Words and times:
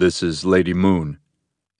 This 0.00 0.22
is 0.22 0.46
Lady 0.46 0.72
Moon. 0.72 1.18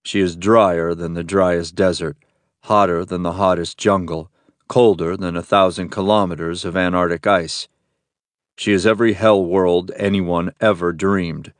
She 0.02 0.20
is 0.20 0.36
drier 0.36 0.94
than 0.94 1.14
the 1.14 1.24
driest 1.24 1.74
desert, 1.74 2.18
hotter 2.64 3.02
than 3.02 3.22
the 3.22 3.38
hottest 3.40 3.78
jungle, 3.78 4.30
colder 4.68 5.16
than 5.16 5.36
a 5.36 5.42
thousand 5.42 5.88
kilometers 5.88 6.66
of 6.66 6.76
Antarctic 6.76 7.26
ice. 7.26 7.66
She 8.58 8.72
is 8.72 8.84
every 8.84 9.14
hell 9.14 9.42
world 9.42 9.90
anyone 9.96 10.52
ever 10.60 10.92
dreamed. 10.92 11.54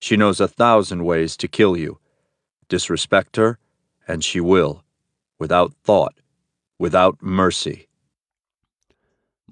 She 0.00 0.16
knows 0.16 0.40
a 0.40 0.48
thousand 0.48 1.04
ways 1.04 1.36
to 1.36 1.46
kill 1.46 1.76
you. 1.76 2.00
Disrespect 2.68 3.36
her, 3.36 3.60
and 4.08 4.24
she 4.24 4.40
will, 4.40 4.82
without 5.38 5.72
thought, 5.84 6.16
without 6.80 7.22
mercy. 7.22 7.86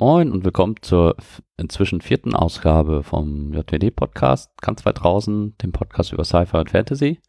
Moin 0.00 0.32
und 0.32 0.42
willkommen 0.42 0.76
zur 0.82 1.14
inzwischen 1.60 2.00
vierten 2.00 2.34
Ausgabe 2.34 3.02
vom 3.02 3.52
JWD-Podcast, 3.52 4.50
ganz 4.60 4.84
weit 4.86 5.02
draußen, 5.02 5.56
dem 5.58 5.72
Podcast 5.72 6.12
über 6.12 6.24
Sci-Fi 6.24 6.56
und 6.56 6.70
Fantasy. 6.70 7.20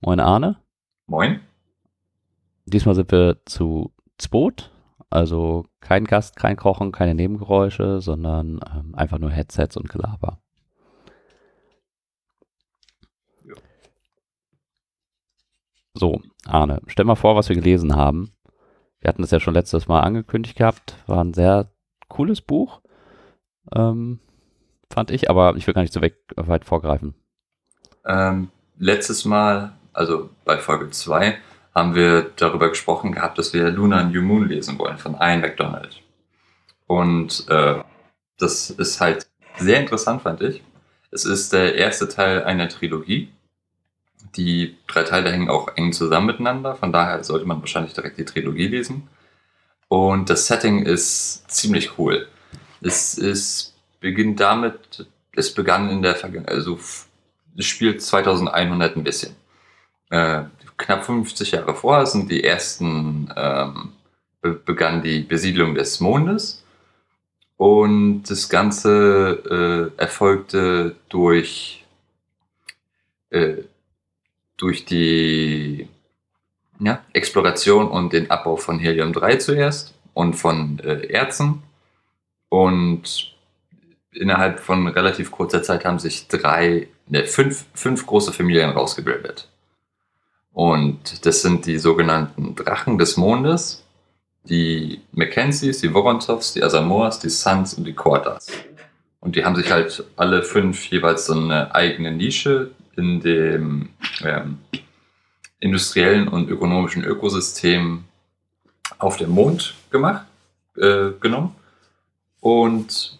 Moin 0.00 0.20
Arne. 0.20 0.56
Moin. 1.06 1.40
Diesmal 2.64 2.94
sind 2.94 3.12
wir 3.12 3.40
zu 3.44 3.92
zweit, 4.16 4.72
also 5.10 5.66
kein 5.80 6.04
Gast, 6.04 6.36
kein 6.36 6.56
Kochen, 6.56 6.92
keine 6.92 7.14
Nebengeräusche, 7.14 8.00
sondern 8.00 8.60
ähm, 8.74 8.94
einfach 8.94 9.18
nur 9.18 9.30
Headsets 9.30 9.76
und 9.76 9.88
Gelaber. 9.88 10.40
Ja. 13.44 13.54
So, 15.94 16.20
Arne, 16.46 16.80
stell 16.86 17.04
mal 17.04 17.14
vor, 17.14 17.36
was 17.36 17.48
wir 17.48 17.56
gelesen 17.56 17.96
haben. 17.96 18.32
Wir 19.00 19.08
hatten 19.08 19.22
das 19.22 19.30
ja 19.30 19.40
schon 19.40 19.54
letztes 19.54 19.88
Mal 19.88 20.00
angekündigt 20.00 20.56
gehabt, 20.56 20.96
war 21.06 21.22
ein 21.22 21.34
sehr 21.34 21.70
cooles 22.08 22.40
Buch, 22.40 22.80
ähm, 23.74 24.20
fand 24.90 25.10
ich, 25.10 25.30
aber 25.30 25.56
ich 25.56 25.66
will 25.66 25.74
gar 25.74 25.82
nicht 25.82 25.94
so 25.94 26.00
weg, 26.00 26.16
weit 26.36 26.64
vorgreifen. 26.64 27.14
Ähm, 28.04 28.50
letztes 28.78 29.24
Mal, 29.24 29.72
also 29.92 30.30
bei 30.44 30.58
Folge 30.58 30.90
2, 30.90 31.38
haben 31.74 31.94
wir 31.94 32.30
darüber 32.36 32.68
gesprochen 32.68 33.12
gehabt, 33.12 33.38
dass 33.38 33.52
wir 33.52 33.70
Luna 33.70 34.02
New 34.02 34.22
Moon 34.22 34.48
lesen 34.48 34.78
wollen 34.78 34.98
von 34.98 35.14
Ian 35.14 35.40
McDonald. 35.40 36.02
Und 36.86 37.48
äh, 37.48 37.82
das 38.38 38.70
ist 38.70 39.00
halt 39.00 39.26
sehr 39.58 39.80
interessant, 39.80 40.22
fand 40.22 40.40
ich. 40.42 40.62
Es 41.10 41.24
ist 41.24 41.52
der 41.52 41.74
erste 41.74 42.08
Teil 42.08 42.44
einer 42.44 42.68
Trilogie. 42.68 43.30
Die 44.36 44.76
drei 44.86 45.04
Teile 45.04 45.30
hängen 45.30 45.48
auch 45.48 45.68
eng 45.76 45.92
zusammen 45.92 46.26
miteinander, 46.26 46.74
von 46.74 46.92
daher 46.92 47.22
sollte 47.24 47.46
man 47.46 47.60
wahrscheinlich 47.60 47.94
direkt 47.94 48.18
die 48.18 48.24
Trilogie 48.24 48.66
lesen. 48.66 49.08
Und 49.88 50.28
das 50.28 50.46
Setting 50.46 50.82
ist 50.84 51.50
ziemlich 51.50 51.98
cool. 51.98 52.26
Es, 52.80 53.18
es 53.18 53.74
beginnt 54.00 54.40
damit, 54.40 55.06
es 55.32 55.52
begann 55.52 55.90
in 55.90 56.02
der 56.02 56.14
Vergangenheit, 56.14 56.54
also 56.54 56.78
es 57.56 57.66
spielt 57.66 58.02
2100 58.02 58.96
ein 58.96 59.04
bisschen. 59.04 59.34
Äh, 60.10 60.44
knapp 60.76 61.04
50 61.04 61.50
Jahre 61.52 61.74
vorher 61.74 62.06
sind 62.06 62.30
die 62.30 62.44
ersten, 62.44 63.32
ähm, 63.36 63.92
be 64.40 64.52
begann 64.52 65.02
die 65.02 65.20
Besiedlung 65.20 65.74
des 65.74 66.00
Mondes. 66.00 66.64
Und 67.56 68.22
das 68.22 68.48
Ganze 68.48 69.90
äh, 69.98 70.00
erfolgte 70.00 70.94
durch, 71.08 71.84
äh, 73.30 73.56
durch 74.56 74.84
die 74.84 75.88
ja, 76.78 77.04
Exploration 77.12 77.88
und 77.88 78.12
den 78.12 78.30
Abbau 78.30 78.56
von 78.56 78.78
Helium-3 78.78 79.38
zuerst 79.38 79.94
und 80.14 80.34
von 80.34 80.78
äh, 80.78 81.08
Erzen. 81.08 81.62
Und 82.48 83.34
innerhalb 84.12 84.60
von 84.60 84.88
relativ 84.88 85.30
kurzer 85.30 85.62
Zeit 85.62 85.84
haben 85.84 85.98
sich 85.98 86.28
drei, 86.28 86.88
ne, 87.06 87.24
fünf, 87.26 87.66
fünf 87.74 88.06
große 88.06 88.32
Familien 88.32 88.70
rausgebildet. 88.70 89.48
Und 90.52 91.24
das 91.24 91.42
sind 91.42 91.66
die 91.66 91.78
sogenannten 91.78 92.54
Drachen 92.54 92.98
des 92.98 93.16
Mondes, 93.16 93.84
die 94.44 95.00
Mackenzies, 95.12 95.80
die 95.80 95.92
Vorontovs, 95.92 96.54
die 96.54 96.62
Asamoas, 96.62 97.18
die 97.20 97.28
Suns 97.28 97.74
und 97.74 97.84
die 97.84 97.92
Quartas. 97.92 98.50
Und 99.20 99.36
die 99.36 99.44
haben 99.44 99.56
sich 99.56 99.70
halt 99.70 100.04
alle 100.16 100.42
fünf 100.42 100.86
jeweils 100.86 101.26
so 101.26 101.34
eine 101.34 101.74
eigene 101.74 102.12
Nische 102.12 102.70
in 102.96 103.20
dem 103.20 103.90
ähm, 104.24 104.58
industriellen 105.60 106.28
und 106.28 106.50
ökonomischen 106.50 107.04
Ökosystem 107.04 108.04
auf 108.98 109.16
dem 109.16 109.30
Mond 109.30 109.74
gemacht, 109.90 110.26
äh, 110.76 111.10
genommen. 111.20 111.54
Und 112.40 113.18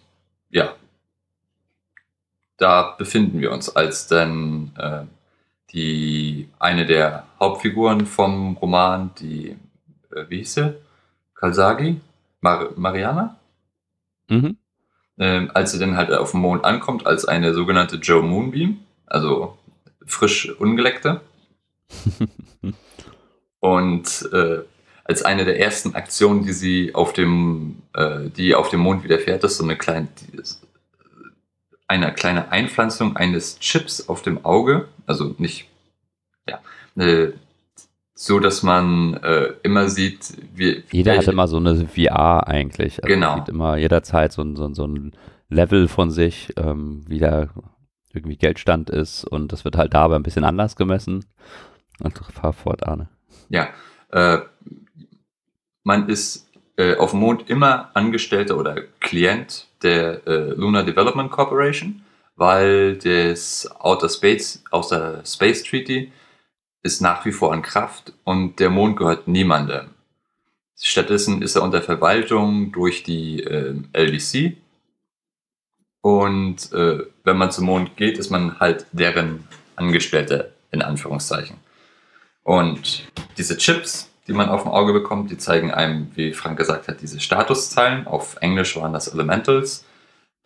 ja, 0.51 0.75
da 2.57 2.95
befinden 2.99 3.41
wir 3.41 3.53
uns, 3.53 3.75
als 3.75 4.07
dann 4.09 4.73
äh, 4.77 5.05
die 5.73 6.49
eine 6.59 6.87
der 6.87 7.27
Hauptfiguren 7.39 8.07
vom 8.07 8.57
Roman, 8.57 9.13
die, 9.19 9.57
äh, 10.15 10.25
wie 10.29 10.39
hieß 10.39 10.55
sie? 10.55 10.75
Kalsagi? 11.35 12.01
Mar 12.41 12.71
Mariana? 12.77 13.39
Mhm. 14.29 14.57
Ähm, 15.19 15.51
als 15.55 15.73
sie 15.73 15.79
dann 15.79 15.97
halt 15.97 16.13
auf 16.13 16.33
dem 16.33 16.41
Mond 16.41 16.65
ankommt, 16.65 17.07
als 17.07 17.25
eine 17.25 17.55
sogenannte 17.55 17.97
Joe 17.97 18.23
Moonbeam, 18.23 18.81
also 19.07 19.59
frisch 20.07 20.51
ungeleckte, 20.59 21.21
und 23.61 24.29
äh, 24.33 24.63
als 25.09 25.23
eine 25.23 25.45
der 25.45 25.59
ersten 25.59 25.95
Aktionen, 25.95 26.45
die 26.45 26.53
sie 26.53 26.95
auf 26.95 27.15
dem, 27.15 27.83
äh, 27.95 28.29
die 28.29 28.55
auf 28.55 28.69
dem 28.69 28.81
Mond 28.81 29.03
widerfährt, 29.03 29.43
ist 29.43 29.57
so 29.57 29.65
eine 29.65 29.77
kleine, 29.77 30.09
eine 31.89 32.13
kleine 32.13 32.53
Einpflanzung 32.53 33.17
eines 33.17 33.59
Chips 33.59 34.09
auf 34.09 34.21
dem 34.21 34.45
Auge, 34.45 34.87
also 35.07 35.35
nicht, 35.39 35.67
ja, 36.47 36.61
äh, 37.03 37.33
so 38.15 38.39
dass 38.39 38.63
man 38.63 39.15
äh, 39.23 39.55
immer 39.63 39.89
sieht, 39.89 40.35
wie. 40.55 40.85
Jeder 40.91 41.13
welche, 41.13 41.29
hat 41.29 41.33
immer 41.33 41.49
so 41.49 41.57
eine 41.57 41.87
VR 41.87 42.47
eigentlich. 42.47 43.03
Also 43.03 43.15
genau. 43.15 43.37
sieht 43.37 43.49
immer 43.49 43.77
jederzeit 43.77 44.33
so, 44.33 44.45
so, 44.57 44.75
so 44.75 44.87
ein 44.87 45.13
Level 45.49 45.89
von 45.89 46.11
sich, 46.11 46.53
ähm, 46.57 47.05
wie 47.07 47.21
da 47.21 47.49
irgendwie 48.13 48.37
Geldstand 48.37 48.91
ist 48.91 49.25
und 49.25 49.53
das 49.53 49.65
wird 49.65 49.77
halt 49.77 49.95
dabei 49.95 50.17
ein 50.17 50.23
bisschen 50.23 50.45
anders 50.45 50.77
gemessen. 50.77 51.25
Und 52.01 52.19
fahr 52.19 52.53
fort, 52.53 52.87
Arne. 52.87 53.09
Ja, 53.49 53.69
äh, 54.11 54.39
man 55.89 56.07
ist 56.07 56.47
äh, 56.77 56.97
auf 56.97 57.13
dem 57.13 57.21
Mond 57.21 57.49
immer 57.49 57.91
Angestellter 57.95 58.59
oder 58.59 58.83
Klient 59.01 59.67
der 59.83 60.27
äh, 60.27 60.51
Lunar 60.51 60.85
Development 60.85 61.31
Corporation, 61.31 62.03
weil 62.37 62.99
das 62.99 63.67
Outer 63.81 64.11
Space, 64.11 64.63
Outer 64.71 65.23
Space 65.25 65.63
Treaty 65.63 66.13
ist 66.83 67.01
nach 67.01 67.25
wie 67.25 67.33
vor 67.33 67.55
in 67.55 67.63
Kraft 67.63 68.13
und 68.25 68.61
der 68.61 68.69
Mond 68.69 68.99
gehört 68.99 69.29
niemandem. 69.29 69.95
Stattdessen 70.79 71.41
ist 71.41 71.57
er 71.57 71.63
unter 71.63 71.81
Verwaltung 71.81 72.71
durch 72.71 73.03
die 73.03 73.43
äh, 73.43 73.75
LDC. 73.95 74.59
Und 76.03 76.71
äh, 76.73 76.99
wenn 77.25 77.39
man 77.39 77.51
zum 77.51 77.65
Mond 77.65 77.97
geht, 77.97 78.19
ist 78.19 78.31
man 78.31 78.61
halt 78.61 78.85
deren 78.93 79.49
Angestellter 79.75 80.51
in 80.71 80.83
Anführungszeichen. 80.83 81.57
Und 82.45 83.05
diese 83.39 83.57
Chips, 83.57 84.09
die 84.29 84.35
man 84.35 84.51
auf 84.51 84.63
dem 84.63 84.73
Auge 84.73 84.93
bekommt, 84.93 85.31
die 85.31 85.39
zeigen 85.39 85.71
einem, 85.71 86.13
wie 86.15 86.35
Frank 86.35 86.59
gesagt 86.59 86.87
hat, 86.87 87.01
diese 87.01 87.19
Statuszeilen. 87.19 88.07
Auf 88.07 88.37
Englisch 88.41 88.77
waren 88.77 88.93
das 88.93 89.09
Elementals. 89.09 89.87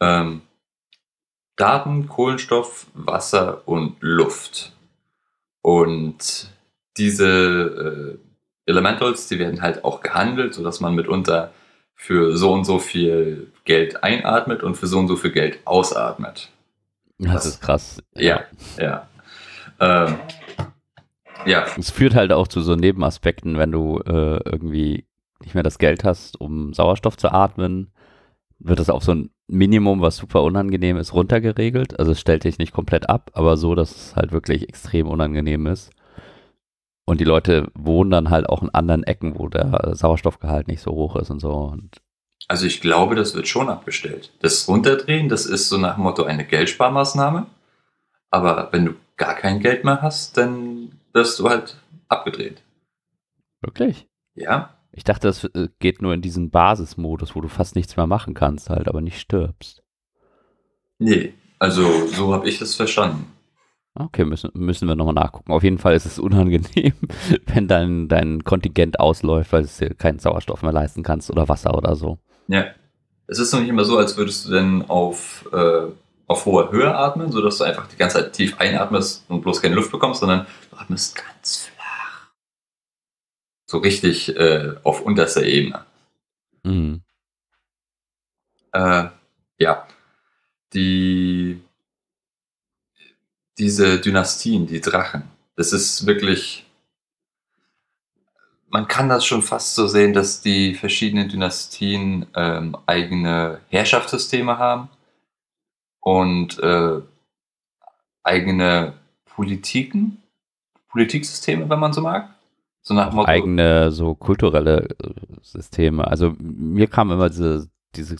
Ähm, 0.00 0.42
Daten, 1.56 2.08
Kohlenstoff, 2.08 2.86
Wasser 2.94 3.66
und 3.66 3.96
Luft. 4.00 4.72
Und 5.62 6.50
diese 6.96 8.18
äh, 8.66 8.70
Elementals, 8.70 9.26
die 9.26 9.38
werden 9.38 9.62
halt 9.62 9.84
auch 9.84 10.00
gehandelt, 10.00 10.54
sodass 10.54 10.80
man 10.80 10.94
mitunter 10.94 11.52
für 11.94 12.36
so 12.36 12.52
und 12.52 12.64
so 12.64 12.78
viel 12.78 13.52
Geld 13.64 14.02
einatmet 14.02 14.62
und 14.62 14.76
für 14.76 14.86
so 14.86 14.98
und 14.98 15.08
so 15.08 15.16
viel 15.16 15.32
Geld 15.32 15.58
ausatmet. 15.64 16.50
Das, 17.18 17.34
das 17.34 17.46
ist 17.46 17.60
krass. 17.60 17.98
Ja, 18.14 18.44
ja. 18.78 19.08
Ähm, 19.78 20.16
ja. 21.46 21.66
Es 21.78 21.90
führt 21.90 22.14
halt 22.14 22.32
auch 22.32 22.48
zu 22.48 22.60
so 22.60 22.74
Nebenaspekten, 22.74 23.58
wenn 23.58 23.72
du 23.72 23.98
äh, 23.98 24.40
irgendwie 24.44 25.06
nicht 25.40 25.54
mehr 25.54 25.62
das 25.62 25.78
Geld 25.78 26.04
hast, 26.04 26.40
um 26.40 26.72
Sauerstoff 26.72 27.16
zu 27.16 27.32
atmen, 27.32 27.92
wird 28.58 28.78
das 28.78 28.90
auch 28.90 29.02
so 29.02 29.12
ein 29.12 29.30
Minimum, 29.48 30.00
was 30.00 30.16
super 30.16 30.42
unangenehm 30.42 30.96
ist, 30.96 31.12
runtergeregelt. 31.12 31.98
Also 31.98 32.12
es 32.12 32.20
stellt 32.20 32.44
dich 32.44 32.58
nicht 32.58 32.72
komplett 32.72 33.08
ab, 33.08 33.30
aber 33.34 33.56
so, 33.56 33.74
dass 33.74 33.90
es 33.90 34.16
halt 34.16 34.32
wirklich 34.32 34.68
extrem 34.68 35.08
unangenehm 35.08 35.66
ist. 35.66 35.90
Und 37.04 37.20
die 37.20 37.24
Leute 37.24 37.68
wohnen 37.74 38.10
dann 38.10 38.30
halt 38.30 38.48
auch 38.48 38.62
in 38.62 38.70
anderen 38.70 39.02
Ecken, 39.02 39.38
wo 39.38 39.48
der 39.48 39.90
Sauerstoffgehalt 39.94 40.68
nicht 40.68 40.80
so 40.80 40.92
hoch 40.92 41.16
ist 41.16 41.30
und 41.30 41.40
so. 41.40 41.52
Und 41.52 42.00
also 42.48 42.66
ich 42.66 42.80
glaube, 42.80 43.14
das 43.14 43.34
wird 43.34 43.48
schon 43.48 43.68
abgestellt. 43.68 44.32
Das 44.40 44.68
Runterdrehen, 44.68 45.28
das 45.28 45.46
ist 45.46 45.68
so 45.68 45.78
nach 45.78 45.96
dem 45.96 46.04
Motto 46.04 46.24
eine 46.24 46.44
Geldsparmaßnahme. 46.44 47.46
Aber 48.30 48.68
wenn 48.72 48.86
du 48.86 48.94
gar 49.16 49.34
kein 49.34 49.60
Geld 49.60 49.84
mehr 49.84 50.00
hast, 50.00 50.36
dann 50.36 50.92
wirst 51.12 51.38
du 51.38 51.48
halt 51.48 51.76
abgedreht. 52.08 52.62
Wirklich? 53.60 54.08
Ja. 54.34 54.76
Ich 54.92 55.04
dachte, 55.04 55.28
das 55.28 55.44
äh, 55.44 55.68
geht 55.78 56.02
nur 56.02 56.12
in 56.12 56.20
diesen 56.20 56.50
Basismodus, 56.50 57.34
wo 57.34 57.40
du 57.40 57.48
fast 57.48 57.76
nichts 57.76 57.96
mehr 57.96 58.06
machen 58.06 58.34
kannst, 58.34 58.68
halt, 58.70 58.88
aber 58.88 59.00
nicht 59.00 59.20
stirbst. 59.20 59.82
Nee, 60.98 61.32
also 61.58 62.06
so 62.08 62.34
habe 62.34 62.48
ich 62.48 62.58
das 62.58 62.74
verstanden. 62.74 63.32
Okay, 63.94 64.24
müssen, 64.24 64.50
müssen 64.54 64.88
wir 64.88 64.94
nochmal 64.94 65.14
nachgucken. 65.14 65.52
Auf 65.52 65.62
jeden 65.62 65.78
Fall 65.78 65.94
ist 65.94 66.06
es 66.06 66.18
unangenehm, 66.18 66.94
wenn 67.46 67.68
dein, 67.68 68.08
dein 68.08 68.42
Kontingent 68.44 69.00
ausläuft, 69.00 69.52
weil 69.52 69.62
du 69.62 69.68
dir 69.68 69.94
keinen 69.94 70.18
Sauerstoff 70.18 70.62
mehr 70.62 70.72
leisten 70.72 71.02
kannst 71.02 71.30
oder 71.30 71.48
Wasser 71.48 71.76
oder 71.76 71.94
so. 71.94 72.18
Ja. 72.48 72.66
Es 73.28 73.38
ist 73.38 73.52
noch 73.52 73.60
nicht 73.60 73.68
immer 73.68 73.84
so, 73.84 73.96
als 73.96 74.16
würdest 74.16 74.46
du 74.46 74.52
denn 74.52 74.82
auf, 74.88 75.48
äh, 75.52 75.86
auf 76.32 76.46
hoher 76.46 76.72
Höhe 76.72 76.94
atmen, 76.94 77.30
sodass 77.30 77.58
du 77.58 77.64
einfach 77.64 77.86
die 77.86 77.96
ganze 77.96 78.18
Zeit 78.18 78.32
tief 78.32 78.58
einatmest 78.58 79.24
und 79.28 79.42
bloß 79.42 79.62
keine 79.62 79.74
Luft 79.74 79.92
bekommst, 79.92 80.20
sondern 80.20 80.46
du 80.70 80.76
atmest 80.76 81.14
ganz 81.14 81.66
flach. 81.66 82.30
So 83.66 83.78
richtig 83.78 84.34
äh, 84.36 84.74
auf 84.82 85.02
unterster 85.02 85.44
Ebene. 85.44 85.84
Mhm. 86.64 87.02
Äh, 88.72 89.04
ja. 89.58 89.86
Die 90.72 91.60
diese 93.58 94.00
Dynastien, 94.00 94.66
die 94.66 94.80
Drachen, 94.80 95.24
das 95.56 95.72
ist 95.72 96.06
wirklich. 96.06 96.64
Man 98.68 98.88
kann 98.88 99.10
das 99.10 99.26
schon 99.26 99.42
fast 99.42 99.74
so 99.74 99.86
sehen, 99.86 100.14
dass 100.14 100.40
die 100.40 100.74
verschiedenen 100.74 101.28
Dynastien 101.28 102.24
ähm, 102.34 102.74
eigene 102.86 103.60
Herrschaftssysteme 103.68 104.56
haben 104.56 104.88
und 106.02 106.58
äh, 106.58 107.00
eigene 108.24 108.92
Politiken, 109.24 110.18
Politiksysteme, 110.90 111.70
wenn 111.70 111.78
man 111.80 111.92
so 111.92 112.02
mag. 112.02 112.28
So 112.82 112.94
nach 112.94 113.12
Motto, 113.12 113.28
eigene 113.28 113.92
so 113.92 114.14
kulturelle 114.14 114.88
äh, 115.02 115.14
Systeme. 115.40 116.06
Also 116.06 116.34
mir 116.38 116.88
kam 116.88 117.12
immer 117.12 117.28
diese, 117.28 117.68
diese 117.94 118.16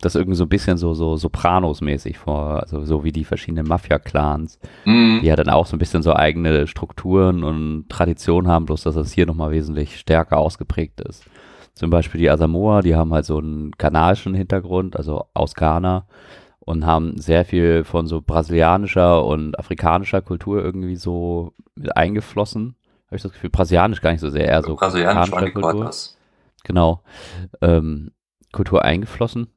das 0.00 0.14
irgendwie 0.14 0.36
so 0.36 0.44
ein 0.44 0.48
bisschen 0.48 0.78
so, 0.78 0.94
so 0.94 1.16
Sopranos-mäßig 1.16 2.16
vor, 2.16 2.60
also 2.60 2.84
so 2.84 3.04
wie 3.04 3.12
die 3.12 3.24
verschiedenen 3.24 3.66
Mafia-Clans, 3.66 4.58
Mhm. 4.86 5.18
die 5.20 5.26
ja 5.26 5.36
dann 5.36 5.50
auch 5.50 5.66
so 5.66 5.76
ein 5.76 5.78
bisschen 5.78 6.02
so 6.02 6.14
eigene 6.14 6.66
Strukturen 6.66 7.44
und 7.44 7.88
Traditionen 7.90 8.50
haben, 8.50 8.64
bloß 8.64 8.84
dass 8.84 8.94
das 8.94 9.12
hier 9.12 9.26
nochmal 9.26 9.50
wesentlich 9.50 9.98
stärker 9.98 10.38
ausgeprägt 10.38 11.00
ist. 11.02 11.24
Zum 11.74 11.90
Beispiel 11.90 12.20
die 12.20 12.30
Asamoah, 12.30 12.80
die 12.82 12.94
haben 12.94 13.12
halt 13.12 13.26
so 13.26 13.38
einen 13.38 13.72
ghanaischen 13.72 14.34
Hintergrund, 14.34 14.96
also 14.96 15.26
aus 15.34 15.54
Ghana 15.54 16.06
und 16.70 16.86
haben 16.86 17.18
sehr 17.18 17.44
viel 17.44 17.82
von 17.82 18.06
so 18.06 18.22
brasilianischer 18.22 19.24
und 19.24 19.58
afrikanischer 19.58 20.22
Kultur 20.22 20.62
irgendwie 20.64 20.94
so 20.94 21.52
mit 21.74 21.96
eingeflossen. 21.96 22.76
Habe 23.06 23.16
ich 23.16 23.22
das 23.22 23.32
Gefühl, 23.32 23.50
brasilianisch 23.50 24.00
gar 24.00 24.12
nicht 24.12 24.20
so 24.20 24.30
sehr, 24.30 24.46
eher 24.46 24.62
so 24.62 24.76
Brasilianisch 24.76 25.32
war 25.32 25.38
afrikanischer 25.38 25.46
die 25.46 25.52
gerade 25.52 25.72
Kultur. 25.72 25.88
was. 25.88 26.16
genau, 26.62 27.02
ähm, 27.60 28.12
Kultur 28.52 28.84
eingeflossen, 28.84 29.48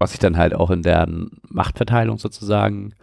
was 0.00 0.10
sich 0.10 0.18
dann 0.18 0.36
halt 0.36 0.52
auch 0.52 0.70
in 0.70 0.82
deren 0.82 1.40
Machtverteilung 1.48 2.18
sozusagen 2.18 2.94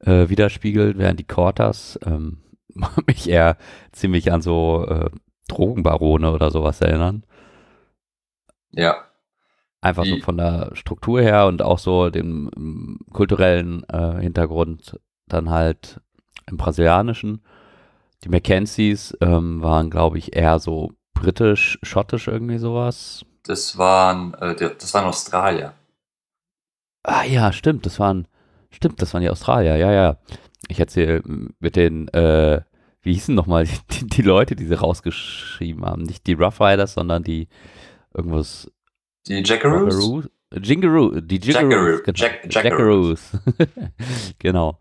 äh, 0.00 0.30
widerspiegelt, 0.30 0.96
während 0.96 1.20
die 1.20 1.26
Cortas 1.26 1.98
ähm, 2.06 2.38
mich 3.06 3.28
eher 3.28 3.58
ziemlich 3.92 4.32
an 4.32 4.40
so 4.40 4.86
äh, 4.88 5.10
Drogenbarone 5.48 6.32
oder 6.32 6.50
sowas 6.50 6.80
erinnern. 6.80 7.24
Ja. 8.70 9.07
Einfach 9.80 10.04
so 10.04 10.16
Die- 10.16 10.20
von 10.22 10.36
der 10.36 10.70
Struktur 10.74 11.20
her 11.20 11.46
und 11.46 11.62
auch 11.62 11.78
so 11.78 12.10
dem 12.10 12.50
ähm, 12.56 12.98
kulturellen 13.12 13.84
äh, 13.88 14.20
Hintergrund 14.20 14.98
dann 15.26 15.50
halt 15.50 16.00
im 16.46 16.56
brasilianischen. 16.56 17.42
Die 18.24 18.28
Mackenzies 18.28 19.16
ähm, 19.20 19.62
waren, 19.62 19.90
glaube 19.90 20.18
ich, 20.18 20.34
eher 20.34 20.58
so 20.58 20.92
britisch, 21.14 21.78
schottisch 21.82 22.26
irgendwie 22.26 22.58
sowas. 22.58 23.24
Das 23.44 23.78
waren, 23.78 24.34
äh, 24.34 24.54
das 24.56 24.92
waren 24.94 25.04
Australier. 25.04 25.74
Ah 27.04 27.24
ja, 27.24 27.52
stimmt, 27.52 27.86
das 27.86 27.98
waren, 28.00 28.26
stimmt, 28.70 29.00
das 29.00 29.14
waren 29.14 29.22
die 29.22 29.30
Australier, 29.30 29.76
ja, 29.76 29.92
ja. 29.92 30.16
Ich 30.68 30.80
erzähle 30.80 31.22
mit 31.60 31.76
den, 31.76 32.08
äh, 32.08 32.60
wie 33.02 33.12
hießen 33.14 33.34
nochmal 33.34 33.66
die, 33.92 34.06
die 34.06 34.22
Leute, 34.22 34.56
die 34.56 34.66
sie 34.66 34.74
rausgeschrieben 34.74 35.84
haben? 35.86 36.02
Nicht 36.02 36.26
die 36.26 36.34
Rough 36.34 36.60
Riders, 36.60 36.94
sondern 36.94 37.22
die 37.22 37.48
irgendwas 38.12 38.70
Die 39.26 39.42
Jackaroos? 39.44 39.94
Jackaroos? 39.94 40.28
Jingaroo, 40.50 41.20
die 41.20 41.38
Jingaroos, 41.38 42.00
Jackaroo, 42.06 42.42
genau. 42.42 42.48
Jackaroos. 42.48 43.32
genau. 44.38 44.78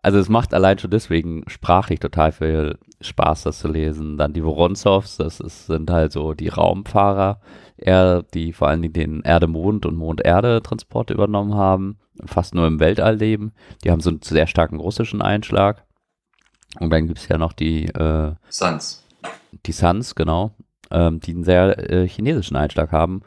Also 0.00 0.18
es 0.18 0.28
macht 0.28 0.54
allein 0.54 0.78
schon 0.78 0.92
deswegen 0.92 1.42
sprachlich 1.48 1.98
total 1.98 2.30
viel 2.30 2.78
Spaß, 3.00 3.42
das 3.42 3.58
zu 3.58 3.68
lesen. 3.68 4.16
Dann 4.16 4.32
die 4.32 4.42
Voronsovs, 4.42 5.16
das 5.16 5.40
ist, 5.40 5.66
sind 5.66 5.90
halt 5.90 6.12
so 6.12 6.34
die 6.34 6.48
Raumfahrer, 6.48 7.40
eher, 7.76 8.22
die 8.22 8.52
vor 8.52 8.68
allen 8.68 8.82
Dingen 8.82 8.92
den 8.92 9.22
Erde-Mond 9.22 9.86
und 9.86 9.96
Mond-Erde-Transport 9.96 11.10
übernommen 11.10 11.54
haben, 11.54 11.98
fast 12.24 12.54
nur 12.54 12.68
im 12.68 12.78
Weltall 12.78 13.16
leben. 13.16 13.52
Die 13.82 13.90
haben 13.90 14.00
so 14.00 14.10
einen 14.10 14.22
sehr 14.22 14.46
starken 14.46 14.78
russischen 14.78 15.20
Einschlag. 15.20 15.84
Und 16.78 16.90
dann 16.90 17.08
gibt 17.08 17.18
es 17.18 17.28
ja 17.28 17.38
noch 17.38 17.52
die, 17.52 17.86
äh, 17.86 18.34
Suns. 18.50 19.04
die 19.66 19.72
Suns, 19.72 20.14
genau, 20.14 20.52
ähm, 20.92 21.18
die 21.18 21.32
einen 21.32 21.44
sehr 21.44 21.90
äh, 21.90 22.06
chinesischen 22.06 22.56
Einschlag 22.56 22.92
haben. 22.92 23.22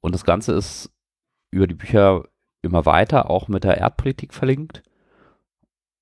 Und 0.00 0.14
das 0.14 0.24
Ganze 0.24 0.52
ist 0.52 0.90
über 1.50 1.66
die 1.66 1.74
Bücher 1.74 2.24
immer 2.62 2.86
weiter 2.86 3.30
auch 3.30 3.48
mit 3.48 3.64
der 3.64 3.78
Erdpolitik 3.78 4.34
verlinkt. 4.34 4.82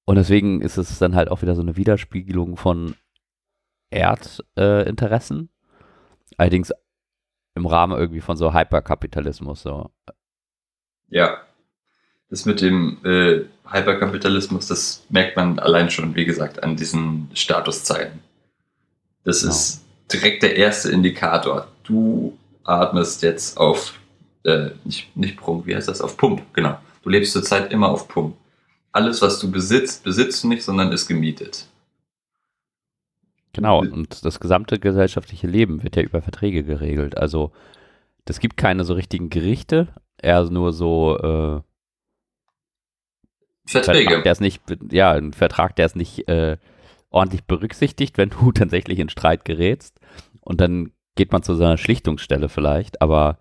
Und 0.05 0.17
deswegen 0.17 0.61
ist 0.61 0.77
es 0.79 0.99
dann 0.99 1.15
halt 1.15 1.31
auch 1.31 1.43
wieder 1.43 1.55
so 1.55 1.62
eine 1.62 1.77
Widerspiegelung 1.77 2.56
von 2.56 2.95
Erdinteressen. 3.91 5.49
Äh. 5.49 6.35
Allerdings 6.39 6.73
im 7.55 7.67
Rahmen 7.67 7.99
irgendwie 7.99 8.21
von 8.21 8.37
so 8.37 8.55
Hyperkapitalismus. 8.55 9.62
So. 9.62 9.91
Ja. 11.09 11.39
Das 12.31 12.45
mit 12.45 12.61
dem 12.61 12.99
äh, 13.05 13.45
Hyperkapitalismus, 13.71 14.67
das 14.69 15.05
merkt 15.09 15.37
man 15.37 15.59
allein 15.59 15.91
schon, 15.91 16.15
wie 16.15 16.27
gesagt, 16.27 16.62
an 16.62 16.77
diesen 16.77 17.31
Statuszeilen. 17.35 18.21
Das 19.25 19.41
Genau. 19.41 19.53
ist 19.53 19.85
direkt 20.12 20.43
der 20.43 20.56
erste 20.56 20.91
Indikator. 20.91 21.69
Du 21.85 22.37
atmest 22.69 23.23
jetzt 23.23 23.59
auf, 23.59 23.99
äh, 24.44 24.70
nicht, 24.85 25.17
nicht 25.17 25.37
Prunk, 25.37 25.67
wie 25.67 25.75
heißt 25.75 25.88
das? 25.88 26.00
Auf 26.00 26.17
Pump, 26.17 26.43
genau. 26.53 26.79
Du 27.03 27.11
lebst 27.11 27.32
zurzeit 27.32 27.73
immer 27.73 27.88
auf 27.88 28.09
Pump. 28.09 28.37
Alles, 28.93 29.23
was 29.23 29.38
du 29.38 29.50
besitzt, 29.50 30.05
besitzt 30.05 30.44
du 30.44 30.49
nicht, 30.49 30.62
sondern 30.62 30.93
ist 30.93 31.06
gemietet. 31.06 31.67
Genau, 33.53 33.81
und 33.81 34.25
das 34.25 34.41
gesamte 34.41 34.79
gesellschaftliche 34.79 35.47
Leben 35.47 35.82
wird 35.82 35.97
ja 35.97 36.03
über 36.03 36.23
Verträge 36.23 36.62
geregelt. 36.62 37.17
Also 37.17 37.50
es 38.25 38.41
gibt 38.41 38.56
keine 38.56 38.85
so 38.85 38.94
richtigen 38.94 39.31
Gerichte, 39.31 39.88
eher 40.21 40.44
nur 40.44 40.73
so 40.73 41.17
äh, 41.17 41.61
Verträge. 43.67 44.11
Vertrag, 44.11 44.23
der 44.25 44.32
ist 44.32 44.41
nicht, 44.41 44.62
ja, 44.91 45.12
ein 45.12 45.32
Vertrag, 45.32 45.76
der 45.76 45.87
ist 45.87 45.97
nicht 45.97 46.29
äh, 46.29 46.56
ordentlich 47.11 47.44
berücksichtigt, 47.44 48.19
wenn 48.19 48.31
du 48.31 48.52
tatsächlich 48.52 48.99
in 48.99 49.09
Streit 49.09 49.45
gerätst. 49.45 49.99
Und 50.40 50.61
dann 50.61 50.93
geht 51.19 51.33
man 51.33 51.43
zu 51.43 51.57
so 51.57 51.65
einer 51.65 51.77
Schlichtungsstelle 51.77 52.49
vielleicht, 52.49 53.03
aber 53.03 53.39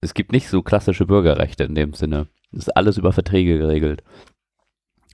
es 0.00 0.12
gibt 0.12 0.32
nicht 0.32 0.48
so 0.48 0.60
klassische 0.60 1.06
Bürgerrechte 1.06 1.62
in 1.64 1.76
dem 1.76 1.94
Sinne. 1.94 2.26
Es 2.52 2.58
ist 2.66 2.76
alles 2.76 2.98
über 2.98 3.12
Verträge 3.12 3.58
geregelt. 3.58 4.02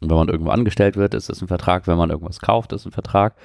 Und 0.00 0.10
wenn 0.10 0.16
man 0.16 0.28
irgendwo 0.28 0.50
angestellt 0.50 0.96
wird, 0.96 1.14
ist 1.14 1.28
es 1.28 1.42
ein 1.42 1.48
Vertrag. 1.48 1.86
Wenn 1.86 1.98
man 1.98 2.10
irgendwas 2.10 2.40
kauft, 2.40 2.72
ist 2.72 2.86
ein 2.86 2.92
Vertrag. 2.92 3.36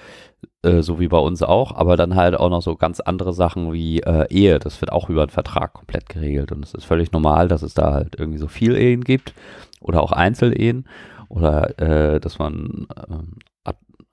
Äh, 0.64 0.82
so 0.82 1.00
wie 1.00 1.10
bei 1.10 1.20
uns 1.20 1.44
auch. 1.44 1.74
Aber 1.76 1.98
dann 1.98 2.16
halt 2.16 2.36
auch 2.36 2.50
noch 2.50 2.64
so 2.64 2.76
ganz 2.76 3.00
andere 3.02 3.34
Sachen 3.34 3.74
wie 3.74 4.00
äh, 4.00 4.26
Ehe. 4.30 4.58
Das 4.60 4.82
wird 4.82 4.92
auch 4.92 5.10
über 5.10 5.22
einen 5.22 5.30
Vertrag 5.30 5.74
komplett 5.74 6.10
geregelt. 6.10 6.52
Und 6.52 6.64
es 6.64 6.74
ist 6.74 6.86
völlig 6.86 7.12
normal, 7.12 7.48
dass 7.48 7.62
es 7.62 7.76
da 7.76 7.94
halt 7.94 8.16
irgendwie 8.18 8.40
so 8.40 8.48
viel 8.48 8.76
Ehen 8.76 9.04
gibt. 9.04 9.34
Oder 9.82 10.02
auch 10.02 10.14
Einzelehen. 10.14 10.88
Oder 11.30 11.80
äh, 11.80 12.20
dass 12.20 12.40
man 12.40 12.88
ähm, 13.10 13.34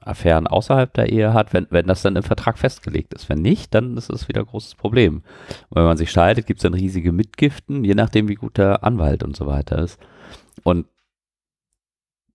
Affären 0.05 0.47
außerhalb 0.47 0.93
der 0.93 1.11
Ehe 1.11 1.33
hat, 1.33 1.53
wenn, 1.53 1.67
wenn 1.71 1.87
das 1.87 2.03
dann 2.03 2.17
im 2.17 2.23
Vertrag 2.23 2.59
festgelegt 2.59 3.15
ist. 3.15 3.29
Wenn 3.29 3.41
nicht, 3.41 3.75
dann 3.75 3.97
ist 3.97 4.11
es 4.11 4.29
wieder 4.29 4.43
ein 4.43 4.47
großes 4.47 4.75
Problem. 4.75 5.23
Und 5.69 5.77
wenn 5.77 5.85
man 5.85 5.97
sich 5.97 6.11
scheidet, 6.11 6.47
gibt 6.47 6.61
es 6.61 6.63
dann 6.63 6.75
riesige 6.75 7.13
Mitgiften, 7.13 7.85
je 7.85 7.95
nachdem, 7.95 8.29
wie 8.29 8.35
gut 8.35 8.59
der 8.59 8.85
Anwalt 8.85 9.23
und 9.23 9.37
so 9.37 9.47
weiter 9.47 9.79
ist. 9.79 9.99
Und 10.63 10.87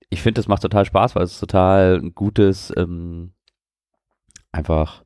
ich 0.10 0.22
finde, 0.22 0.40
das 0.40 0.48
macht 0.48 0.62
total 0.62 0.86
Spaß, 0.86 1.16
weil 1.16 1.24
es 1.24 1.40
total 1.40 2.00
ein 2.02 2.16
gutes, 2.16 2.74
ähm, 2.76 3.34
einfach 4.52 5.04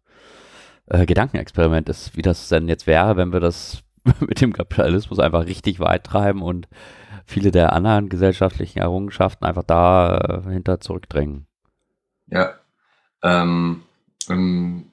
äh, 0.88 1.06
Gedankenexperiment 1.06 1.90
ist, 1.90 2.16
wie 2.16 2.22
das 2.22 2.48
denn 2.50 2.68
jetzt 2.68 2.88
wäre, 2.88 3.18
wenn 3.18 3.34
wir 3.34 3.40
das 3.40 3.84
mit 4.20 4.42
dem 4.42 4.54
Kapitalismus 4.54 5.20
einfach 5.20 5.46
richtig 5.46 5.80
weit 5.80 6.06
treiben 6.06 6.42
und 6.42 6.68
viele 7.26 7.52
der 7.52 7.74
anderen 7.74 8.10
gesellschaftlichen 8.10 8.80
Errungenschaften 8.80 9.46
einfach 9.46 9.64
dahinter 9.64 10.80
zurückdrängen. 10.80 11.48
Ja. 12.28 12.58
Ähm, 13.22 13.84
im, 14.28 14.92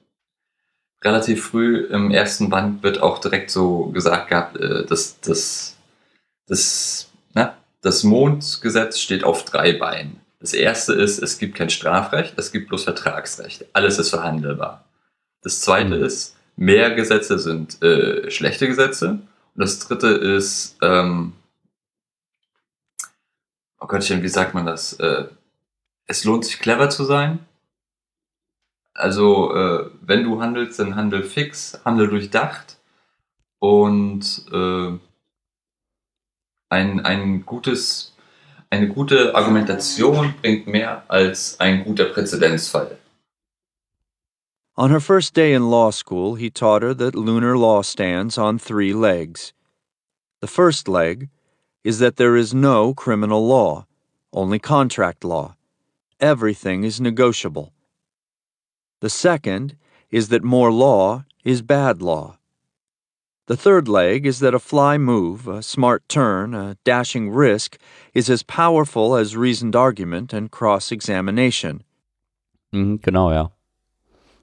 relativ 1.03 1.45
früh 1.45 1.85
im 1.85 2.11
ersten 2.11 2.49
Band 2.49 2.83
wird 2.83 3.01
auch 3.01 3.19
direkt 3.19 3.51
so 3.51 3.85
gesagt 3.87 4.29
gehabt, 4.29 4.57
äh, 4.57 4.85
dass 4.85 5.19
das, 5.21 5.77
das, 6.47 7.09
na, 7.33 7.57
das 7.81 8.03
Mondgesetz 8.03 8.99
steht 8.99 9.23
auf 9.23 9.45
drei 9.45 9.73
Beinen. 9.73 10.21
Das 10.39 10.53
erste 10.53 10.93
ist, 10.93 11.21
es 11.21 11.37
gibt 11.37 11.55
kein 11.55 11.69
Strafrecht, 11.69 12.33
es 12.37 12.51
gibt 12.51 12.69
bloß 12.69 12.83
Vertragsrecht. 12.85 13.65
Alles 13.73 13.99
ist 13.99 14.09
verhandelbar. 14.09 14.85
Das 15.43 15.61
zweite 15.61 15.97
Mhm. 15.97 16.03
ist, 16.03 16.35
mehr 16.55 16.91
Gesetze 16.95 17.37
sind 17.39 17.81
äh, 17.83 18.29
schlechte 18.31 18.67
Gesetze. 18.67 19.09
Und 19.09 19.21
das 19.55 19.79
dritte 19.79 20.07
ist, 20.07 20.77
ähm, 20.81 21.33
oh 23.79 23.87
Gottchen, 23.87 24.23
wie 24.23 24.29
sagt 24.29 24.53
man 24.53 24.65
das? 24.65 24.93
Äh, 24.93 25.25
es 26.07 26.23
lohnt 26.23 26.45
sich 26.45 26.59
clever 26.59 26.89
zu 26.89 27.05
sein. 27.05 27.39
Also, 28.93 29.55
äh, 29.55 29.89
wenn 30.01 30.23
du 30.23 30.41
handelst, 30.41 30.79
dann 30.79 30.95
handel 30.95 31.23
fix, 31.23 31.79
handel 31.85 32.09
durchdacht 32.09 32.77
und 33.59 34.45
äh, 34.51 34.97
ein, 36.69 36.99
ein 37.05 37.45
gutes, 37.45 38.15
eine 38.69 38.87
gute 38.89 39.35
Argumentation 39.35 40.33
bringt 40.41 40.67
mehr 40.67 41.03
als 41.07 41.59
ein 41.59 41.83
guter 41.83 42.05
Präzedenzfall. 42.05 42.97
On 44.77 44.89
her 44.89 45.01
first 45.01 45.33
day 45.33 45.53
in 45.53 45.69
law 45.69 45.91
school, 45.91 46.35
he 46.35 46.49
taught 46.49 46.81
her 46.81 46.93
that 46.93 47.13
lunar 47.13 47.57
law 47.57 47.81
stands 47.81 48.37
on 48.37 48.57
three 48.57 48.93
legs. 48.93 49.53
The 50.39 50.47
first 50.47 50.87
leg 50.87 51.29
is 51.83 51.99
that 51.99 52.15
there 52.15 52.35
is 52.35 52.53
no 52.53 52.93
criminal 52.93 53.45
law, 53.45 53.85
only 54.33 54.59
contract 54.59 55.23
law. 55.23 55.55
Everything 56.21 56.83
is 56.83 57.01
negotiable. 57.01 57.73
The 59.01 59.09
second 59.09 59.75
is 60.11 60.29
that 60.29 60.43
more 60.43 60.71
law 60.71 61.25
is 61.43 61.63
bad 61.63 62.01
law. 62.01 62.37
The 63.47 63.57
third 63.57 63.87
leg 63.87 64.27
is 64.27 64.39
that 64.39 64.53
a 64.53 64.59
fly 64.59 64.99
move, 64.99 65.47
a 65.47 65.63
smart 65.63 66.07
turn, 66.07 66.53
a 66.53 66.77
dashing 66.85 67.31
risk 67.31 67.77
is 68.13 68.29
as 68.29 68.43
powerful 68.43 69.15
as 69.15 69.35
reasoned 69.35 69.75
argument 69.75 70.31
and 70.31 70.51
cross 70.51 70.91
examination. 70.91 71.83
Mhm, 72.71 73.01
genau, 73.01 73.31
ja. 73.31 73.51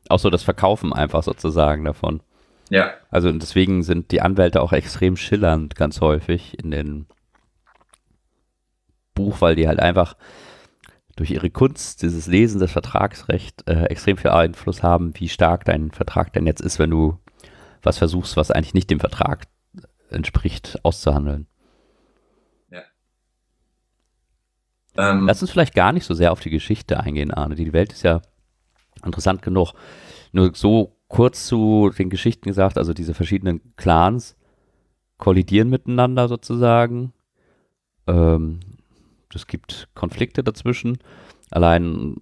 Auch 0.08 0.18
so 0.18 0.30
das 0.30 0.42
Verkaufen 0.42 0.92
einfach 0.92 1.22
sozusagen 1.22 1.84
davon. 1.84 2.20
Ja. 2.70 2.94
Also 3.10 3.30
deswegen 3.30 3.84
sind 3.84 4.10
die 4.10 4.20
Anwälte 4.20 4.60
auch 4.60 4.72
extrem 4.72 5.16
schillernd 5.16 5.76
ganz 5.76 6.00
häufig 6.00 6.58
in 6.58 6.72
den 6.72 7.06
Buch, 9.14 9.40
weil 9.40 9.54
die 9.54 9.68
halt 9.68 9.78
einfach 9.78 10.16
durch 11.18 11.30
ihre 11.30 11.50
Kunst, 11.50 12.02
dieses 12.02 12.26
Lesen 12.26 12.60
des 12.60 12.72
Vertragsrecht 12.72 13.68
äh, 13.68 13.84
extrem 13.84 14.16
viel 14.16 14.30
Einfluss 14.30 14.82
haben, 14.82 15.12
wie 15.18 15.28
stark 15.28 15.64
dein 15.64 15.90
Vertrag 15.90 16.32
denn 16.32 16.46
jetzt 16.46 16.60
ist, 16.60 16.78
wenn 16.78 16.90
du 16.90 17.18
was 17.82 17.98
versuchst, 17.98 18.36
was 18.36 18.50
eigentlich 18.50 18.74
nicht 18.74 18.90
dem 18.90 19.00
Vertrag 19.00 19.46
entspricht, 20.10 20.78
auszuhandeln. 20.84 21.46
Ähm, 24.98 25.26
Lass 25.26 25.40
uns 25.40 25.50
vielleicht 25.50 25.74
gar 25.74 25.92
nicht 25.92 26.04
so 26.04 26.12
sehr 26.12 26.32
auf 26.32 26.40
die 26.40 26.50
Geschichte 26.50 27.00
eingehen, 27.00 27.32
Arne. 27.32 27.54
Die 27.54 27.72
Welt 27.72 27.92
ist 27.92 28.02
ja 28.02 28.20
interessant 29.04 29.42
genug. 29.42 29.72
Nur 30.32 30.50
so 30.54 30.96
kurz 31.06 31.46
zu 31.46 31.90
den 31.96 32.10
Geschichten 32.10 32.48
gesagt, 32.48 32.76
also 32.76 32.92
diese 32.92 33.14
verschiedenen 33.14 33.74
Clans 33.76 34.36
kollidieren 35.16 35.70
miteinander 35.70 36.28
sozusagen. 36.28 37.12
Ähm, 38.08 38.60
es 39.34 39.46
gibt 39.46 39.88
Konflikte 39.94 40.42
dazwischen. 40.42 40.98
Allein 41.50 42.16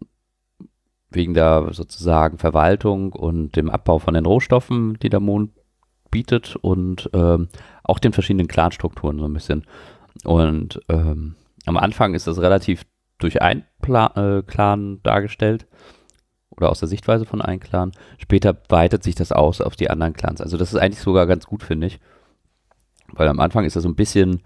wegen 1.10 1.34
der 1.34 1.68
sozusagen 1.72 2.38
Verwaltung 2.38 3.12
und 3.12 3.56
dem 3.56 3.70
Abbau 3.70 3.98
von 3.98 4.14
den 4.14 4.26
Rohstoffen, 4.26 4.98
die 5.00 5.08
der 5.08 5.20
Mond 5.20 5.52
bietet 6.10 6.56
und 6.56 7.10
ähm, 7.12 7.48
auch 7.82 7.98
den 7.98 8.12
verschiedenen 8.12 8.48
Clanstrukturen 8.48 9.18
so 9.18 9.26
ein 9.26 9.32
bisschen. 9.32 9.64
Und 10.24 10.80
ähm, 10.88 11.36
am 11.64 11.76
Anfang 11.76 12.14
ist 12.14 12.26
das 12.26 12.40
relativ 12.40 12.84
durch 13.18 13.42
ein 13.42 13.64
Pla 13.80 14.12
äh, 14.16 14.42
Clan 14.42 15.00
dargestellt 15.02 15.66
oder 16.50 16.70
aus 16.70 16.80
der 16.80 16.88
Sichtweise 16.88 17.24
von 17.24 17.42
einem 17.42 17.60
Clan. 17.60 17.92
Später 18.18 18.56
weitet 18.68 19.02
sich 19.02 19.14
das 19.14 19.32
aus 19.32 19.60
auf 19.60 19.76
die 19.76 19.90
anderen 19.90 20.14
Clans. 20.14 20.40
Also 20.40 20.56
das 20.56 20.72
ist 20.72 20.80
eigentlich 20.80 21.00
sogar 21.00 21.26
ganz 21.26 21.46
gut, 21.46 21.62
finde 21.62 21.86
ich. 21.86 22.00
Weil 23.12 23.28
am 23.28 23.40
Anfang 23.40 23.64
ist 23.64 23.76
das 23.76 23.84
so 23.84 23.88
ein 23.88 23.94
bisschen 23.94 24.42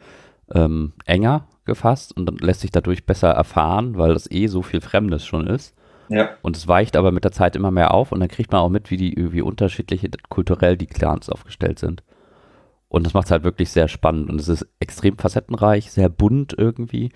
ähm, 0.53 0.93
enger 1.07 1.47
gefasst 1.65 2.17
und 2.17 2.27
dann 2.27 2.37
lässt 2.37 2.61
sich 2.61 2.71
dadurch 2.71 3.07
besser 3.07 3.31
erfahren, 3.31 3.97
weil 3.99 4.13
das 4.13 4.31
eh 4.31 4.47
so 4.47 4.63
viel 4.63 4.81
Fremdes 4.81 5.25
schon 5.25 5.47
ist. 5.47 5.75
ja. 6.09 6.31
Und 6.43 6.57
es 6.57 6.67
weicht 6.69 6.97
aber 6.97 7.13
mit 7.13 7.25
der 7.25 7.33
Zeit 7.33 7.57
immer 7.57 7.71
mehr 7.71 7.95
auf 7.95 8.13
und 8.13 8.21
dann 8.21 8.29
kriegt 8.29 8.53
man 8.53 8.61
auch 8.61 8.69
mit, 8.69 8.91
wie 8.91 8.97
die 8.97 9.33
wie 9.33 9.43
unterschiedlich 9.43 10.09
kulturell 10.29 10.77
die 10.77 10.87
Clans 10.87 11.29
aufgestellt 11.29 11.79
sind. 11.79 12.03
Und 12.89 13.07
das 13.07 13.15
macht 13.15 13.27
es 13.27 13.31
halt 13.31 13.45
wirklich 13.45 13.71
sehr 13.71 13.87
spannend 13.87 14.31
und 14.31 14.41
es 14.41 14.49
ist 14.49 14.67
extrem 14.81 15.17
facettenreich, 15.17 15.93
sehr 15.93 16.09
bunt 16.09 16.55
irgendwie, 16.59 17.11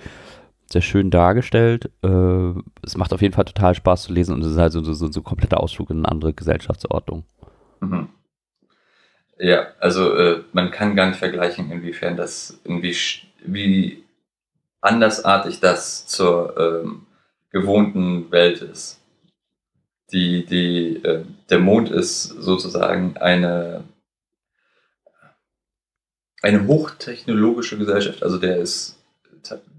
sehr 0.71 0.83
schön 0.83 1.11
dargestellt. 1.11 1.91
Äh, 2.03 2.53
es 2.83 2.97
macht 2.97 3.13
auf 3.13 3.23
jeden 3.23 3.35
Fall 3.35 3.45
total 3.45 3.75
Spaß 3.75 4.05
zu 4.05 4.13
lesen 4.13 4.35
und 4.37 4.43
es 4.43 4.53
ist 4.53 4.59
halt 4.59 4.73
so, 4.73 4.85
so, 4.85 4.95
so, 4.95 5.11
so 5.11 5.21
ein 5.21 5.25
kompletter 5.25 5.61
Ausflug 5.61 5.91
in 5.91 5.99
eine 5.99 6.09
andere 6.09 6.33
Gesellschaftsordnung. 6.33 7.25
Mhm. 7.81 8.09
Ja, 9.39 9.67
also 9.81 10.15
äh, 10.15 10.43
man 10.53 10.71
kann 10.71 10.95
gar 10.95 11.09
nicht 11.09 11.19
vergleichen, 11.19 11.71
inwiefern 11.73 12.17
das, 12.17 12.61
irgendwie, 12.65 12.97
wie 13.45 14.03
andersartig 14.85 15.61
das 15.61 16.07
zur 16.07 16.57
ähm, 16.59 17.07
gewohnten 17.50 18.31
Welt 18.31 18.62
ist. 18.62 19.00
Die, 20.12 20.45
die, 20.45 21.03
äh, 21.05 21.25
der 21.50 21.59
Mond 21.59 21.91
ist 21.91 22.25
sozusagen 22.25 23.17
eine, 23.17 23.85
eine 26.43 26.67
hochtechnologische 26.67 27.79
Gesellschaft. 27.79 28.23
Also 28.23 28.38
der 28.38 28.59
ist, 28.59 28.99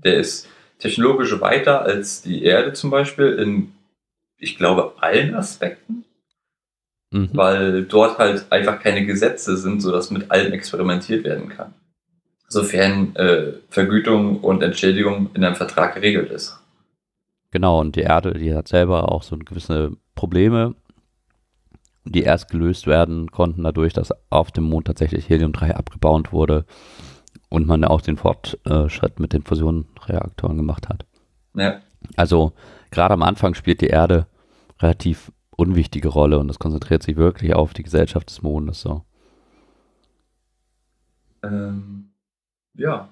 der 0.04 0.18
ist 0.18 0.48
technologisch 0.80 1.40
weiter 1.40 1.82
als 1.82 2.22
die 2.22 2.44
Erde 2.44 2.74
zum 2.74 2.90
Beispiel 2.90 3.34
in, 3.34 3.74
ich 4.38 4.58
glaube, 4.58 4.96
allen 5.00 5.36
Aspekten 5.36 6.06
Mhm. 7.16 7.30
weil 7.32 7.86
dort 7.86 8.18
halt 8.18 8.46
einfach 8.52 8.80
keine 8.82 9.06
Gesetze 9.06 9.56
sind, 9.56 9.82
sodass 9.82 10.12
mit 10.12 10.32
allem 10.32 10.52
experimentiert 10.52 11.24
werden 11.24 11.48
kann. 11.48 11.74
Sofern 12.48 13.16
äh, 13.16 13.54
Vergütung 13.70 14.40
und 14.42 14.62
Entschädigung 14.62 15.30
in 15.34 15.44
einem 15.44 15.56
Vertrag 15.56 15.96
geregelt 15.96 16.32
ist. 16.32 16.60
Genau, 17.52 17.80
und 17.80 17.96
die 17.96 18.02
Erde, 18.02 18.34
die 18.34 18.54
hat 18.54 18.68
selber 18.68 19.12
auch 19.12 19.24
so 19.24 19.38
gewisse 19.38 19.92
Probleme, 20.14 20.76
die 22.04 22.22
erst 22.22 22.50
gelöst 22.50 22.86
werden 22.86 23.32
konnten, 23.32 23.64
dadurch, 23.64 23.94
dass 23.94 24.14
auf 24.30 24.52
dem 24.52 24.66
Mond 24.66 24.88
tatsächlich 24.88 25.30
Helium-3 25.30 25.72
abgebaut 25.72 26.32
wurde 26.32 26.66
und 27.50 27.66
man 27.66 27.84
auch 27.84 28.02
den 28.02 28.18
Fortschritt 28.18 29.20
mit 29.20 29.34
den 29.34 29.44
Fusionreaktoren 29.44 30.58
gemacht 30.58 30.90
hat. 30.90 31.06
Ja, 31.56 31.80
Also 32.16 32.54
gerade 32.92 33.14
am 33.14 33.24
Anfang 33.24 33.56
spielt 33.56 33.82
die 33.82 33.88
Erde 33.88 34.28
relativ 34.82 35.32
unwichtige 35.56 36.10
Rolle 36.10 36.38
und 36.38 36.48
das 36.48 36.60
konzentriert 36.60 37.02
sich 37.02 37.16
wirklich 37.16 37.56
auf 37.56 37.74
die 37.74 37.84
Gesellschaft 37.84 38.30
des 38.30 38.42
Mondes. 38.42 38.82
So. 38.82 39.04
ähm, 41.44 42.10
ja. 42.78 43.10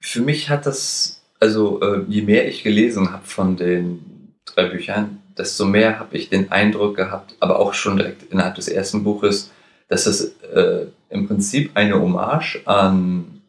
Für 0.00 0.20
mich 0.20 0.48
hat 0.48 0.66
das, 0.66 1.22
also 1.40 1.80
äh, 1.82 2.04
je 2.08 2.22
mehr 2.22 2.48
ich 2.48 2.62
gelesen 2.62 3.12
habe 3.12 3.26
von 3.26 3.56
den 3.56 4.34
drei 4.44 4.68
Büchern, 4.68 5.22
desto 5.36 5.64
mehr 5.64 5.98
habe 5.98 6.16
ich 6.16 6.28
den 6.28 6.50
Eindruck 6.50 6.96
gehabt, 6.96 7.36
aber 7.40 7.58
auch 7.58 7.74
schon 7.74 7.96
direkt 7.96 8.24
innerhalb 8.32 8.54
des 8.54 8.68
ersten 8.68 9.04
Buches, 9.04 9.50
dass 9.88 10.06
es 10.06 10.36
äh, 10.42 10.86
im 11.10 11.26
Prinzip 11.26 11.70
eine 11.74 12.00
Hommage 12.00 12.62
an, 12.66 13.42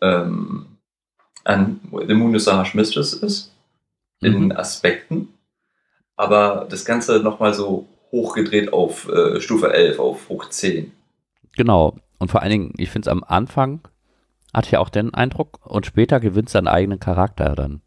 ähm, 0.00 0.66
an 1.44 1.80
The 2.06 2.14
Moon 2.14 2.34
is 2.34 2.46
Harsh 2.46 2.74
Mistress 2.74 3.12
ist, 3.14 3.52
in 4.20 4.46
Mhm. 4.46 4.52
Aspekten, 4.52 5.28
aber 6.16 6.66
das 6.68 6.84
Ganze 6.84 7.20
nochmal 7.20 7.54
so 7.54 7.86
hochgedreht 8.10 8.72
auf 8.72 9.08
äh, 9.08 9.40
Stufe 9.40 9.72
11, 9.72 9.98
auf 9.98 10.28
hoch 10.28 10.48
10. 10.48 10.92
Genau. 11.56 11.96
Und 12.18 12.30
vor 12.30 12.42
allen 12.42 12.50
Dingen, 12.50 12.72
ich 12.76 12.90
finde 12.90 13.08
es 13.08 13.12
am 13.12 13.24
Anfang, 13.24 13.86
hatte 14.52 14.68
ich 14.68 14.76
auch 14.76 14.88
den 14.88 15.14
Eindruck, 15.14 15.64
und 15.64 15.86
später 15.86 16.20
gewinnt 16.20 16.48
es 16.48 16.52
seinen 16.52 16.68
eigenen 16.68 17.00
Charakter 17.00 17.54
dann. 17.54 17.80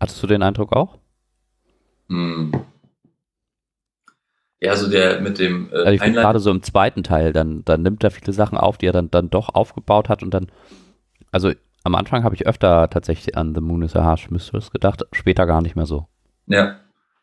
Hattest 0.00 0.22
du 0.22 0.26
den 0.26 0.42
Eindruck 0.42 0.74
auch? 0.74 0.98
Hm. 2.08 2.52
Ja, 4.60 4.74
so 4.74 4.88
der 4.90 5.20
mit 5.20 5.38
dem 5.38 5.70
äh, 5.70 5.76
Also 5.76 5.90
ich 5.92 6.00
finde 6.00 6.20
gerade 6.20 6.40
so 6.40 6.50
im 6.50 6.62
zweiten 6.62 7.02
Teil, 7.02 7.32
dann, 7.32 7.64
dann 7.64 7.82
nimmt 7.82 8.02
er 8.04 8.10
viele 8.10 8.32
Sachen 8.32 8.56
auf, 8.56 8.78
die 8.78 8.86
er 8.86 8.92
dann, 8.92 9.10
dann 9.10 9.28
doch 9.28 9.54
aufgebaut 9.54 10.08
hat 10.08 10.22
und 10.22 10.32
dann, 10.32 10.50
also 11.30 11.52
am 11.84 11.94
Anfang 11.94 12.24
habe 12.24 12.34
ich 12.34 12.46
öfter 12.46 12.88
tatsächlich 12.88 13.36
an 13.36 13.54
The 13.54 13.60
Moon 13.60 13.82
is 13.82 13.94
a 13.94 14.02
Harsh 14.02 14.30
Mistress 14.30 14.70
gedacht, 14.70 15.04
später 15.12 15.46
gar 15.46 15.62
nicht 15.62 15.76
mehr 15.76 15.86
so. 15.86 16.08
Ja, 16.46 16.80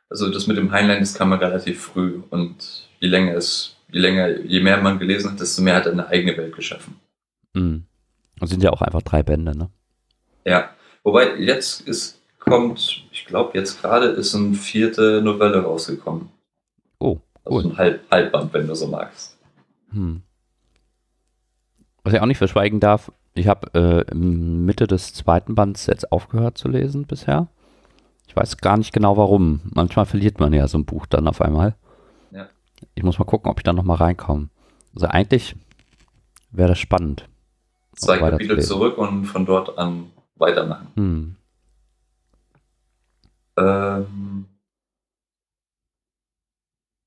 also 0.09 0.31
das 0.31 0.47
mit 0.47 0.57
dem 0.57 0.71
Heinlein, 0.71 0.99
das 0.99 1.15
kam 1.15 1.29
mir 1.29 1.41
relativ 1.41 1.81
früh 1.81 2.21
und 2.29 2.87
je 2.99 3.09
länger 3.09 3.33
es, 3.33 3.72
je 3.93 3.99
länger, 3.99 4.41
je 4.41 4.59
mehr 4.59 4.81
man 4.81 4.99
gelesen 4.99 5.31
hat, 5.31 5.39
desto 5.39 5.61
mehr 5.61 5.75
hat 5.75 5.85
er 5.85 5.93
eine 5.93 6.07
eigene 6.07 6.35
Welt 6.35 6.55
geschaffen. 6.55 6.99
Mhm. 7.53 7.85
Und 8.39 8.47
sind 8.47 8.63
ja 8.63 8.71
auch 8.71 8.81
einfach 8.81 9.03
drei 9.03 9.23
Bände, 9.23 9.55
ne? 9.57 9.69
Ja, 10.45 10.71
wobei 11.03 11.37
jetzt 11.37 11.87
ist, 11.87 12.19
kommt, 12.39 13.05
ich 13.11 13.25
glaube 13.25 13.57
jetzt 13.57 13.81
gerade 13.81 14.07
ist 14.07 14.35
eine 14.35 14.55
vierte 14.55 15.21
Novelle 15.21 15.63
rausgekommen. 15.63 16.29
Oh, 16.99 17.19
Also 17.45 17.59
cool. 17.59 17.71
ein 17.71 17.77
Halb, 17.77 18.01
Halbband, 18.11 18.53
wenn 18.53 18.67
du 18.67 18.75
so 18.75 18.87
magst. 18.87 19.37
Hm. 19.91 20.23
Was 22.03 22.13
ich 22.13 22.19
auch 22.19 22.25
nicht 22.25 22.39
verschweigen 22.39 22.79
darf, 22.79 23.11
ich 23.35 23.47
habe 23.47 23.69
äh, 23.73 24.11
in 24.11 24.65
Mitte 24.65 24.87
des 24.87 25.13
zweiten 25.13 25.55
Bands 25.55 25.85
jetzt 25.85 26.11
aufgehört 26.11 26.57
zu 26.57 26.67
lesen 26.67 27.05
bisher. 27.05 27.47
Ich 28.27 28.35
weiß 28.35 28.57
gar 28.57 28.77
nicht 28.77 28.93
genau 28.93 29.15
warum. 29.17 29.61
Manchmal 29.73 30.05
verliert 30.05 30.39
man 30.39 30.53
ja 30.53 30.67
so 30.67 30.77
ein 30.77 30.85
Buch 30.85 31.05
dann 31.05 31.27
auf 31.27 31.39
einmal. 31.41 31.75
Ich 32.95 33.03
muss 33.03 33.19
mal 33.19 33.25
gucken, 33.25 33.49
ob 33.49 33.59
ich 33.59 33.63
da 33.63 33.73
nochmal 33.73 33.97
reinkomme. 33.97 34.49
Also 34.93 35.07
eigentlich 35.07 35.55
wäre 36.51 36.69
das 36.69 36.79
spannend. 36.79 37.27
zwei 37.95 38.17
Kapitel 38.17 38.61
zurück 38.61 38.97
und 38.97 39.25
von 39.25 39.45
dort 39.45 39.77
an 39.77 40.11
weitermachen. 40.35 40.87
Hm. 40.95 41.35
Ähm, 43.57 44.45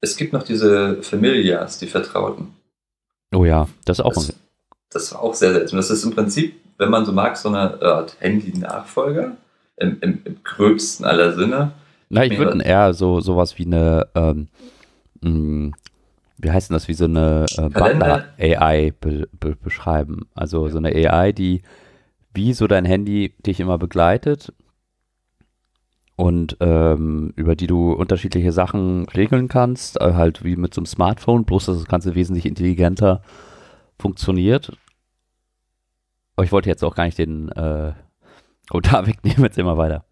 es 0.00 0.16
gibt 0.16 0.32
noch 0.32 0.42
diese 0.42 1.02
Familias, 1.02 1.78
die 1.78 1.86
Vertrauten. 1.86 2.54
Oh 3.34 3.44
ja, 3.44 3.68
das 3.84 3.98
ist 3.98 4.04
auch 4.04 4.14
Das, 4.14 4.34
das 4.90 5.12
war 5.12 5.22
auch 5.22 5.34
sehr 5.34 5.52
seltsam. 5.52 5.78
Das 5.78 5.90
ist 5.90 6.04
im 6.04 6.14
Prinzip, 6.14 6.54
wenn 6.78 6.90
man 6.90 7.04
so 7.04 7.12
mag, 7.12 7.36
so 7.36 7.48
eine 7.48 7.80
Art 7.82 8.16
Handy-Nachfolger. 8.20 9.36
Im, 9.78 9.98
im, 10.00 10.22
Im 10.24 10.42
gröbsten 10.42 11.04
aller 11.04 11.34
Sinne. 11.34 11.72
Na, 12.08 12.24
ich 12.24 12.38
würde 12.38 12.62
eher 12.62 12.94
so 12.94 13.20
sowas 13.20 13.58
wie 13.58 13.66
eine, 13.66 14.08
ähm, 14.14 14.48
mh, 15.22 15.72
wie 16.38 16.50
heißt 16.50 16.70
denn 16.70 16.74
das, 16.74 16.88
wie 16.88 16.94
so 16.94 17.06
eine 17.06 17.46
äh? 17.56 17.68
Butler-AI 17.68 18.92
be 19.00 19.28
be 19.38 19.56
beschreiben. 19.56 20.28
Also 20.34 20.68
so 20.68 20.78
eine 20.78 20.88
AI, 20.88 21.32
die 21.32 21.62
wie 22.34 22.52
so 22.52 22.66
dein 22.66 22.84
Handy 22.84 23.34
dich 23.46 23.60
immer 23.60 23.78
begleitet 23.78 24.52
und 26.16 26.56
ähm, 26.60 27.32
über 27.36 27.56
die 27.56 27.66
du 27.66 27.92
unterschiedliche 27.92 28.52
Sachen 28.52 29.06
regeln 29.08 29.48
kannst, 29.48 30.00
äh, 30.00 30.14
halt 30.14 30.44
wie 30.44 30.56
mit 30.56 30.74
so 30.74 30.80
einem 30.80 30.86
Smartphone, 30.86 31.44
bloß 31.44 31.66
dass 31.66 31.78
das 31.78 31.86
Ganze 31.86 32.14
wesentlich 32.14 32.46
intelligenter 32.46 33.22
funktioniert. 33.98 34.76
Aber 36.34 36.44
ich 36.44 36.52
wollte 36.52 36.68
jetzt 36.68 36.84
auch 36.84 36.94
gar 36.94 37.04
nicht 37.04 37.18
den 37.18 37.50
äh, 37.50 37.92
Kommentar 38.68 39.06
wegnehmen, 39.06 39.44
jetzt 39.44 39.58
immer 39.58 39.78
weiter. 39.78 40.04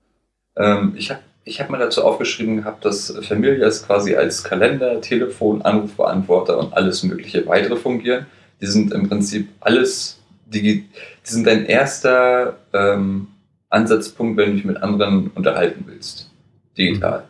Ähm, 0.57 0.95
ich 0.97 1.11
habe 1.11 1.21
ich 1.45 1.61
hab 1.61 1.71
mir 1.71 1.79
dazu 1.79 2.03
aufgeschrieben 2.05 2.57
gehabt, 2.57 2.85
dass 2.85 3.15
Familias 3.23 3.87
quasi 3.87 4.15
als 4.15 4.43
Kalender, 4.43 5.01
Telefon, 5.01 5.63
Anrufbeantworter 5.63 6.59
und 6.59 6.73
alles 6.73 7.03
mögliche 7.03 7.47
weitere 7.47 7.77
fungieren. 7.77 8.27
Die 8.61 8.67
sind 8.67 8.93
im 8.93 9.09
Prinzip 9.09 9.49
alles, 9.61 10.21
die, 10.47 10.63
die 10.63 10.89
sind 11.23 11.47
dein 11.47 11.67
erster 11.67 12.57
ähm, 12.73 13.29
Ansatzpunkt, 13.69 14.39
wenn 14.39 14.51
du 14.51 14.57
dich 14.57 14.65
mit 14.65 14.83
anderen 14.83 15.31
unterhalten 15.35 15.85
willst. 15.87 16.31
Digital. 16.79 17.25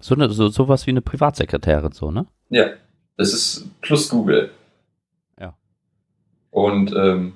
So, 0.00 0.14
eine, 0.14 0.30
so 0.30 0.48
sowas 0.48 0.86
wie 0.86 0.92
eine 0.92 1.02
Privatsekretärin, 1.02 1.92
so, 1.92 2.10
ne? 2.10 2.26
Ja, 2.50 2.70
das 3.16 3.32
ist 3.32 3.66
plus 3.80 4.08
Google. 4.08 4.50
Ja. 5.40 5.54
Und 6.50 6.94
ähm, 6.94 7.32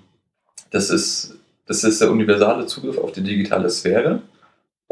das, 0.70 0.90
ist, 0.90 1.36
das 1.66 1.82
ist 1.82 2.00
der 2.00 2.10
universale 2.10 2.66
Zugriff 2.66 2.98
auf 2.98 3.10
die 3.10 3.22
digitale 3.22 3.68
Sphäre. 3.68 4.22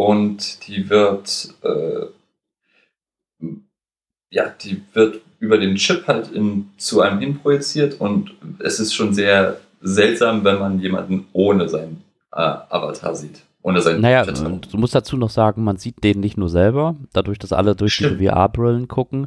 Und 0.00 0.66
die 0.66 0.88
wird, 0.88 1.52
äh, 1.62 2.06
ja, 4.30 4.48
die 4.48 4.80
wird 4.94 5.20
über 5.40 5.58
den 5.58 5.74
Chip 5.74 6.06
halt 6.06 6.32
in, 6.32 6.70
zu 6.78 7.02
einem 7.02 7.20
hin 7.20 7.38
projiziert. 7.38 8.00
Und 8.00 8.32
es 8.60 8.80
ist 8.80 8.94
schon 8.94 9.12
sehr 9.12 9.58
seltsam, 9.82 10.42
wenn 10.42 10.58
man 10.58 10.80
jemanden 10.80 11.26
ohne 11.34 11.68
seinen 11.68 12.02
äh, 12.32 12.40
Avatar 12.40 13.14
sieht. 13.14 13.42
Ohne 13.60 13.82
seinen 13.82 14.00
Naja, 14.00 14.24
und 14.46 14.72
du 14.72 14.78
musst 14.78 14.94
dazu 14.94 15.18
noch 15.18 15.28
sagen, 15.28 15.64
man 15.64 15.76
sieht 15.76 16.02
den 16.02 16.20
nicht 16.20 16.38
nur 16.38 16.48
selber, 16.48 16.96
dadurch, 17.12 17.38
dass 17.38 17.52
alle 17.52 17.76
durch 17.76 17.92
Stimmt. 17.92 18.20
diese 18.20 18.30
VR-Brillen 18.30 18.88
gucken, 18.88 19.26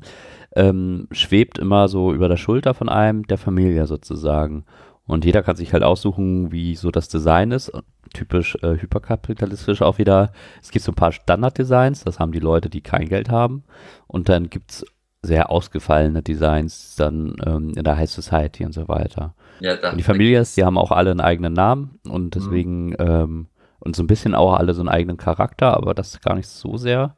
ähm, 0.56 1.08
schwebt 1.12 1.60
immer 1.60 1.88
so 1.88 2.12
über 2.12 2.30
der 2.30 2.38
Schulter 2.38 2.74
von 2.74 2.90
einem 2.90 3.28
der 3.28 3.38
Familie 3.38 3.86
sozusagen. 3.86 4.66
Und 5.06 5.26
jeder 5.26 5.44
kann 5.44 5.56
sich 5.56 5.74
halt 5.74 5.84
aussuchen, 5.84 6.52
wie 6.52 6.76
so 6.76 6.90
das 6.90 7.10
Design 7.10 7.52
ist. 7.52 7.72
Typisch 8.14 8.58
äh, 8.62 8.78
hyperkapitalistisch 8.80 9.82
auch 9.82 9.98
wieder. 9.98 10.32
Es 10.62 10.72
gibt 10.72 10.86
so 10.86 10.92
ein 10.92 10.96
paar 10.96 11.12
Standarddesigns, 11.12 12.04
das 12.04 12.20
haben 12.20 12.32
die 12.32 12.40
Leute, 12.40 12.70
die 12.70 12.82
kein 12.82 13.10
Geld 13.10 13.30
haben. 13.30 13.64
Und 14.08 14.30
dann 14.30 14.50
gibt 14.50 14.72
es 14.72 14.86
sehr 15.22 15.50
ausgefallene 15.50 16.22
Designs 16.22 16.96
dann 16.96 17.36
ähm, 17.46 17.74
in 17.76 17.84
der 17.84 17.98
High 17.98 18.10
Society 18.10 18.66
und 18.66 18.74
so 18.74 18.88
weiter. 18.88 19.34
ja, 19.60 19.92
Und 19.92 19.98
die 19.98 20.04
Familias, 20.04 20.54
die 20.56 20.64
haben 20.64 20.78
auch 20.78 20.92
alle 20.92 21.12
einen 21.12 21.22
eigenen 21.22 21.54
Namen 21.54 22.00
und 22.08 22.36
deswegen 22.36 22.94
ähm, 23.00 23.48
und 23.80 23.96
so 23.96 24.04
ein 24.04 24.08
bisschen 24.08 24.36
auch 24.36 24.54
alle 24.54 24.74
so 24.74 24.82
einen 24.82 24.90
eigenen 24.90 25.18
Charakter, 25.18 25.76
aber 25.76 25.94
das 25.94 26.22
gar 26.22 26.36
nicht 26.36 26.48
so 26.48 26.78
sehr. 26.78 27.16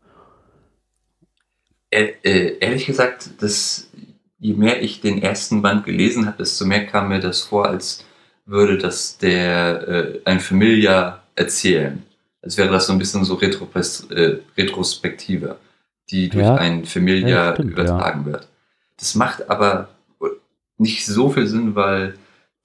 Äh, 1.91 2.13
äh, 2.23 2.57
ehrlich 2.59 2.85
gesagt, 2.85 3.29
das, 3.39 3.89
je 4.45 4.53
mehr 4.53 4.81
ich 4.81 5.01
den 5.01 5.21
ersten 5.21 5.61
Band 5.61 5.85
gelesen 5.85 6.25
habe, 6.27 6.37
desto 6.37 6.65
mehr 6.65 6.85
kam 6.85 7.09
mir 7.09 7.19
das 7.19 7.41
vor, 7.41 7.65
als 7.67 8.05
würde 8.45 8.77
das 8.77 9.17
der 9.17 9.87
äh, 9.87 10.19
ein 10.25 10.39
Familia 10.39 11.23
erzählen. 11.35 12.03
Als 12.41 12.57
wäre 12.57 12.69
das 12.71 12.85
so 12.87 12.93
ein 12.93 12.99
bisschen 12.99 13.25
so 13.25 13.33
Retropes 13.35 14.07
äh, 14.11 14.37
Retrospektive, 14.57 15.57
die 16.11 16.29
durch 16.29 16.45
Ja. 16.45 16.55
ein 16.55 16.85
Familia 16.85 17.27
Ja, 17.47 17.53
stimmt, 17.53 17.71
übertragen 17.71 18.25
wird. 18.25 18.47
Das 18.99 19.15
macht 19.15 19.49
aber 19.49 19.89
nicht 20.77 21.05
so 21.05 21.29
viel 21.31 21.47
Sinn, 21.47 21.73
weil 21.75 22.15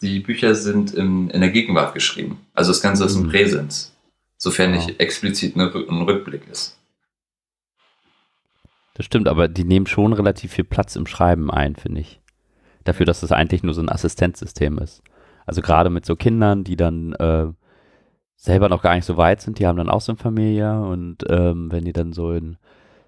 die 0.03 0.21
Bücher 0.21 0.55
sind 0.55 0.93
in, 0.95 1.31
in 1.31 1.41
der 1.41 1.51
Gegenwart 1.51 1.95
geschrieben. 1.95 2.41
Also 2.55 2.73
das 2.73 2.83
Ganze 2.83 3.05
ist 3.05 3.15
im 3.17 3.23
Mhm. 3.25 3.31
Präsens, 3.31 3.93
sofern 4.37 4.71
Ja. 4.75 4.77
nicht 4.77 5.01
explizit 5.01 5.57
Rück- 5.57 5.89
ein 5.89 6.03
Rückblick 6.03 6.43
ist. 6.53 6.77
Das 9.01 9.07
stimmt, 9.07 9.29
aber 9.29 9.49
die 9.49 9.65
nehmen 9.65 9.87
schon 9.87 10.13
relativ 10.13 10.53
viel 10.53 10.65
Platz 10.65 10.95
im 10.95 11.07
Schreiben 11.07 11.51
ein, 11.51 11.75
finde 11.75 12.03
ich. 12.03 12.21
Dafür, 12.85 13.07
dass 13.07 13.23
es 13.23 13.33
eigentlich 13.33 13.63
nur 13.63 13.73
so 13.73 13.81
ein 13.81 13.89
Assistenzsystem 13.89 14.77
ist. 14.77 15.03
Also 15.47 15.63
gerade 15.63 15.89
mit 15.89 16.05
so 16.05 16.17
Kindern, 16.17 16.65
die 16.65 16.77
dann 16.77 17.15
äh, 17.15 17.47
selber 18.37 18.69
noch 18.69 18.83
gar 18.83 18.95
nicht 18.95 19.07
so 19.07 19.17
weit 19.17 19.41
sind, 19.41 19.59
die 19.59 19.67
haben 19.67 19.79
dann 19.79 19.89
auch 19.89 20.03
so 20.03 20.13
ein 20.13 20.19
Familie 20.19 20.83
und 20.83 21.25
ähm, 21.31 21.73
wenn 21.73 21.87
die 21.87 21.95
dann 21.95 22.13
so 22.13 22.33
in 22.33 22.59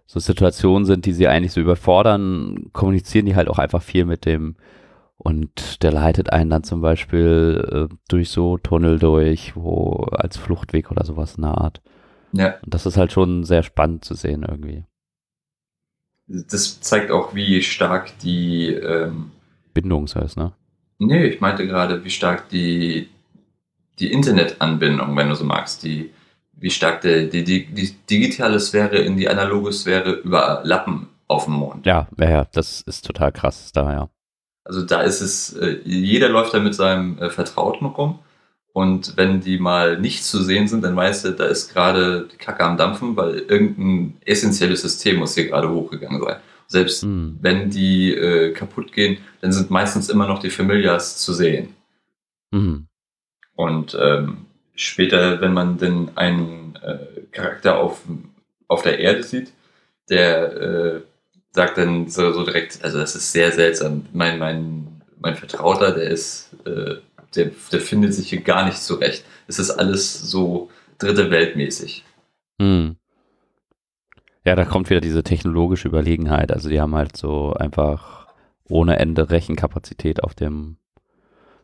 so 0.07 0.19
Situationen 0.19 0.87
sind, 0.87 1.05
die 1.05 1.13
sie 1.13 1.29
eigentlich 1.29 1.53
so 1.53 1.61
überfordern, 1.61 2.71
kommunizieren 2.73 3.27
die 3.27 3.37
halt 3.37 3.51
auch 3.51 3.59
einfach 3.59 3.83
viel 3.83 4.07
mit 4.07 4.25
dem 4.25 4.57
und 5.19 5.83
der 5.83 5.93
leitet 5.93 6.33
einen 6.33 6.49
dann 6.49 6.65
zum 6.65 6.81
Beispiel 6.81 7.89
äh, 7.91 7.95
durch 8.09 8.31
so 8.31 8.57
Tunnel 8.57 8.99
durch, 8.99 9.55
wo 9.57 10.07
als 10.13 10.39
Fluchtweg 10.39 10.91
oder 10.91 11.05
sowas 11.05 11.35
in 11.35 11.43
der 11.43 11.59
Art. 11.59 11.83
Ja. 12.33 12.55
Und 12.65 12.73
das 12.73 12.87
ist 12.87 12.97
halt 12.97 13.13
schon 13.13 13.45
sehr 13.45 13.63
spannend 13.63 14.07
zu 14.07 14.15
sehen 14.15 14.43
irgendwie. 14.43 14.87
Das 16.49 16.81
zeigt 16.81 17.11
auch, 17.11 17.35
wie 17.35 17.63
stark 17.63 18.19
die, 18.21 18.69
ähm, 18.69 19.33
Bindungsweise, 19.75 20.39
ne? 20.39 20.53
nee, 20.99 21.27
ich 21.27 21.41
meinte 21.41 21.67
gerade, 21.67 22.05
wie 22.05 22.11
stark 22.11 22.49
die, 22.49 23.09
die 23.99 24.13
Internetanbindung, 24.13 25.17
wenn 25.17 25.29
du 25.29 25.35
so 25.35 25.45
magst, 25.45 25.83
die, 25.83 26.11
wie 26.53 26.71
stark 26.71 27.03
der, 27.03 27.27
die, 27.27 27.45
die, 27.45 27.67
die 27.67 27.93
digitale 28.09 28.61
Sphäre 28.61 28.99
in 28.99 29.17
die 29.17 29.29
analoge 29.29 29.73
Sphäre 29.73 30.13
überlappen 30.13 31.09
auf 31.29 31.45
dem 31.45 31.55
Mond. 31.55 31.87
Ja, 31.87 32.09
ja, 32.19 32.31
ja, 32.31 32.47
das 32.53 32.83
ist 32.83 33.05
total 33.07 33.33
krass 33.33 33.73
da, 33.73 33.93
ja. 33.93 34.09
Also 34.65 34.85
da 34.85 35.03
ist 35.03 35.21
es, 35.21 35.55
äh, 35.55 35.81
jeder 35.85 36.29
läuft 36.29 36.55
da 36.55 36.61
mit 36.61 36.75
seinem 36.75 37.19
äh, 37.19 37.31
Vertrauten 37.31 37.87
rum. 37.87 38.21
Und 38.73 39.17
wenn 39.17 39.41
die 39.41 39.59
mal 39.59 39.99
nicht 39.99 40.25
zu 40.25 40.43
sehen 40.43 40.67
sind, 40.67 40.83
dann 40.83 40.97
weißt 40.97 41.27
du, 41.27 41.33
da 41.33 41.45
ist 41.45 41.73
gerade 41.73 42.29
die 42.33 42.39
Kacke 42.39 42.65
am 42.65 42.79
Dampfen, 42.79 43.17
weil 43.17 43.41
irgendein 43.41 44.17
essentielles 44.25 44.81
System 44.81 45.17
muss 45.17 45.35
hier 45.35 45.49
gerade 45.49 45.69
hochgegangen 45.69 46.23
sein. 46.23 46.37
Selbst 46.69 47.03
Hm. 47.03 47.39
wenn 47.43 47.69
die 47.69 48.15
äh, 48.15 48.53
kaputt 48.53 48.93
gehen, 48.93 49.19
dann 49.43 49.53
sind 49.53 49.71
meistens 49.71 50.09
immer 50.09 50.27
noch 50.27 50.39
die 50.39 50.49
Familias 50.49 51.19
zu 51.19 51.35
sehen. 51.35 51.75
Mhm. 52.51 52.87
Und 53.55 53.97
ähm, 54.01 54.47
später, 54.75 55.41
wenn 55.43 55.53
man 55.53 55.77
denn 55.77 56.11
einen 56.15 56.79
äh, 56.83 57.21
Charakter 57.31 57.79
auf, 57.79 58.01
auf 58.69 58.83
der 58.83 58.99
Erde 58.99 59.23
sieht, 59.23 59.53
der 60.09 60.53
äh, 60.57 61.01
sagt 61.51 61.77
dann 61.77 62.09
so, 62.09 62.33
so 62.33 62.45
direkt, 62.45 62.83
also 62.83 62.99
das 62.99 63.15
ist 63.15 63.33
sehr 63.33 63.53
seltsam. 63.53 64.07
Mein, 64.13 64.39
mein, 64.39 65.03
mein 65.21 65.37
Vertrauter, 65.37 65.93
der 65.93 66.05
ist, 66.05 66.57
äh, 66.65 66.97
der, 67.35 67.51
der 67.71 67.81
findet 67.81 68.15
sich 68.15 68.31
hier 68.31 68.41
gar 68.41 68.65
nicht 68.65 68.79
zurecht. 68.79 69.25
Es 69.47 69.59
ist 69.59 69.71
alles 69.71 70.21
so 70.21 70.71
dritte 70.99 71.31
Weltmäßig. 71.31 72.05
Hm. 72.61 72.97
Ja, 74.45 74.57
da 74.57 74.65
kommt 74.65 74.91
wieder 74.91 75.01
diese 75.01 75.23
technologische 75.23 75.89
Überlegenheit. 75.89 76.53
Also 76.53 76.69
die 76.69 76.81
haben 76.81 76.95
halt 76.95 77.17
so 77.17 77.53
einfach 77.55 78.27
ohne 78.69 78.99
Ende 78.99 79.31
Rechenkapazität 79.31 80.25
auf 80.25 80.35
dem 80.35 80.77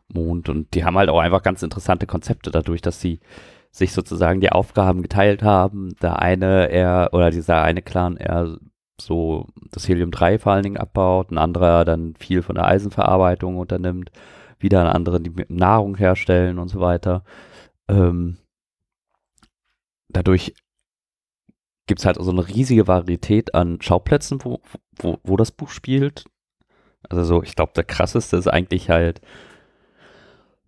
Mond 0.07 0.49
und 0.49 0.73
die 0.73 0.83
haben 0.85 0.97
halt 0.97 1.09
auch 1.09 1.19
einfach 1.19 1.43
ganz 1.43 1.61
interessante 1.61 2.07
Konzepte 2.07 2.51
dadurch, 2.51 2.81
dass 2.81 2.99
sie 2.99 3.19
sich 3.71 3.93
sozusagen 3.93 4.41
die 4.41 4.51
Aufgaben 4.51 5.01
geteilt 5.01 5.43
haben. 5.43 5.93
Der 6.01 6.19
eine 6.19 6.69
er 6.69 7.09
oder 7.11 7.29
dieser 7.29 7.61
eine 7.61 7.81
Clan 7.81 8.17
er 8.17 8.57
so 8.99 9.47
das 9.71 9.87
Helium-3 9.87 10.39
vor 10.39 10.53
allen 10.53 10.63
Dingen 10.63 10.77
abbaut, 10.77 11.31
ein 11.31 11.37
anderer 11.37 11.85
dann 11.85 12.15
viel 12.17 12.41
von 12.41 12.55
der 12.55 12.65
Eisenverarbeitung 12.65 13.57
unternimmt, 13.57 14.11
wieder 14.59 14.81
ein 14.81 14.87
anderer 14.87 15.19
die 15.19 15.31
Nahrung 15.49 15.95
herstellen 15.97 16.59
und 16.59 16.69
so 16.69 16.79
weiter. 16.79 17.23
Ähm, 17.87 18.37
dadurch 20.09 20.53
gibt 21.87 21.99
es 21.99 22.05
halt 22.05 22.17
so 22.19 22.29
eine 22.29 22.47
riesige 22.47 22.87
Varietät 22.87 23.55
an 23.55 23.81
Schauplätzen, 23.81 24.39
wo, 24.43 24.61
wo, 24.97 25.17
wo 25.23 25.37
das 25.37 25.51
Buch 25.51 25.69
spielt. 25.69 26.25
Also 27.09 27.23
so, 27.23 27.43
ich 27.43 27.55
glaube, 27.55 27.71
der 27.75 27.83
krasseste 27.85 28.37
ist 28.37 28.47
eigentlich 28.47 28.89
halt 28.89 29.21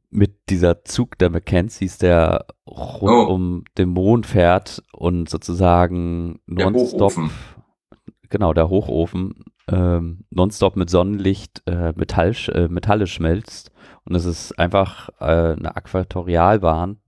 mit 0.09 0.49
dieser 0.49 0.83
Zug 0.83 1.17
der 1.19 1.29
Mackenzies, 1.29 1.97
der 1.97 2.45
rund 2.67 3.29
Oh. 3.29 3.33
um 3.33 3.63
den 3.77 3.89
Mond 3.89 4.25
fährt 4.25 4.83
und 4.91 5.29
sozusagen 5.29 6.39
nonstop, 6.47 7.13
genau, 8.29 8.53
der 8.53 8.69
Hochofen, 8.69 9.45
ähm, 9.71 10.25
nonstop 10.29 10.75
mit 10.75 10.89
Sonnenlicht 10.89 11.63
äh, 11.65 11.93
Metall, 11.95 12.35
äh, 12.49 12.67
Metalle 12.67 13.07
schmelzt. 13.07 13.71
Und 14.03 14.15
es 14.15 14.25
ist 14.25 14.57
einfach 14.59 15.09
äh, 15.19 15.55
eine 15.55 15.73
Äquatorialbahn. 15.75 16.99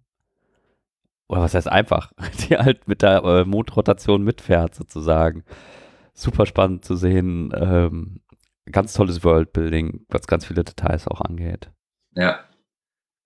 Oder 1.27 1.41
was 1.41 1.53
heißt 1.53 1.67
einfach? 1.67 2.11
Die 2.49 2.57
halt 2.57 2.87
mit 2.87 3.01
der 3.01 3.23
äh, 3.23 3.45
Mondrotation 3.45 4.23
mitfährt, 4.23 4.75
sozusagen. 4.75 5.43
Super 6.13 6.45
spannend 6.45 6.85
zu 6.85 6.95
sehen. 6.95 7.51
Ähm, 7.55 8.21
ganz 8.71 8.93
tolles 8.93 9.23
Worldbuilding, 9.23 10.05
was 10.09 10.27
ganz 10.27 10.45
viele 10.45 10.63
Details 10.63 11.07
auch 11.07 11.21
angeht. 11.21 11.69
Ja. 12.15 12.39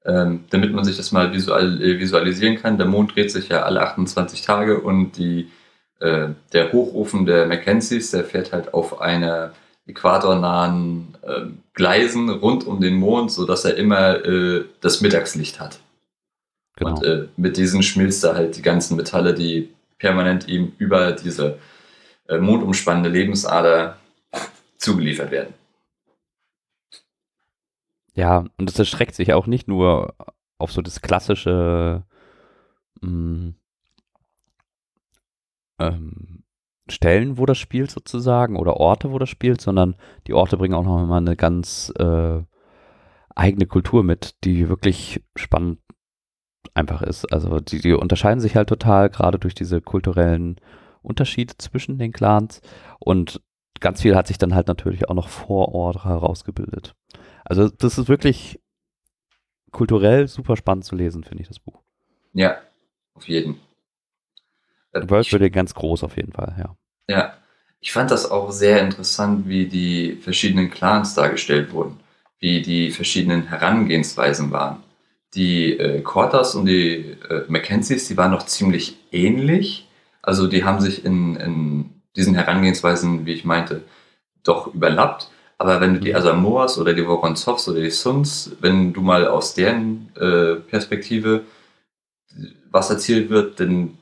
Ähm, 0.05 0.45
damit 0.51 0.73
man 0.73 0.85
sich 0.85 0.95
das 0.95 1.11
mal 1.11 1.33
visual, 1.33 1.81
äh, 1.81 1.99
visualisieren 1.99 2.55
kann, 2.55 2.77
der 2.77 2.87
Mond 2.87 3.15
dreht 3.15 3.29
sich 3.29 3.49
ja 3.49 3.63
alle 3.63 3.81
28 3.81 4.41
Tage 4.41 4.79
und 4.79 5.17
die, 5.17 5.49
äh, 5.99 6.29
der 6.53 6.71
Hochofen 6.71 7.25
der 7.25 7.47
Mackenzies, 7.47 8.11
der 8.11 8.23
fährt 8.23 8.53
halt 8.53 8.73
auf 8.73 9.01
einer 9.01 9.53
äquatornahen 9.87 11.17
äh, 11.21 11.45
Gleisen 11.73 12.29
rund 12.29 12.67
um 12.67 12.81
den 12.81 12.95
Mond, 12.95 13.31
sodass 13.31 13.65
er 13.65 13.77
immer 13.77 14.23
äh, 14.25 14.65
das 14.81 15.01
Mittagslicht 15.01 15.59
hat. 15.59 15.79
Genau. 16.75 16.91
Und 16.91 17.03
äh, 17.03 17.27
mit 17.37 17.57
diesen 17.57 17.83
schmilzt 17.83 18.23
er 18.23 18.35
halt 18.35 18.57
die 18.57 18.61
ganzen 18.61 18.97
Metalle, 18.97 19.33
die 19.33 19.69
permanent 19.97 20.47
ihm 20.47 20.73
über 20.77 21.13
diese 21.13 21.57
äh, 22.27 22.37
mondumspannende 22.37 23.09
Lebensader 23.09 23.97
zugeliefert 24.77 25.31
werden. 25.31 25.53
Ja, 28.13 28.45
und 28.57 28.69
das 28.69 28.77
erstreckt 28.77 29.15
sich 29.15 29.33
auch 29.33 29.47
nicht 29.47 29.67
nur 29.67 30.15
auf 30.57 30.71
so 30.71 30.81
das 30.81 31.01
klassische 31.01 32.03
mh, 33.01 33.53
ähm, 35.79 36.43
Stellen, 36.89 37.37
wo 37.37 37.45
das 37.45 37.57
spielt 37.57 37.91
sozusagen, 37.91 38.55
oder 38.55 38.77
Orte, 38.77 39.11
wo 39.11 39.19
das 39.19 39.29
spielt, 39.29 39.61
sondern 39.61 39.95
die 40.25 40.33
Orte 40.33 40.57
bringen 40.57 40.73
auch 40.73 40.83
noch 40.83 41.05
mal 41.05 41.17
eine 41.17 41.35
ganz 41.35 41.91
äh, 41.99 42.41
eigene 43.35 43.67
Kultur 43.67 44.03
mit, 44.03 44.43
die 44.43 44.69
wirklich 44.69 45.23
spannend 45.35 45.79
einfach 46.73 47.01
ist. 47.01 47.25
Also 47.31 47.59
die, 47.59 47.79
die 47.79 47.93
unterscheiden 47.93 48.39
sich 48.39 48.55
halt 48.55 48.69
total, 48.69 49.09
gerade 49.09 49.39
durch 49.39 49.55
diese 49.55 49.81
kulturellen 49.81 50.59
Unterschiede 51.01 51.55
zwischen 51.57 51.97
den 51.97 52.11
Clans. 52.11 52.61
Und 52.99 53.41
ganz 53.79 54.01
viel 54.01 54.15
hat 54.15 54.27
sich 54.27 54.37
dann 54.37 54.55
halt 54.55 54.67
natürlich 54.67 55.09
auch 55.09 55.13
noch 55.13 55.29
vor 55.29 55.73
Ort 55.73 56.05
herausgebildet. 56.05 56.95
Also 57.43 57.69
das 57.69 57.97
ist 57.97 58.09
wirklich 58.09 58.59
kulturell 59.71 60.27
super 60.27 60.55
spannend 60.55 60.85
zu 60.85 60.95
lesen, 60.95 61.23
finde 61.23 61.41
ich, 61.41 61.47
das 61.47 61.59
Buch. 61.59 61.81
Ja, 62.33 62.57
auf 63.13 63.27
jeden. 63.27 63.59
Äh, 65.03 65.09
Worldbuilding 65.09 65.51
ganz 65.51 65.73
groß 65.73 66.03
auf 66.03 66.17
jeden 66.17 66.31
Fall, 66.31 66.55
ja. 66.57 66.75
Ja, 67.09 67.33
ich 67.79 67.91
fand 67.91 68.11
das 68.11 68.29
auch 68.29 68.51
sehr 68.51 68.81
interessant, 68.81 69.47
wie 69.47 69.67
die 69.67 70.15
verschiedenen 70.15 70.69
Clans 70.69 71.13
dargestellt 71.13 71.71
wurden, 71.71 71.99
wie 72.39 72.61
die 72.61 72.91
verschiedenen 72.91 73.47
Herangehensweisen 73.47 74.51
waren. 74.51 74.83
Die 75.35 75.77
äh, 75.77 76.01
Cortas 76.01 76.55
und 76.55 76.65
die 76.65 77.15
äh, 77.29 77.43
Mackenzies, 77.47 78.07
die 78.07 78.17
waren 78.17 78.31
noch 78.31 78.45
ziemlich 78.45 78.97
ähnlich. 79.11 79.87
Also 80.21 80.47
die 80.47 80.63
haben 80.63 80.81
sich 80.81 81.05
in, 81.05 81.35
in 81.35 82.01
diesen 82.15 82.33
Herangehensweisen, 82.35 83.25
wie 83.25 83.33
ich 83.33 83.45
meinte, 83.45 83.83
doch 84.43 84.73
überlappt. 84.73 85.29
Aber 85.57 85.81
wenn 85.81 85.95
du 85.95 85.99
die 85.99 86.15
Asamoas 86.15 86.77
oder 86.77 86.93
die 86.93 87.05
Vorontsovs 87.05 87.67
oder 87.69 87.81
die 87.81 87.89
Suns, 87.89 88.55
wenn 88.59 88.93
du 88.93 89.01
mal 89.01 89.27
aus 89.27 89.53
deren 89.53 90.11
äh, 90.15 90.55
Perspektive 90.55 91.43
was 92.69 92.89
erzählt 92.89 93.29
wird, 93.29 93.59
dann 93.59 93.97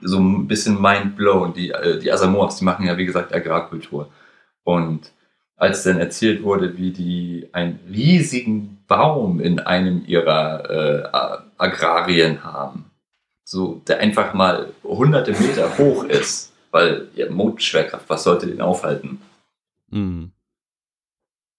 so 0.00 0.18
ein 0.18 0.46
bisschen 0.46 0.80
mind 0.80 1.16
blown. 1.16 1.52
Die, 1.54 1.70
äh, 1.70 1.98
die 1.98 2.12
Asamoas, 2.12 2.56
die 2.56 2.64
machen 2.64 2.86
ja 2.86 2.96
wie 2.96 3.06
gesagt 3.06 3.34
Agrarkultur. 3.34 4.10
Und 4.64 5.12
als 5.56 5.82
dann 5.84 5.98
erzählt 5.98 6.42
wurde, 6.42 6.76
wie 6.76 6.90
die 6.90 7.48
einen 7.52 7.78
riesigen 7.88 8.84
Baum 8.86 9.40
in 9.40 9.60
einem 9.60 10.04
ihrer 10.06 10.70
äh, 10.70 11.42
Agrarien 11.58 12.44
haben, 12.44 12.90
so 13.44 13.82
der 13.86 14.00
einfach 14.00 14.34
mal 14.34 14.72
hunderte 14.82 15.32
Meter 15.32 15.78
hoch 15.78 16.04
ist, 16.04 16.52
weil 16.70 17.08
ja, 17.14 17.30
Mondschwerkraft, 17.30 18.08
was 18.08 18.24
sollte 18.24 18.46
den 18.46 18.60
aufhalten? 18.60 19.20
Mhm. 19.90 20.32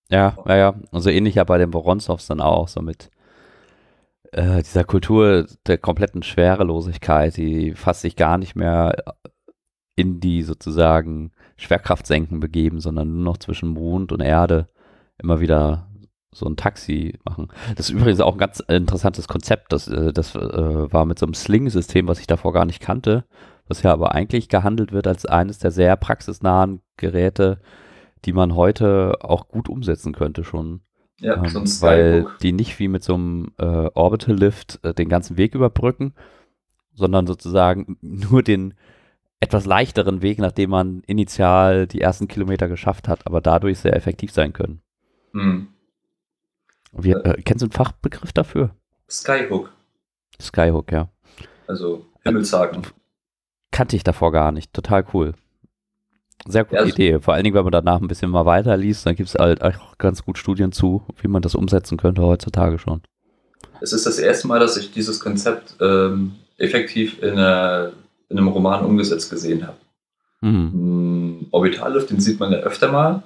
Ja, 0.10 0.38
ja, 0.45 0.56
ja. 0.56 0.76
Also 0.91 1.10
ähnlich 1.10 1.36
ja 1.36 1.43
bei 1.43 1.58
den 1.58 1.71
Voronsovs 1.71 2.28
dann 2.28 2.41
auch, 2.41 2.67
so 2.67 2.82
mit 2.82 3.10
äh, 4.36 4.62
dieser 4.62 4.84
Kultur 4.84 5.48
der 5.65 5.78
kompletten 5.78 6.21
Schwerelosigkeit, 6.21 7.38
die 7.38 7.74
fast 7.74 8.02
sich 8.02 8.15
gar 8.15 8.38
nicht 8.38 8.56
mehr 8.56 8.95
in 9.95 10.19
die 10.19 10.43
sozusagen 10.43 11.32
Schwerkraftsenken 11.56 12.41
begeben, 12.41 12.82
sondern 12.82 13.13
nur 13.13 13.24
noch 13.24 13.38
zwischen 13.38 13.69
Mond 13.69 14.12
und 14.12 14.19
Erde 14.19 14.67
immer 15.17 15.39
wieder 15.39 15.88
so 16.34 16.45
ein 16.48 16.58
Taxi 16.58 17.17
machen. 17.24 17.48
Das 17.78 17.89
ist 17.89 17.95
übrigens 17.95 18.19
auch 18.19 18.34
ein 18.34 18.39
ganz 18.39 18.60
interessantes 18.60 19.30
Konzept. 19.30 19.71
Das, 19.71 19.88
äh, 19.88 20.12
das 20.12 20.36
äh, 20.36 20.91
war 20.91 21.06
mit 21.06 21.17
so 21.17 21.26
einem 21.26 21.34
Sling-System, 21.34 22.10
was 22.10 22.19
ich 22.19 22.28
davor 22.28 22.52
gar 22.52 22.65
nicht 22.65 22.82
kannte, 22.82 23.24
was 23.69 23.84
ja 23.84 23.93
aber 23.93 24.13
eigentlich 24.13 24.50
gehandelt 24.50 24.91
wird 24.91 25.08
als 25.08 25.26
eines 25.26 25.60
der 25.60 25.71
sehr 25.71 25.95
praxisnahen 25.95 26.82
Geräte, 26.98 27.62
die 28.26 28.34
man 28.34 28.54
heute 28.54 29.13
auch 29.21 29.48
gut 29.48 29.69
umsetzen 29.69 30.12
könnte 30.12 30.43
schon. 30.43 30.82
Ja, 31.19 31.36
Ähm, 31.38 31.49
so 31.49 31.60
ein 31.60 31.82
weil 31.82 32.28
die 32.41 32.51
nicht 32.51 32.80
wie 32.80 32.88
mit 32.88 33.04
so 33.04 33.15
einem 33.15 33.54
äh, 33.58 33.89
Orbital 33.93 34.36
Lift 34.36 34.80
äh, 34.84 34.93
den 34.93 35.10
ganzen 35.10 35.38
Weg 35.38 35.56
überbrücken, 35.56 36.13
sondern 36.93 37.28
sozusagen 37.28 37.97
nur 38.01 38.43
den 38.43 38.73
etwas 39.39 39.65
leichteren 39.65 40.21
Weg, 40.21 40.39
nachdem 40.39 40.71
man 40.71 41.01
initial 41.08 41.88
die 41.88 42.01
ersten 42.01 42.28
Kilometer 42.28 42.67
geschafft 42.67 43.08
hat, 43.08 43.28
aber 43.28 43.41
dadurch 43.41 43.80
sehr 43.80 43.95
effektiv 43.95 44.32
sein 44.32 44.54
können. 44.54 44.82
Hm. 45.34 45.67
Wir, 46.91 47.25
äh, 47.25 47.41
kennst 47.41 47.62
du 47.62 47.65
einen 47.65 47.73
Fachbegriff 47.73 48.32
dafür? 48.32 48.71
Skyhook, 49.10 49.71
Skyhook, 50.41 50.91
ja. 50.91 51.10
also 51.67 52.06
Himmelshaken. 52.23 52.84
Kannte 53.71 53.95
ich 53.95 54.04
davor 54.04 54.32
gar 54.32 54.51
nicht. 54.51 54.73
Total 54.73 55.06
cool. 55.13 55.34
Sehr 56.48 56.65
coole 56.65 56.82
Ja, 56.82 56.88
Idee. 56.88 57.19
Vor 57.19 57.34
allen 57.34 57.43
Dingen, 57.43 57.56
wenn 57.56 57.63
man 57.63 57.71
danach 57.71 58.02
ein 58.02 58.08
bisschen 58.08 58.30
mal 58.30 58.45
weiterliest, 58.45 59.06
dann 59.06 59.15
gibt 59.15 59.30
es 59.30 59.36
halt 59.36 59.63
auch 59.63 59.98
ganz 59.98 60.24
gut 60.24 60.38
Studien 60.38 60.71
zu, 60.71 61.04
wie 61.21 61.28
man 61.28 61.41
das 61.41 61.56
umsetzen 61.56 61.98
könnte 61.98 62.21
heutzutage 62.21 62.78
schon. 62.78 63.02
Es 63.82 63.93
ist 63.93 64.06
das 64.06 64.19
erste 64.19 64.48
Mal, 64.48 64.60
dass 64.60 64.78
ich 64.78 64.91
dieses 64.91 65.19
Konzept 65.19 65.76
ähm, 65.82 66.36
effektiv 66.58 67.21
in, 67.21 67.32
einer, 67.32 67.91
in 68.30 68.38
einem 68.38 68.48
Roman 68.48 68.86
umgesetzt 68.86 69.30
gesehen 69.30 69.65
habe. 69.65 69.78
Mhm. 70.41 70.71
Hm, 70.71 71.48
Orbitallift, 71.52 72.10
den 72.10 72.19
sieht 72.19 72.39
man 72.39 72.52
ja 72.52 72.60
öfter 72.60 72.91
mal, 72.91 73.24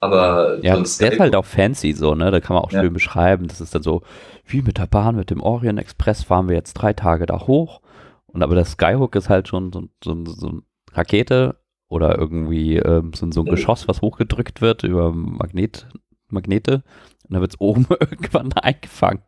aber 0.00 0.58
Ja, 0.62 0.74
der 0.76 1.12
ist 1.12 1.20
halt 1.20 1.34
auch 1.34 1.44
fancy 1.44 1.92
so, 1.92 2.14
ne? 2.14 2.30
Da 2.30 2.40
kann 2.40 2.54
man 2.54 2.64
auch 2.64 2.72
Ja. 2.72 2.80
schön 2.82 2.92
beschreiben. 2.92 3.48
Das 3.48 3.60
ist 3.60 3.74
dann 3.74 3.82
so, 3.82 4.02
wie 4.44 4.62
mit 4.62 4.78
der 4.78 4.86
Bahn, 4.86 5.16
mit 5.16 5.30
dem 5.30 5.40
Orient 5.40 5.78
Express 5.78 6.24
fahren 6.24 6.48
wir 6.48 6.56
jetzt 6.56 6.74
drei 6.74 6.92
Tage 6.92 7.26
da 7.26 7.40
hoch. 7.46 7.80
Und 8.26 8.42
aber 8.42 8.54
das 8.54 8.72
Skyhook 8.72 9.14
ist 9.14 9.28
halt 9.28 9.48
schon 9.48 9.72
so, 9.72 9.84
so, 10.02 10.24
so 10.26 10.48
eine 10.48 10.62
Rakete 10.92 11.56
oder 11.92 12.18
irgendwie 12.18 12.76
ähm, 12.76 13.12
so, 13.14 13.30
so 13.30 13.42
ein 13.42 13.46
Ja. 13.46 13.52
Geschoss, 13.52 13.86
was 13.86 14.00
hochgedrückt 14.00 14.60
wird 14.62 14.82
über 14.82 15.12
Magnet, 15.12 15.86
Magnete. 16.28 16.82
Und 17.24 17.34
dann 17.34 17.40
wird 17.42 17.52
es 17.52 17.60
oben 17.60 17.86
irgendwann 18.00 18.52
eingefangen. 18.54 19.22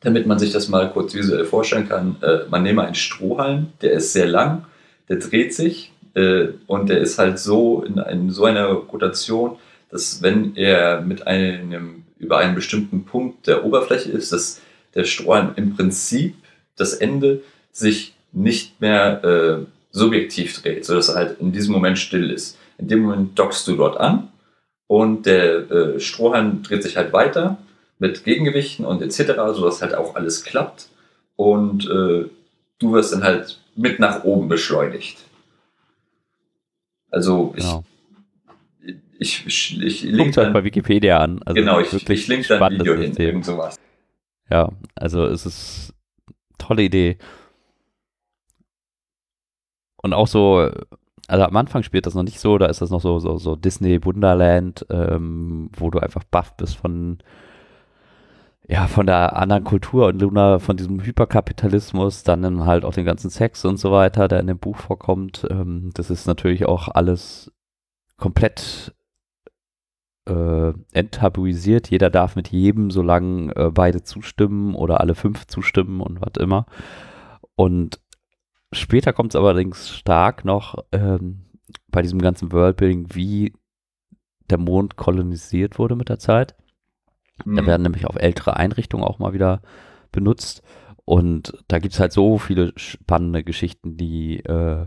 damit 0.00 0.26
man 0.26 0.38
sich 0.38 0.52
das 0.52 0.68
mal 0.68 0.90
kurz 0.90 1.14
visuell 1.14 1.44
vorstellen 1.44 1.88
kann, 1.88 2.16
äh, 2.22 2.40
man 2.50 2.62
nehme 2.62 2.84
einen 2.84 2.94
Strohhalm, 2.94 3.68
der 3.80 3.92
ist 3.92 4.12
sehr 4.12 4.26
lang, 4.26 4.66
der 5.08 5.16
dreht 5.16 5.54
sich 5.54 5.92
äh, 6.14 6.48
und 6.66 6.88
der 6.88 6.98
ist 6.98 7.18
halt 7.18 7.38
so 7.38 7.82
in, 7.82 7.98
in 7.98 8.30
so 8.30 8.44
einer 8.44 8.66
Rotation, 8.66 9.56
dass 9.90 10.20
wenn 10.22 10.56
er 10.56 11.00
mit 11.00 11.26
einem 11.26 12.02
über 12.18 12.38
einen 12.38 12.54
bestimmten 12.54 13.04
Punkt 13.04 13.46
der 13.46 13.64
Oberfläche 13.64 14.10
ist, 14.10 14.32
dass 14.32 14.60
der 14.94 15.04
Strohhalm 15.04 15.52
im 15.56 15.74
Prinzip 15.74 16.34
das 16.76 16.94
Ende 16.94 17.42
sich 17.72 18.14
nicht 18.32 18.80
mehr 18.80 19.24
äh, 19.24 19.66
subjektiv 19.92 20.60
dreht, 20.60 20.84
sodass 20.84 21.10
er 21.10 21.14
halt 21.14 21.40
in 21.40 21.52
diesem 21.52 21.72
Moment 21.72 21.98
still 21.98 22.30
ist. 22.30 22.58
In 22.78 22.88
dem 22.88 23.00
Moment 23.02 23.38
dockst 23.38 23.68
du 23.68 23.76
dort 23.76 23.98
an 23.98 24.28
und 24.88 25.26
der 25.26 25.70
äh, 25.70 26.00
Strohhalm 26.00 26.62
dreht 26.62 26.82
sich 26.82 26.96
halt 26.96 27.12
weiter 27.12 27.58
mit 27.98 28.24
Gegengewichten 28.24 28.84
und 28.84 29.00
etc., 29.02 29.34
sodass 29.54 29.82
halt 29.82 29.94
auch 29.94 30.16
alles 30.16 30.44
klappt 30.44 30.88
und 31.36 31.84
äh, 31.84 32.28
du 32.78 32.92
wirst 32.92 33.12
dann 33.12 33.22
halt 33.22 33.60
mit 33.76 34.00
nach 34.00 34.24
oben 34.24 34.48
beschleunigt. 34.48 35.18
Also 37.10 37.52
ich, 37.56 37.62
Genau. 37.62 37.84
ich, 39.18 39.46
ich, 39.46 39.80
ich 39.80 40.02
link 40.02 40.34
dann, 40.34 40.52
bei 40.52 40.64
Wikipedia 40.64 41.18
an. 41.18 41.40
Also 41.44 41.54
genau, 41.54 41.78
ich, 41.78 41.92
wirklich 41.92 42.22
ich 42.22 42.28
link 42.28 42.48
dann 42.48 42.62
ein 42.62 42.80
Video 42.80 42.96
hin, 42.96 43.14
irgend 43.16 43.44
sowas. 43.44 43.78
Ja, 44.50 44.70
also 44.94 45.24
es 45.26 45.46
ist 45.46 45.94
tolle 46.58 46.82
Idee. 46.82 47.18
Und 50.02 50.12
auch 50.12 50.26
so, 50.26 50.70
also 51.28 51.44
am 51.44 51.56
Anfang 51.56 51.82
spielt 51.82 52.06
das 52.06 52.14
noch 52.14 52.24
nicht 52.24 52.40
so, 52.40 52.58
da 52.58 52.66
ist 52.66 52.82
das 52.82 52.90
noch 52.90 53.00
so, 53.00 53.18
so, 53.18 53.38
so 53.38 53.56
Disney 53.56 54.04
Wunderland, 54.04 54.84
ähm, 54.90 55.70
wo 55.76 55.90
du 55.90 55.98
einfach 55.98 56.24
baff 56.24 56.56
bist 56.56 56.76
von 56.76 57.18
ja, 58.68 58.86
von 58.86 59.06
der 59.06 59.36
anderen 59.36 59.64
Kultur 59.64 60.06
und 60.06 60.20
Luna 60.20 60.58
von 60.58 60.76
diesem 60.76 61.02
Hyperkapitalismus, 61.02 62.22
dann 62.22 62.64
halt 62.64 62.84
auch 62.84 62.94
den 62.94 63.04
ganzen 63.04 63.28
Sex 63.28 63.64
und 63.64 63.76
so 63.78 63.90
weiter, 63.90 64.28
der 64.28 64.40
in 64.40 64.46
dem 64.46 64.58
Buch 64.58 64.76
vorkommt. 64.76 65.46
Ähm, 65.50 65.90
das 65.94 66.10
ist 66.10 66.26
natürlich 66.26 66.64
auch 66.66 66.88
alles 66.88 67.52
komplett 68.16 68.94
äh, 70.28 70.72
enttabuisiert. 70.92 71.90
Jeder 71.90 72.08
darf 72.08 72.36
mit 72.36 72.48
jedem, 72.48 72.90
solange 72.90 73.54
äh, 73.56 73.70
beide 73.70 74.04
zustimmen 74.04 74.74
oder 74.74 75.00
alle 75.00 75.14
fünf 75.16 75.46
zustimmen 75.48 76.00
und 76.00 76.20
was 76.20 76.40
immer. 76.40 76.66
Und 77.56 78.00
später 78.72 79.12
kommt 79.12 79.34
es 79.34 79.40
allerdings 79.40 79.90
stark 79.90 80.44
noch 80.44 80.84
ähm, 80.92 81.46
bei 81.88 82.02
diesem 82.02 82.20
ganzen 82.20 82.52
Worldbuilding, 82.52 83.14
wie 83.14 83.52
der 84.50 84.58
Mond 84.58 84.96
kolonisiert 84.96 85.78
wurde 85.78 85.96
mit 85.96 86.08
der 86.08 86.18
Zeit. 86.18 86.56
Mhm. 87.44 87.56
Da 87.56 87.66
werden 87.66 87.82
nämlich 87.82 88.06
auch 88.06 88.16
ältere 88.16 88.56
Einrichtungen 88.56 89.04
auch 89.04 89.18
mal 89.18 89.32
wieder 89.32 89.62
benutzt. 90.10 90.62
Und 91.04 91.52
da 91.68 91.78
gibt 91.78 91.94
es 91.94 92.00
halt 92.00 92.12
so 92.12 92.38
viele 92.38 92.72
spannende 92.76 93.44
Geschichten, 93.44 93.96
die 93.96 94.38
äh, 94.40 94.86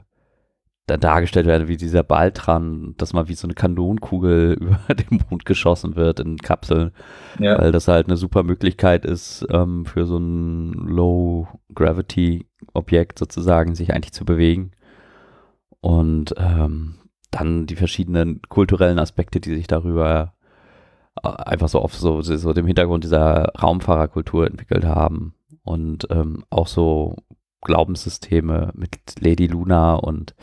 da 0.87 0.97
dargestellt 0.97 1.45
werden, 1.47 1.67
wie 1.67 1.77
dieser 1.77 2.03
Baltran, 2.03 2.93
dass 2.97 3.13
mal 3.13 3.27
wie 3.27 3.33
so 3.33 3.47
eine 3.47 3.55
Kanonenkugel 3.55 4.53
über 4.59 4.77
den 4.93 5.23
Mond 5.29 5.45
geschossen 5.45 5.95
wird 5.95 6.19
in 6.19 6.37
Kapseln, 6.37 6.91
ja. 7.39 7.57
weil 7.59 7.71
das 7.71 7.87
halt 7.87 8.05
eine 8.07 8.17
super 8.17 8.43
Möglichkeit 8.43 9.05
ist, 9.05 9.47
ähm, 9.49 9.85
für 9.85 10.05
so 10.05 10.17
ein 10.17 10.73
Low-Gravity-Objekt 10.73 13.17
sozusagen 13.17 13.73
sich 13.75 13.93
eigentlich 13.93 14.13
zu 14.13 14.25
bewegen. 14.25 14.71
Und 15.81 16.35
ähm, 16.37 16.99
dann 17.31 17.65
die 17.65 17.75
verschiedenen 17.75 18.41
kulturellen 18.49 18.99
Aspekte, 18.99 19.39
die 19.39 19.55
sich 19.55 19.65
darüber 19.67 20.33
äh, 21.23 21.29
einfach 21.29 21.69
so 21.69 21.79
auf 21.79 21.95
so, 21.95 22.21
so 22.21 22.53
dem 22.53 22.67
Hintergrund 22.67 23.03
dieser 23.03 23.53
Raumfahrerkultur 23.61 24.47
entwickelt 24.47 24.85
haben. 24.85 25.33
Und 25.63 26.07
ähm, 26.11 26.43
auch 26.51 26.67
so 26.67 27.15
Glaubenssysteme 27.61 28.71
mit 28.75 28.99
Lady 29.19 29.47
Luna 29.47 29.95
und 29.95 30.35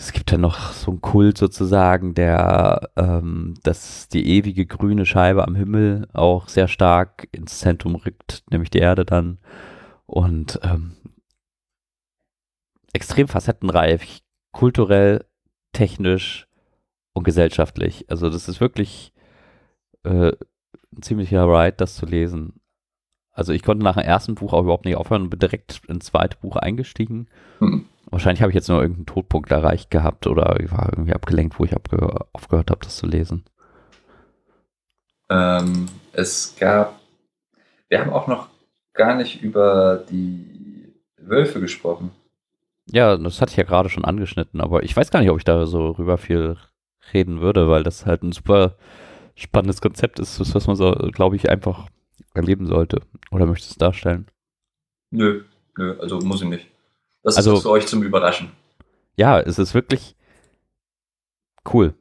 es 0.00 0.12
gibt 0.12 0.32
ja 0.32 0.38
noch 0.38 0.72
so 0.72 0.92
einen 0.92 1.02
Kult 1.02 1.36
sozusagen, 1.36 2.14
der 2.14 2.88
ähm, 2.96 3.52
dass 3.62 4.08
die 4.08 4.26
ewige 4.26 4.64
grüne 4.64 5.04
Scheibe 5.04 5.46
am 5.46 5.54
Himmel 5.54 6.08
auch 6.14 6.48
sehr 6.48 6.68
stark 6.68 7.28
ins 7.32 7.58
Zentrum 7.58 7.96
rückt, 7.96 8.42
nämlich 8.50 8.70
die 8.70 8.78
Erde 8.78 9.04
dann. 9.04 9.36
Und 10.06 10.58
ähm, 10.62 10.96
extrem 12.94 13.28
facettenreich, 13.28 14.22
kulturell, 14.52 15.26
technisch 15.72 16.48
und 17.12 17.24
gesellschaftlich. 17.24 18.06
Also 18.08 18.30
das 18.30 18.48
ist 18.48 18.58
wirklich 18.58 19.12
äh, 20.04 20.32
ein 20.96 21.02
ziemlicher 21.02 21.44
Ride, 21.44 21.76
das 21.76 21.96
zu 21.96 22.06
lesen. 22.06 22.54
Also 23.32 23.52
ich 23.52 23.62
konnte 23.62 23.84
nach 23.84 23.96
dem 23.96 24.06
ersten 24.06 24.34
Buch 24.34 24.54
auch 24.54 24.62
überhaupt 24.62 24.86
nicht 24.86 24.96
aufhören 24.96 25.24
und 25.24 25.30
bin 25.30 25.40
direkt 25.40 25.82
ins 25.88 26.06
zweite 26.06 26.38
Buch 26.38 26.56
eingestiegen. 26.56 27.28
Hm. 27.58 27.89
Wahrscheinlich 28.10 28.42
habe 28.42 28.50
ich 28.50 28.56
jetzt 28.56 28.68
nur 28.68 28.80
irgendeinen 28.80 29.06
Todpunkt 29.06 29.50
erreicht 29.50 29.90
gehabt 29.90 30.26
oder 30.26 30.58
ich 30.60 30.70
war 30.72 30.90
irgendwie 30.92 31.14
abgelenkt, 31.14 31.58
wo 31.58 31.64
ich 31.64 31.74
aufgehört 31.74 32.70
habe, 32.70 32.84
das 32.84 32.96
zu 32.96 33.06
lesen. 33.06 33.44
Ähm, 35.28 35.88
es 36.12 36.56
gab, 36.58 37.00
wir 37.88 38.00
haben 38.00 38.12
auch 38.12 38.26
noch 38.26 38.48
gar 38.94 39.14
nicht 39.14 39.42
über 39.42 40.04
die 40.10 40.92
Wölfe 41.16 41.60
gesprochen. 41.60 42.10
Ja, 42.90 43.16
das 43.16 43.40
hatte 43.40 43.52
ich 43.52 43.56
ja 43.56 43.62
gerade 43.62 43.88
schon 43.88 44.04
angeschnitten, 44.04 44.60
aber 44.60 44.82
ich 44.82 44.96
weiß 44.96 45.12
gar 45.12 45.20
nicht, 45.20 45.30
ob 45.30 45.38
ich 45.38 45.44
da 45.44 45.64
so 45.66 45.90
rüber 45.90 46.18
viel 46.18 46.56
reden 47.14 47.40
würde, 47.40 47.68
weil 47.68 47.84
das 47.84 48.06
halt 48.06 48.24
ein 48.24 48.32
super 48.32 48.76
spannendes 49.36 49.80
Konzept 49.80 50.18
ist, 50.18 50.40
was 50.54 50.66
man 50.66 50.74
so, 50.74 50.90
glaube 51.12 51.36
ich, 51.36 51.48
einfach 51.48 51.88
erleben 52.34 52.66
sollte. 52.66 53.02
Oder 53.30 53.46
möchtest 53.46 53.70
du 53.70 53.74
es 53.74 53.78
darstellen? 53.78 54.26
Nö, 55.12 55.44
nö, 55.78 55.96
also 56.00 56.18
muss 56.18 56.42
ich 56.42 56.48
nicht. 56.48 56.66
Das 57.22 57.36
also, 57.36 57.54
ist 57.54 57.62
für 57.62 57.70
euch 57.70 57.86
zum 57.86 58.02
Überraschen. 58.02 58.52
Ja, 59.16 59.40
es 59.40 59.58
ist 59.58 59.74
wirklich 59.74 60.16
cool. 61.72 61.94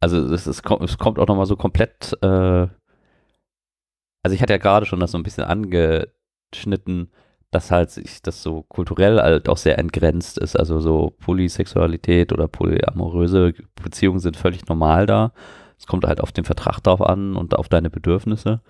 Also 0.00 0.18
es, 0.18 0.46
ist, 0.46 0.64
es 0.64 0.98
kommt 0.98 1.18
auch 1.18 1.26
nochmal 1.26 1.46
so 1.46 1.56
komplett, 1.56 2.16
äh, 2.22 2.26
also 2.26 4.34
ich 4.34 4.42
hatte 4.42 4.52
ja 4.52 4.58
gerade 4.58 4.86
schon 4.86 5.00
das 5.00 5.12
so 5.12 5.18
ein 5.18 5.22
bisschen 5.22 5.44
angeschnitten, 5.44 7.10
dass 7.52 7.70
halt 7.70 7.90
sich 7.90 8.22
das 8.22 8.42
so 8.42 8.62
kulturell 8.62 9.20
halt 9.20 9.48
auch 9.48 9.58
sehr 9.58 9.78
entgrenzt 9.78 10.38
ist. 10.38 10.56
Also 10.56 10.80
so 10.80 11.14
Polysexualität 11.18 12.32
oder 12.32 12.48
polyamoröse 12.48 13.52
Beziehungen 13.82 14.20
sind 14.20 14.36
völlig 14.36 14.66
normal 14.66 15.06
da. 15.06 15.32
Es 15.78 15.86
kommt 15.86 16.04
halt 16.04 16.20
auf 16.20 16.32
den 16.32 16.44
Vertrag 16.44 16.80
drauf 16.80 17.02
an 17.02 17.36
und 17.36 17.56
auf 17.56 17.68
deine 17.68 17.90
Bedürfnisse. 17.90 18.62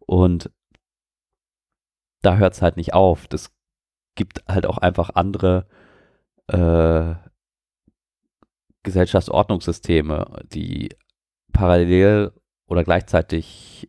Und 0.00 0.50
da 2.22 2.36
hört 2.36 2.54
es 2.54 2.62
halt 2.62 2.76
nicht 2.76 2.92
auf. 2.92 3.26
Das 3.28 3.55
gibt 4.16 4.42
halt 4.48 4.66
auch 4.66 4.78
einfach 4.78 5.10
andere 5.14 5.66
äh, 6.48 7.14
Gesellschaftsordnungssysteme, 8.82 10.42
die 10.52 10.90
parallel 11.52 12.32
oder 12.66 12.84
gleichzeitig 12.84 13.88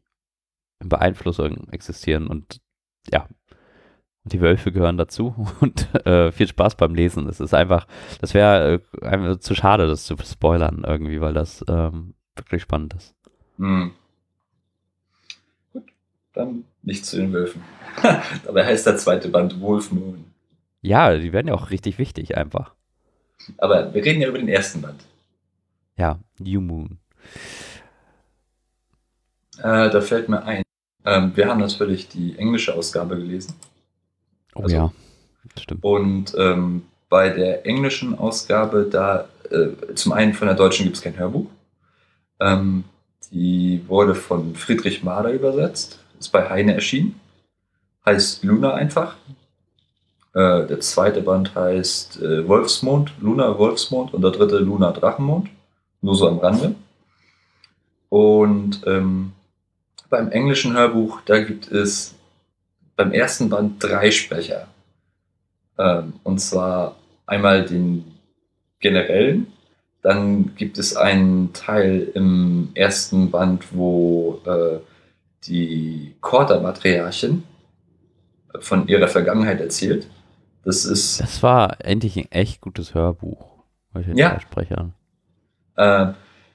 in 0.80 0.90
Beeinflussung 0.90 1.68
existieren 1.72 2.28
und 2.28 2.62
ja, 3.12 3.28
die 4.24 4.42
Wölfe 4.42 4.72
gehören 4.72 4.98
dazu 4.98 5.48
und 5.62 5.94
äh, 6.06 6.32
viel 6.32 6.48
Spaß 6.48 6.76
beim 6.76 6.94
Lesen. 6.94 7.28
Es 7.28 7.40
ist 7.40 7.54
einfach, 7.54 7.88
das 8.22 8.34
wäre 8.34 8.82
äh, 9.02 9.40
zu 9.40 9.56
schade, 9.56 9.88
das 9.88 10.06
zu 10.06 10.16
spoilern 10.18 10.84
irgendwie, 10.86 11.22
weil 11.22 11.34
das 11.34 11.64
ähm, 11.68 12.16
wirklich 12.36 12.62
spannend 12.62 12.94
ist. 12.94 13.16
Hm. 13.58 13.92
Dann 16.38 16.66
nicht 16.84 17.04
zu 17.04 17.18
den 17.18 17.34
Wölfen. 17.34 17.64
Dabei 18.46 18.64
heißt 18.64 18.86
der 18.86 18.96
zweite 18.98 19.28
Band 19.30 19.60
Wolf 19.60 19.92
Moon. 19.92 20.24
Ja, 20.84 21.18
die 21.18 21.34
werden 21.34 21.48
ja 21.48 21.56
auch 21.56 21.72
richtig 21.72 21.98
wichtig 21.98 22.38
einfach. 22.38 22.76
Aber 23.58 23.92
wir 23.92 24.06
reden 24.06 24.22
ja 24.22 24.28
über 24.28 24.38
den 24.38 24.48
ersten 24.48 24.84
Band. 24.84 25.04
Ja, 25.98 26.20
New 26.38 26.62
Moon. 26.62 27.00
Äh, 29.58 29.90
da 29.90 30.00
fällt 30.00 30.30
mir 30.30 30.44
ein, 30.44 30.62
ähm, 31.06 31.32
wir 31.34 31.48
haben 31.48 31.60
natürlich 31.60 32.08
die 32.08 32.38
englische 32.38 32.76
Ausgabe 32.76 33.18
gelesen. 33.18 33.56
Oh 34.54 34.62
also, 34.62 34.76
ja, 34.76 34.92
stimmt. 35.60 35.84
Und 35.84 36.36
ähm, 36.38 36.84
bei 37.10 37.30
der 37.30 37.66
englischen 37.66 38.16
Ausgabe, 38.16 38.88
da 38.92 39.28
äh, 39.50 39.96
zum 39.96 40.12
einen 40.12 40.36
von 40.36 40.48
der 40.48 40.56
deutschen 40.56 40.84
gibt 40.84 40.98
es 40.98 41.02
kein 41.02 41.18
Hörbuch. 41.18 41.50
Ähm, 42.40 42.84
die 43.32 43.84
wurde 43.88 44.14
von 44.14 44.54
Friedrich 44.54 45.04
Mahler 45.04 45.32
übersetzt, 45.32 46.00
ist 46.20 46.30
bei 46.30 46.50
Heine 46.50 46.74
erschienen. 46.74 47.20
Heißt 48.06 48.44
Luna 48.44 48.74
einfach. 48.74 49.16
Äh, 50.34 50.68
der 50.68 50.80
zweite 50.80 51.22
Band 51.22 51.56
heißt 51.56 52.22
äh, 52.22 52.48
Wolfsmond, 52.48 53.12
Luna 53.20 53.58
Wolfsmond 53.58 54.14
und 54.14 54.22
der 54.22 54.32
dritte 54.32 54.60
Luna 54.60 54.92
Drachenmond. 54.92 55.50
Nur 56.02 56.16
so 56.16 56.28
am 56.28 56.38
Rande. 56.40 56.76
Und 58.10 58.82
ähm, 58.86 59.34
beim 60.10 60.32
englischen 60.32 60.74
Hörbuch, 60.74 61.22
da 61.26 61.44
gibt 61.44 61.72
es 61.72 62.16
beim 62.96 63.12
ersten 63.12 63.50
Band 63.50 63.84
drei 63.84 64.12
Sprecher. 64.12 64.68
Ähm, 65.78 66.14
und 66.24 66.40
zwar 66.40 66.96
einmal 67.26 67.66
den 67.66 68.06
generellen, 68.80 69.48
dann 70.02 70.56
gibt 70.56 70.78
es 70.78 70.96
einen 70.96 71.52
Teil 71.54 72.12
im 72.14 72.70
ersten 72.76 73.32
Band, 73.32 73.66
wo 73.76 74.40
äh, 74.46 74.80
die 75.46 76.16
Korda-Matriarchin 76.22 77.44
von 78.60 78.88
ihrer 78.88 79.08
Vergangenheit 79.08 79.62
erzählt. 79.62 80.10
Das 80.64 80.86
ist. 80.86 81.22
Das 81.22 81.42
war 81.44 81.78
endlich 81.86 82.18
ein 82.18 82.32
echt 82.32 82.62
gutes 82.62 82.94
Hörbuch. 82.94 83.64
Ja. 84.14 84.40
Sprechern. 84.40 84.94
Äh, 85.76 86.08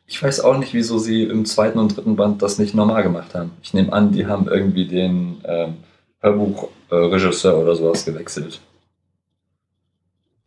ich 0.07 0.23
weiß 0.23 0.41
auch 0.41 0.59
nicht, 0.59 0.75
wieso 0.75 0.99
sie 0.99 1.25
im 1.25 1.45
zweiten 1.45 1.79
und 1.79 1.97
dritten 1.97 2.17
Band 2.17 2.43
das 2.43 2.59
nicht 2.59 2.75
normal 2.75 3.03
gemacht 3.03 3.35
haben. 3.35 3.53
Ich 3.63 3.73
nehme 3.73 3.93
an, 3.93 4.13
die 4.13 4.27
haben 4.27 4.47
irgendwie 4.49 4.87
den 4.87 5.41
ähm, 5.45 5.77
Hörbuchregisseur 6.21 7.59
oder 7.59 7.75
sowas 7.75 8.05
gewechselt. 8.05 8.61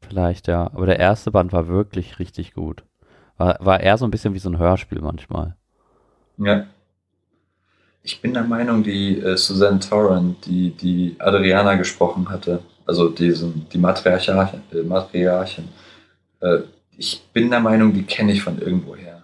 Vielleicht, 0.02 0.48
ja. 0.48 0.68
Aber 0.68 0.86
der 0.86 1.00
erste 1.00 1.32
Band 1.32 1.52
war 1.52 1.68
wirklich 1.68 2.20
richtig 2.20 2.54
gut. 2.54 2.84
War, 3.38 3.58
war 3.60 3.80
eher 3.80 3.98
so 3.98 4.06
ein 4.06 4.12
bisschen 4.12 4.34
wie 4.34 4.40
so 4.40 4.50
ein 4.50 4.60
Hörspiel 4.60 5.02
manchmal. 5.02 5.56
Ja. 6.38 6.68
Ich 8.06 8.22
bin 8.22 8.36
der 8.36 8.44
Meinung, 8.44 8.84
die 8.84 9.20
äh, 9.20 9.36
Suzanne 9.36 9.80
Torrent, 9.80 10.46
die, 10.46 10.70
die 10.70 11.16
Adriana 11.18 11.74
gesprochen 11.74 12.30
hatte, 12.30 12.60
also 12.86 13.10
diesen, 13.10 13.68
die 13.70 13.80
Matriarchin, 13.80 14.62
äh, 14.72 14.84
Matriarchin 14.84 15.68
äh, 16.40 16.60
ich 16.98 17.24
bin 17.34 17.50
der 17.50 17.60
Meinung, 17.60 17.94
die 17.94 18.04
kenne 18.04 18.32
ich 18.32 18.44
von 18.44 18.60
irgendwoher. 18.60 19.24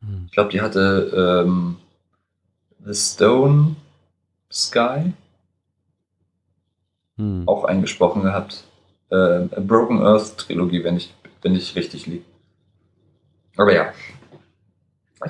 Hm. 0.00 0.24
Ich 0.26 0.32
glaube, 0.32 0.50
die 0.50 0.62
hatte 0.62 1.44
ähm, 1.46 1.76
The 2.84 2.94
Stone 2.94 3.76
Sky 4.50 5.12
hm. 7.16 7.46
auch 7.46 7.64
eingesprochen 7.64 8.22
gehabt. 8.22 8.64
Äh, 9.10 9.46
Broken 9.60 10.00
Earth 10.02 10.38
Trilogie, 10.38 10.82
wenn 10.84 10.96
ich, 10.96 11.14
wenn 11.42 11.54
ich 11.54 11.76
richtig 11.76 12.06
liege. 12.06 12.24
Aber 13.58 13.74
ja. 13.74 13.92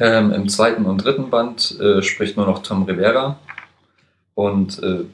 Ähm, 0.01 0.33
Im 0.33 0.49
zweiten 0.49 0.87
und 0.87 1.05
dritten 1.05 1.31
Band 1.31 1.79
äh, 1.81 2.03
spricht 2.03 2.37
nur 2.37 2.47
noch 2.47 2.63
Tom 2.63 2.85
Rivera. 2.85 3.39
Und 4.35 4.83
äh, 4.83 5.05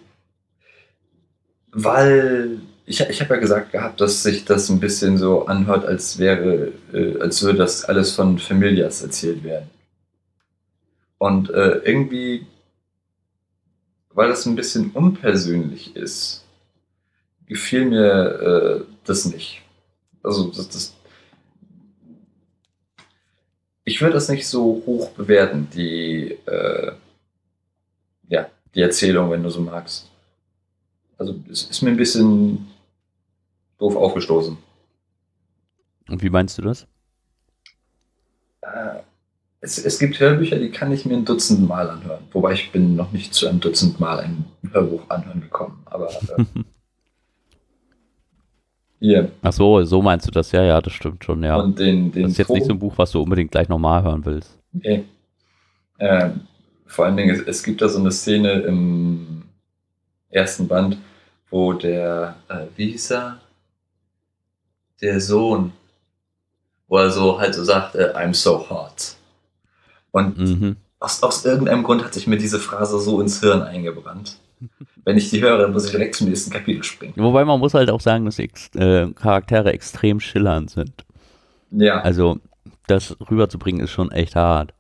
weil 1.73 2.61
ich, 2.87 3.01
ich 3.01 3.21
habe 3.21 3.35
ja 3.35 3.41
gesagt 3.41 3.73
gehabt, 3.73 4.01
dass 4.01 4.23
sich 4.23 4.45
das 4.45 4.69
ein 4.71 4.81
bisschen 4.81 5.19
so 5.19 5.47
anhört, 5.47 5.85
als 5.85 6.19
wäre, 6.19 6.73
äh, 6.93 7.21
als 7.21 7.43
würde 7.43 7.59
das 7.59 7.85
alles 7.85 8.13
von 8.13 8.39
Familias 8.39 9.03
erzählt 9.03 9.45
werden. 9.45 9.69
Und 11.19 11.51
äh, 11.51 11.81
irgendwie, 11.85 12.47
weil 14.11 14.29
das 14.29 14.47
ein 14.47 14.57
bisschen 14.57 14.91
unpersönlich 14.93 15.97
ist, 15.97 16.45
gefiel 17.47 17.87
mir 17.87 18.85
äh, 18.85 18.93
das 19.05 19.25
nicht. 19.27 19.63
Also 20.23 20.49
das, 20.49 20.69
das 20.69 20.95
ich 23.89 24.03
würde 24.03 24.15
das 24.15 24.29
nicht 24.29 24.47
so 24.47 24.83
hoch 24.85 25.11
bewerten, 25.13 25.69
die, 25.75 26.37
äh, 26.45 26.93
ja, 28.29 28.51
die 28.75 28.83
Erzählung, 28.83 29.31
wenn 29.31 29.43
du 29.43 29.49
so 29.49 29.63
magst. 29.63 30.11
Also 31.17 31.35
es 31.51 31.63
ist 31.65 31.81
mir 31.81 31.91
ein 31.91 31.97
bisschen 31.97 32.69
doof 33.79 33.97
aufgestoßen. 33.97 34.59
Und 36.11 36.23
wie 36.23 36.29
meinst 36.29 36.59
du 36.59 36.63
das? 36.63 36.87
Äh, 38.61 39.01
es, 39.63 39.79
es 39.79 39.99
gibt 39.99 40.21
Hörbücher, 40.21 40.59
die 40.59 40.71
kann 40.71 40.93
ich 40.93 41.07
mir 41.07 41.17
ein 41.17 41.25
Dutzend 41.25 41.67
Mal 41.67 41.89
anhören. 41.89 42.25
Wobei 42.33 42.53
ich 42.53 42.71
bin 42.71 42.95
noch 42.95 43.13
nicht 43.13 43.33
zu 43.33 43.49
einem 43.49 43.61
Dutzend 43.61 43.99
Mal 43.99 44.21
ein 44.21 44.45
Hörbuch 44.71 45.09
anhören 45.09 45.41
gekommen. 45.41 45.81
Aber 45.87 46.11
äh, 46.11 46.45
hier. 49.01 49.31
Ach 49.43 49.53
so, 49.53 49.83
so 49.85 50.03
meinst 50.03 50.27
du 50.27 50.31
das? 50.31 50.53
Ja, 50.53 50.63
ja, 50.65 50.81
das 50.81 50.93
stimmt 50.93 51.25
schon, 51.25 51.43
ja. 51.43 51.57
Und 51.57 51.79
den, 51.79 52.11
den 52.13 52.23
das 52.25 52.33
ist 52.33 52.39
jetzt 52.39 52.51
nicht 52.51 52.67
so 52.67 52.73
ein 52.73 52.79
Buch, 52.79 52.95
was 52.97 53.11
du 53.13 53.23
unbedingt 53.23 53.51
gleich 53.51 53.69
nochmal 53.69 54.03
hören 54.03 54.25
willst. 54.25 54.59
Nee. 54.73 55.05
Ähm, 55.99 56.41
vor 56.87 57.05
allen 57.07 57.17
Dingen, 57.17 57.35
es, 57.35 57.43
es 57.43 57.63
gibt 57.63 57.81
da 57.83 57.89
so 57.89 57.99
eine 57.99 58.11
Szene 58.13 58.53
im 58.63 59.43
ersten 60.31 60.69
Band, 60.69 60.99
wo 61.51 61.73
der, 61.73 62.37
äh, 62.49 62.67
wie 62.77 62.91
hieß 62.93 63.11
er? 63.13 63.41
Der 65.01 65.21
Sohn, 65.21 65.73
wo 66.89 66.97
er 66.99 67.11
so 67.11 67.39
halt 67.39 67.55
so 67.55 67.65
sagt, 67.65 67.95
äh, 67.95 68.13
I'm 68.15 68.35
so 68.35 68.69
hot. 68.69 69.15
Und 70.11 70.39
Mhm. 70.39 70.77
aus, 70.99 71.23
aus 71.23 71.45
irgendeinem 71.45 71.83
Grund 71.85 72.05
hat 72.05 72.15
sich 72.15 72.27
mir 72.27 72.39
diese 72.39 72.59
Phrase 72.59 72.99
so 73.01 73.21
ins 73.21 73.41
Hirn 73.41 73.63
eingebrannt. 73.63 74.39
Wenn 75.05 75.17
ich 75.17 75.31
die 75.31 75.41
höre, 75.43 75.69
muss 75.69 75.87
ich 75.87 75.91
direkt 75.93 76.15
zum 76.17 76.29
nächsten 76.29 76.51
Kapitel 76.51 76.83
springen. 76.83 77.15
Wobei 77.17 77.45
man 77.45 77.61
muss 77.61 77.75
halt 77.75 77.91
auch 77.91 78.01
sagen, 78.01 78.25
dass 78.25 78.39
ex 78.39 78.75
äh, 78.75 79.11
Charaktere 79.13 79.73
extrem 79.73 80.21
schillernd 80.21 80.71
sind. 80.71 81.05
Ja, 81.71 82.01
Also, 82.01 82.39
das 82.87 83.17
rüberzubringen 83.31 83.83
ist 83.83 83.91
schon 83.91 84.11
echt 84.11 84.37
hart. 84.37 84.75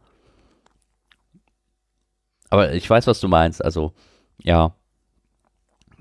Aber 2.50 2.72
ich 2.72 2.88
weiß, 2.88 3.06
was 3.06 3.20
du 3.20 3.28
meinst. 3.28 3.62
Also, 3.64 3.92
ja. 4.42 4.74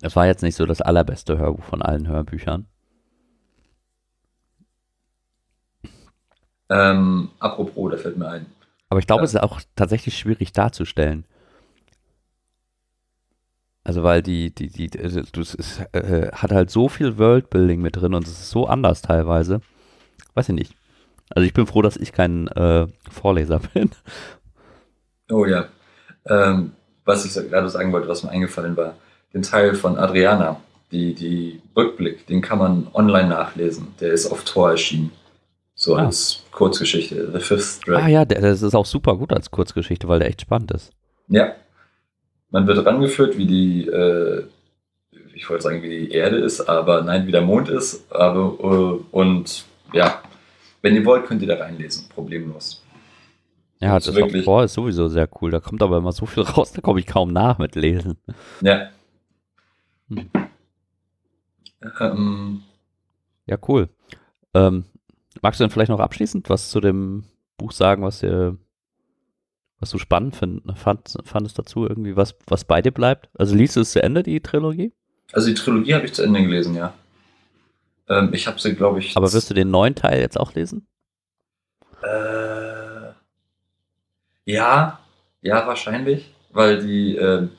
Es 0.02 0.16
war 0.16 0.28
jetzt 0.28 0.44
nicht 0.44 0.56
so 0.56 0.66
das 0.66 0.82
allerbeste 0.82 1.38
Hörbuch 1.38 1.64
von 1.64 1.82
allen 1.82 2.08
Hörbüchern. 2.08 2.68
ähm, 6.70 7.30
apropos, 7.40 7.92
da 7.92 7.98
fällt 7.98 8.18
mir 8.18 8.30
ein. 8.30 8.46
Aber 8.90 9.00
ich 9.00 9.08
glaube, 9.08 9.22
Ja. 9.22 9.26
es 9.26 9.34
ist 9.34 9.42
auch 9.42 9.62
tatsächlich 9.76 10.18
schwierig 10.18 10.52
darzustellen. 10.52 11.26
Also, 13.88 14.04
weil 14.04 14.22
die, 14.22 14.54
die, 14.54 14.68
die, 14.68 15.00
also, 15.00 15.22
du- 15.32 15.40
es 15.40 15.54
ist, 15.56 15.80
äh, 15.94 16.30
hat 16.34 16.52
halt 16.52 16.70
so 16.70 16.90
viel 16.90 17.18
Worldbuilding 17.18 17.82
mit 17.82 17.96
drin 17.96 18.14
und 18.16 18.26
es 18.28 18.34
ist 18.34 18.50
so 18.50 18.68
anders 18.68 19.02
teilweise. 19.02 19.62
Weiß 20.34 20.50
ich 20.50 20.56
nicht. 20.56 20.76
Also, 21.30 21.46
ich 21.48 21.54
bin 21.54 21.68
froh, 21.68 21.82
dass 21.82 21.96
ich 21.96 22.12
kein 22.12 22.48
äh, 22.50 22.88
Vorleser 23.10 23.62
bin. 23.74 23.92
Oh 25.32 25.46
ja. 25.46 25.68
Ähm, 26.26 26.74
was 27.06 27.24
ich 27.24 27.34
gerade 27.50 27.70
sagen 27.70 27.94
wollte, 27.94 28.10
was 28.10 28.24
mir 28.24 28.30
eingefallen 28.32 28.76
war, 28.76 28.96
den 29.34 29.42
Teil 29.44 29.74
von 29.76 29.98
Adriana, 29.98 30.60
die, 30.92 31.14
die 31.14 31.62
Rückblick, 31.76 32.28
den 32.28 32.42
kann 32.42 32.60
man 32.60 32.88
online 32.94 33.30
nachlesen. 33.30 33.88
Der 34.02 34.12
ist 34.12 34.30
auf 34.30 34.44
Tor 34.44 34.72
erschienen. 34.72 35.12
So 35.76 35.96
Ah. 35.96 36.08
als 36.08 36.44
Kurzgeschichte. 36.52 37.32
The 37.32 37.40
Fifth 37.40 37.88
Dragon. 37.88 38.04
Ah 38.04 38.08
ja, 38.10 38.26
der, 38.26 38.42
das 38.42 38.62
ist 38.64 38.76
auch 38.76 38.86
super 38.86 39.16
gut 39.16 39.32
als 39.32 39.50
Kurzgeschichte, 39.52 40.10
weil 40.10 40.20
der 40.20 40.28
echt 40.28 40.42
spannend 40.42 40.72
ist. 40.72 40.92
Ja. 41.30 41.54
Man 42.50 42.66
wird 42.68 42.86
rangeführt, 42.86 43.38
wie 43.38 43.46
die, 43.46 43.88
äh, 43.88 44.44
ich 45.34 45.50
wollte 45.50 45.64
sagen, 45.64 45.82
wie 45.84 45.90
die 45.90 46.12
Erde 46.12 46.38
ist, 46.38 46.62
aber 46.62 47.02
nein, 47.04 47.28
wie 47.28 47.32
der 47.32 47.42
Mond 47.42 47.70
ist. 47.70 48.12
Aber, 48.12 48.58
äh, 48.60 49.04
und 49.12 49.66
ja, 49.94 50.22
wenn 50.82 50.96
ihr 50.96 51.06
wollt, 51.06 51.26
könnt 51.26 51.42
ihr 51.42 51.48
da 51.48 51.58
reinlesen. 51.58 52.08
Problemlos. 52.10 52.84
Ja, 53.80 53.96
Das 53.96 54.06
das 54.06 54.16
wirklich- 54.16 54.46
Tor 54.46 54.64
ist 54.64 54.74
sowieso 54.74 55.08
sehr 55.08 55.30
cool. 55.42 55.52
Da 55.52 55.60
kommt 55.60 55.82
aber 55.84 55.98
immer 55.98 56.12
so 56.12 56.26
viel 56.26 56.44
raus, 56.44 56.72
da 56.74 56.82
komme 56.82 57.00
ich 57.00 57.06
kaum 57.06 57.32
nach 57.32 57.58
mit 57.60 57.76
Lesen. 57.76 58.18
Ja. 58.62 58.90
Hm. 60.10 60.30
Ähm, 62.00 62.62
Ja, 63.46 63.58
cool. 63.68 63.88
Ähm, 64.54 64.86
magst 65.42 65.60
du 65.60 65.64
denn 65.64 65.72
vielleicht 65.72 65.90
noch 65.92 66.00
abschließend 66.00 66.50
was 66.50 66.70
zu 66.70 66.80
dem 66.82 67.24
Buch 67.58 67.72
sagen, 67.72 68.04
was 68.04 68.20
dir, 68.20 68.58
was 69.80 69.92
du 69.92 69.98
spannend 69.98 70.36
find, 70.36 70.62
fand, 70.76 71.18
fandest 71.24 71.60
dazu 71.60 71.88
irgendwie, 71.88 72.16
was, 72.16 72.36
was 72.48 72.66
bei 72.66 72.82
dir 72.82 72.92
bleibt? 72.92 73.30
Also 73.38 73.56
liest 73.56 73.76
du 73.76 73.82
es 73.82 73.92
zu 73.92 74.02
Ende, 74.02 74.24
die 74.24 74.40
Trilogie? 74.40 74.94
also 75.34 75.48
die 75.48 75.54
Trilogie 75.54 75.94
habe 75.94 76.06
ich 76.06 76.14
zu 76.14 76.24
Ende 76.24 76.42
gelesen, 76.42 76.76
ja. 76.76 76.94
Ähm, 78.10 78.30
ich 78.34 78.48
habe 78.48 78.60
sie, 78.60 78.74
glaube 78.76 79.00
ich. 79.00 79.16
Aber 79.18 79.32
wirst 79.32 79.50
du 79.50 79.54
den 79.54 79.72
neuen 79.72 79.96
Teil 79.96 80.22
jetzt 80.22 80.40
auch 80.40 80.54
lesen? 80.54 80.88
Äh, 82.02 83.12
ja, 84.46 85.00
ja, 85.42 85.68
wahrscheinlich, 85.68 86.34
weil 86.52 86.86
die, 86.86 87.16
ähm, 87.16 87.52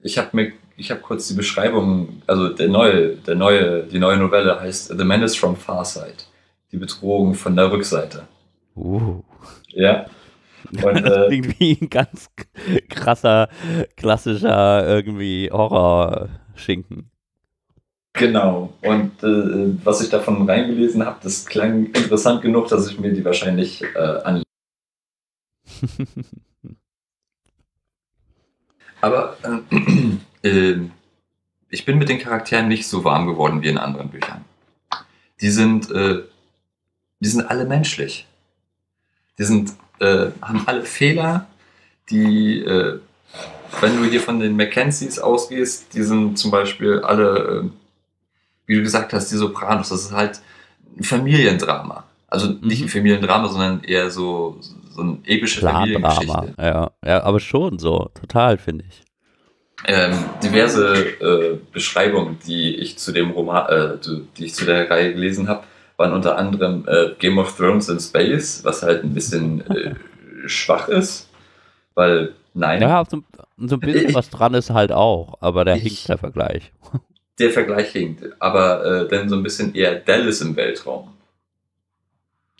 ich 0.00 0.18
habe 0.18 0.30
mir, 0.32 0.52
ich 0.76 0.90
habe 0.90 1.00
kurz 1.00 1.28
die 1.28 1.34
Beschreibung, 1.34 2.22
also 2.26 2.48
der 2.48 2.68
neue, 2.68 3.16
der 3.16 3.36
neue, 3.36 3.84
die 3.84 4.00
neue 4.00 4.16
Novelle 4.16 4.60
heißt 4.60 4.88
The 4.88 5.04
Menace 5.04 5.36
from 5.36 5.56
Farside, 5.56 6.24
die 6.72 6.76
Bedrohung 6.76 7.34
von 7.34 7.54
der 7.54 7.70
Rückseite. 7.70 8.26
Uh. 8.74 9.22
Ja. 9.68 10.06
Und, 10.70 10.82
das 10.82 11.16
äh, 11.16 11.26
klingt 11.28 11.60
wie 11.60 11.78
ein 11.80 11.90
ganz 11.90 12.30
krasser, 12.88 13.48
klassischer 13.96 14.86
irgendwie 14.86 15.50
Horror-Schinken. 15.52 17.10
Genau. 18.14 18.72
Und 18.82 19.22
äh, 19.24 19.76
was 19.84 20.00
ich 20.00 20.08
davon 20.08 20.48
reingelesen 20.48 21.04
habe, 21.04 21.18
das 21.22 21.46
klang 21.46 21.86
interessant 21.86 22.42
genug, 22.42 22.68
dass 22.68 22.88
ich 22.88 22.98
mir 22.98 23.12
die 23.12 23.24
wahrscheinlich 23.24 23.82
äh, 23.82 23.98
anlege. 23.98 24.44
Aber 29.00 29.36
äh, 29.42 30.48
äh, 30.48 30.80
ich 31.68 31.84
bin 31.84 31.98
mit 31.98 32.08
den 32.08 32.20
Charakteren 32.20 32.68
nicht 32.68 32.86
so 32.86 33.02
warm 33.04 33.26
geworden 33.26 33.62
wie 33.62 33.68
in 33.68 33.78
anderen 33.78 34.08
Büchern. 34.10 34.44
Die 35.40 35.50
sind, 35.50 35.90
äh, 35.90 36.22
die 37.20 37.28
sind 37.28 37.50
alle 37.50 37.66
menschlich. 37.66 38.28
Die 39.38 39.44
sind, 39.44 39.72
äh, 40.00 40.26
haben 40.42 40.62
alle 40.66 40.84
Fehler, 40.84 41.46
die, 42.10 42.60
äh, 42.60 43.00
wenn 43.80 43.96
du 43.96 44.04
hier 44.08 44.20
von 44.20 44.40
den 44.40 44.56
Mackenzies 44.56 45.18
ausgehst, 45.18 45.94
die 45.94 46.02
sind 46.02 46.38
zum 46.38 46.50
Beispiel 46.50 47.00
alle, 47.00 47.64
äh, 47.64 47.70
wie 48.66 48.76
du 48.76 48.82
gesagt 48.82 49.12
hast, 49.12 49.30
die 49.32 49.36
Sopranos, 49.36 49.88
das 49.90 50.02
ist 50.06 50.12
halt 50.12 50.40
ein 50.98 51.04
Familiendrama. 51.04 52.04
Also 52.28 52.48
nicht 52.62 52.80
Mhm. 52.80 52.86
ein 52.86 52.88
Familiendrama, 52.88 53.48
sondern 53.48 53.82
eher 53.84 54.10
so, 54.10 54.58
so 54.90 55.02
eine 55.02 55.18
epische. 55.24 55.60
Familiengeschichte. 55.60 56.54
Ja, 56.58 56.90
ja, 57.04 57.22
aber 57.24 57.40
schon 57.40 57.78
so, 57.78 58.10
total, 58.14 58.58
finde 58.58 58.84
ich. 58.88 59.02
ähm, 59.86 60.14
diverse 60.42 60.94
äh, 61.20 61.58
Beschreibungen, 61.72 62.38
die 62.46 62.74
ich 62.76 62.96
zu 62.98 63.12
dem 63.12 63.30
Roman, 63.32 63.66
äh, 63.68 63.98
die 64.38 64.46
ich 64.46 64.54
zu 64.54 64.64
der 64.64 64.88
Reihe 64.90 65.12
gelesen 65.12 65.48
habe, 65.48 65.64
waren 65.96 66.12
unter 66.12 66.36
anderem 66.36 66.84
äh, 66.88 67.10
Game 67.18 67.38
of 67.38 67.56
Thrones 67.56 67.88
in 67.88 68.00
Space, 68.00 68.62
was 68.64 68.82
halt 68.82 69.04
ein 69.04 69.14
bisschen 69.14 69.64
äh, 69.70 69.94
schwach 70.46 70.88
ist, 70.88 71.28
weil 71.94 72.32
nein, 72.54 72.82
Ja, 72.82 73.04
so, 73.08 73.22
so 73.58 73.76
ein 73.76 73.80
bisschen 73.80 74.08
Ich- 74.10 74.14
was 74.14 74.30
dran 74.30 74.54
ist 74.54 74.70
halt 74.70 74.92
auch, 74.92 75.38
aber 75.40 75.64
der 75.64 75.76
Ich- 75.76 75.82
hinkt 75.82 76.08
der 76.08 76.18
Vergleich. 76.18 76.72
der 77.38 77.50
Vergleich 77.50 77.90
hinkt, 77.90 78.24
aber 78.40 78.84
äh, 79.04 79.08
dann 79.08 79.28
so 79.28 79.36
ein 79.36 79.42
bisschen 79.42 79.74
eher 79.74 79.94
Dallas 79.96 80.40
im 80.40 80.54
Weltraum. 80.56 81.10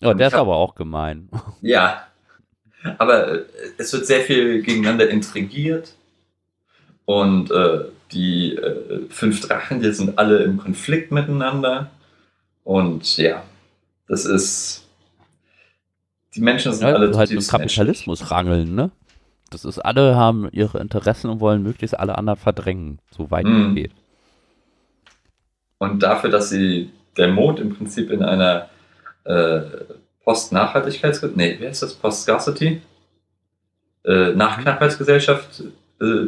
Ja, 0.01 0.11
Und 0.11 0.17
der 0.17 0.27
ist 0.27 0.33
hab- 0.33 0.41
aber 0.41 0.55
auch 0.55 0.75
gemein. 0.75 1.29
Ja, 1.61 2.07
aber 2.97 3.31
äh, 3.33 3.45
es 3.77 3.91
wird 3.93 4.05
sehr 4.05 4.21
viel 4.21 4.61
gegeneinander 4.61 5.09
intrigiert 5.09 5.93
und 7.05 7.51
äh, 7.51 7.85
die 8.11 8.55
äh, 8.55 9.01
fünf 9.09 9.41
Drachen, 9.47 9.81
die 9.81 9.91
sind 9.91 10.17
alle 10.19 10.43
im 10.43 10.57
Konflikt 10.57 11.11
miteinander 11.11 11.89
und 12.65 13.15
ja, 13.17 13.43
das 14.09 14.25
ist 14.25 14.85
die 16.35 16.41
Menschen 16.41 16.73
sind 16.73 16.85
Ja, 16.85 16.95
alle 16.95 17.07
das 17.07 17.11
ist 17.15 17.17
halt 17.19 17.29
zutiefst 17.29 17.51
Kapitalismus 17.51 18.31
rangeln, 18.31 18.75
ne? 18.75 18.91
Das 19.51 19.63
ist, 19.63 19.79
alle 19.79 20.15
haben 20.17 20.49
ihre 20.51 20.79
Interessen 20.79 21.29
und 21.29 21.39
wollen 21.39 21.63
möglichst 21.63 21.97
alle 21.97 22.17
anderen 22.17 22.37
verdrängen, 22.37 22.99
so 23.15 23.31
weit 23.31 23.45
Mhm. 23.45 23.69
es 23.69 23.75
geht. 23.75 23.91
menschlich. 23.93 24.01
und 25.77 26.03
dafür, 26.03 26.29
dass 26.29 26.49
sie 26.49 26.89
der 27.15 27.29
Mond 27.29 27.59
im 27.59 27.73
Prinzip 27.75 28.09
in 28.11 28.21
einer 28.23 28.67
äh, 29.23 29.61
Post-Nachhaltigkeits... 30.23 31.21
Nee, 31.35 31.57
wie 31.59 31.67
heißt 31.67 31.83
das? 31.83 31.93
Post-Scarcity? 31.93 32.81
Äh, 34.03 34.31
Nachknappheitsgesellschaft 34.33 35.63
äh, 36.01 36.27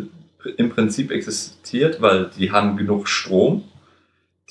im 0.58 0.70
Prinzip 0.70 1.12
existiert, 1.12 2.02
weil 2.02 2.30
die 2.38 2.52
haben 2.52 2.78
genug 2.78 3.08
Strom. 3.10 3.64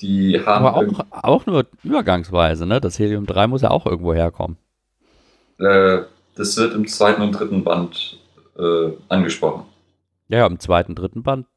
Die 0.01 0.39
haben 0.45 0.65
Aber 0.65 0.75
auch, 0.75 1.05
auch 1.11 1.45
nur 1.45 1.65
übergangsweise, 1.83 2.65
ne? 2.65 2.79
Das 2.81 2.99
Helium-3 2.99 3.47
muss 3.47 3.61
ja 3.63 3.71
auch 3.71 3.85
irgendwo 3.85 4.13
herkommen. 4.13 4.57
äh, 5.59 6.03
das 6.35 6.57
wird 6.57 6.73
im 6.75 6.87
zweiten 6.87 7.21
und 7.21 7.31
dritten 7.33 7.63
Band 7.63 8.19
äh, 8.57 8.91
angesprochen. 9.09 9.65
Ja, 10.29 10.39
ja, 10.39 10.47
im 10.47 10.59
zweiten, 10.59 10.95
dritten 10.95 11.23
Band, 11.23 11.47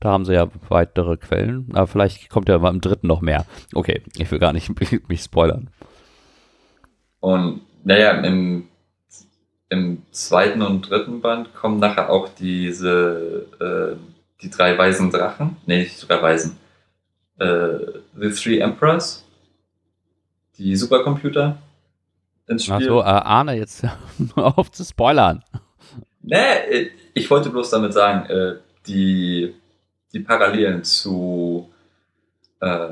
da 0.00 0.10
haben 0.10 0.24
sie 0.24 0.34
ja 0.34 0.48
weitere 0.68 1.16
Quellen. 1.16 1.70
Aber 1.74 1.86
vielleicht 1.86 2.28
kommt 2.30 2.48
ja 2.48 2.56
im 2.56 2.80
dritten 2.80 3.06
noch 3.08 3.20
mehr. 3.20 3.46
Okay, 3.74 4.02
ich 4.16 4.30
will 4.30 4.38
gar 4.38 4.52
nicht 4.52 4.70
mich 5.08 5.22
spoilern. 5.22 5.70
Und 7.20 7.62
naja, 7.84 8.12
im, 8.22 8.68
im 9.68 10.02
zweiten 10.12 10.62
und 10.62 10.88
dritten 10.90 11.20
Band 11.20 11.54
kommen 11.54 11.78
nachher 11.80 12.10
auch 12.10 12.28
diese 12.28 13.46
äh, 13.60 13.96
die 14.42 14.50
drei 14.50 14.76
weisen 14.76 15.10
Drachen. 15.10 15.56
Nee, 15.66 15.78
nicht 15.80 16.02
die 16.02 16.06
drei 16.06 16.20
weisen. 16.22 16.58
Äh, 17.42 18.00
The 18.18 18.30
Three 18.30 18.58
Emperors. 18.58 19.24
Die 20.58 20.76
Supercomputer 20.76 21.58
ins 22.46 22.64
Spiel. 22.64 22.76
Achso, 22.76 23.00
äh, 23.00 23.04
Arne, 23.04 23.56
jetzt 23.56 23.84
auf 24.36 24.70
zu 24.70 24.84
spoilern. 24.84 25.42
Nee, 26.22 26.36
äh, 26.36 26.90
ich 27.14 27.30
wollte 27.30 27.50
bloß 27.50 27.70
damit 27.70 27.92
sagen, 27.92 28.28
äh, 28.30 28.56
die, 28.86 29.54
die 30.12 30.20
Parallelen 30.20 30.84
zu 30.84 31.70
äh, 32.60 32.88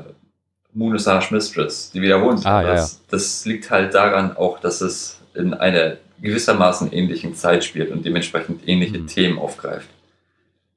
Moonasage 0.73 1.33
Mistress, 1.33 1.91
die 1.91 2.01
wiederholen 2.01 2.37
sich. 2.37 2.47
Ah, 2.47 2.61
ja, 2.61 2.73
das, 2.73 3.05
das 3.07 3.45
liegt 3.45 3.69
halt 3.71 3.93
daran 3.93 4.35
auch, 4.37 4.59
dass 4.59 4.81
es 4.81 5.19
in 5.33 5.53
einer 5.53 5.97
gewissermaßen 6.21 6.91
ähnlichen 6.93 7.35
Zeit 7.35 7.63
spielt 7.63 7.91
und 7.91 8.05
dementsprechend 8.05 8.67
ähnliche 8.67 8.99
Mhm. 8.99 9.07
Themen 9.07 9.39
aufgreift. 9.39 9.87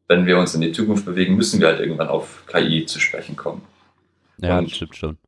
Wenn 0.09 0.26
wir 0.26 0.38
uns 0.38 0.55
in 0.55 0.61
die 0.61 0.72
Zukunft 0.72 1.05
bewegen, 1.07 1.36
müssen 1.36 1.61
wir 1.61 1.68
halt 1.68 1.80
irgendwann 1.80 2.09
auf 2.09 2.44
KI 2.46 2.84
zu 2.86 3.00
sprechen 3.00 3.36
kommen. 3.36 3.62
Ja, 4.38 4.59
Und- 4.59 4.68
das 4.70 4.76
stimmt 4.76 4.96
schon. 4.96 5.18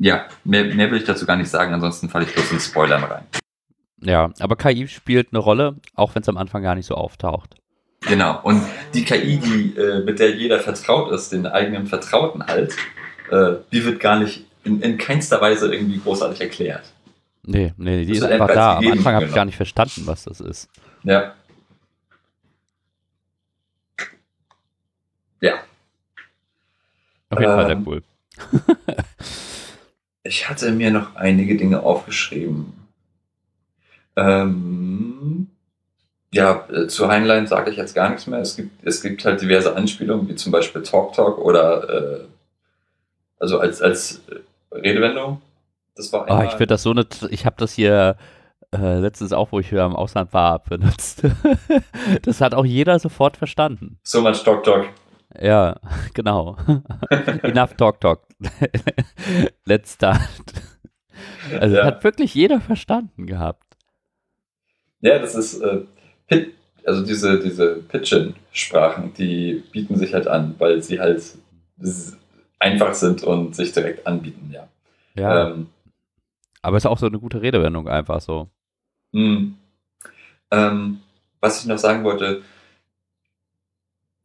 Ja, 0.00 0.26
mehr, 0.44 0.64
mehr 0.74 0.90
will 0.90 0.98
ich 0.98 1.04
dazu 1.04 1.26
gar 1.26 1.36
nicht 1.36 1.50
sagen, 1.50 1.74
ansonsten 1.74 2.08
falle 2.08 2.24
ich 2.24 2.32
bloß 2.32 2.52
in 2.52 2.60
Spoilern 2.60 3.02
rein. 3.02 3.24
Ja, 4.00 4.30
aber 4.38 4.54
KI 4.54 4.86
spielt 4.86 5.28
eine 5.32 5.40
Rolle, 5.40 5.76
auch 5.94 6.14
wenn 6.14 6.22
es 6.22 6.28
am 6.28 6.36
Anfang 6.36 6.62
gar 6.62 6.76
nicht 6.76 6.86
so 6.86 6.94
auftaucht. 6.94 7.56
Genau. 8.02 8.40
Und 8.44 8.62
die 8.94 9.04
KI, 9.04 9.38
die, 9.38 9.76
äh, 9.76 10.04
mit 10.04 10.20
der 10.20 10.36
jeder 10.36 10.60
vertraut 10.60 11.10
ist, 11.12 11.32
den 11.32 11.46
eigenen 11.46 11.88
Vertrauten 11.88 12.46
halt, 12.46 12.76
äh, 13.32 13.56
die 13.72 13.84
wird 13.84 13.98
gar 13.98 14.20
nicht 14.20 14.44
in, 14.62 14.80
in 14.82 14.98
keinster 14.98 15.40
Weise 15.40 15.72
irgendwie 15.72 15.98
großartig 15.98 16.40
erklärt. 16.40 16.84
Nee, 17.42 17.72
nee, 17.76 18.04
die 18.04 18.12
Das 18.12 18.18
ist 18.18 18.24
einfach 18.24 18.48
da. 18.48 18.76
Am 18.76 18.86
Anfang 18.86 19.14
habe 19.14 19.24
ich 19.24 19.30
genau. 19.30 19.36
gar 19.36 19.44
nicht 19.46 19.56
verstanden, 19.56 20.02
was 20.04 20.24
das 20.24 20.40
ist. 20.40 20.68
Ja. 21.02 21.34
Auf 27.30 27.38
jeden 27.40 27.52
Fall 27.52 27.66
sehr 27.66 27.76
Ähm, 27.76 27.86
cool. 27.86 28.02
Ich 30.24 30.48
hatte 30.48 30.72
mir 30.72 30.90
noch 30.90 31.16
einige 31.16 31.56
Dinge 31.56 31.82
aufgeschrieben. 31.82 32.74
Ähm, 34.16 35.48
ja, 36.32 36.66
äh, 36.70 36.88
zu 36.88 37.08
Heinlein 37.08 37.46
sage 37.46 37.70
ich 37.70 37.76
jetzt 37.76 37.94
gar 37.94 38.10
nichts 38.10 38.26
mehr. 38.26 38.40
Es 38.40 38.56
gibt, 38.56 38.84
es 38.86 39.00
gibt 39.00 39.24
halt 39.24 39.40
diverse 39.40 39.74
Anspielungen, 39.74 40.28
wie 40.28 40.34
zum 40.34 40.52
Beispiel 40.52 40.82
Talk 40.82 41.14
Talk 41.14 41.38
oder 41.38 42.20
äh, 42.20 42.24
also 43.38 43.58
als, 43.60 43.80
als 43.80 44.20
äh, 44.28 44.76
Redewendung. 44.76 45.40
Das 45.96 46.12
war 46.12 46.26
einmal- 46.28 46.44
ich 46.46 46.52
finde 46.52 46.66
das 46.66 46.82
so 46.82 46.90
eine, 46.90 47.06
ich 47.30 47.46
habe 47.46 47.56
das 47.58 47.72
hier 47.72 48.16
äh, 48.74 48.98
letztens 48.98 49.32
auch, 49.32 49.52
wo 49.52 49.60
ich 49.60 49.72
wieder 49.72 49.86
im 49.86 49.96
Ausland 49.96 50.34
war, 50.34 50.58
benutzt. 50.68 51.22
das 52.22 52.40
hat 52.42 52.52
auch 52.54 52.66
jeder 52.66 52.98
sofort 52.98 53.36
verstanden. 53.38 53.98
so 54.02 54.20
much 54.20 54.42
Talk 54.44 54.64
Talk. 54.64 54.86
Ja, 55.40 55.76
genau. 56.14 56.56
Enough 57.42 57.74
Talk 57.76 58.00
Talk. 58.00 58.22
Let's 59.64 59.94
start. 59.94 60.20
Also 61.60 61.76
Ja. 61.76 61.84
hat 61.84 62.04
wirklich 62.04 62.34
jeder 62.34 62.60
verstanden 62.60 63.26
gehabt. 63.26 63.76
Ja, 65.00 65.18
das 65.18 65.34
ist 65.34 65.60
äh, 65.60 65.82
Pit, 66.26 66.54
also 66.84 67.04
diese, 67.04 67.38
diese 67.40 67.76
Pidgin-Sprachen, 67.76 69.12
die 69.14 69.62
bieten 69.72 69.96
sich 69.96 70.14
halt 70.14 70.26
an, 70.26 70.54
weil 70.58 70.82
sie 70.82 71.00
halt 71.00 71.22
einfach 72.58 72.94
sind 72.94 73.22
und 73.22 73.54
sich 73.54 73.72
direkt 73.72 74.06
anbieten, 74.06 74.50
ja. 74.52 74.68
Ja, 75.14 75.48
Ähm, 75.50 75.68
aber 76.62 76.76
ist 76.76 76.86
auch 76.86 76.98
so 76.98 77.06
eine 77.06 77.18
gute 77.18 77.42
Redewendung 77.42 77.88
einfach 77.88 78.20
so. 78.20 78.48
mh. 79.12 79.52
ähm, 80.50 81.00
was 81.40 81.60
ich 81.60 81.66
noch 81.66 81.78
sagen 81.78 82.04
wollte, 82.04 82.42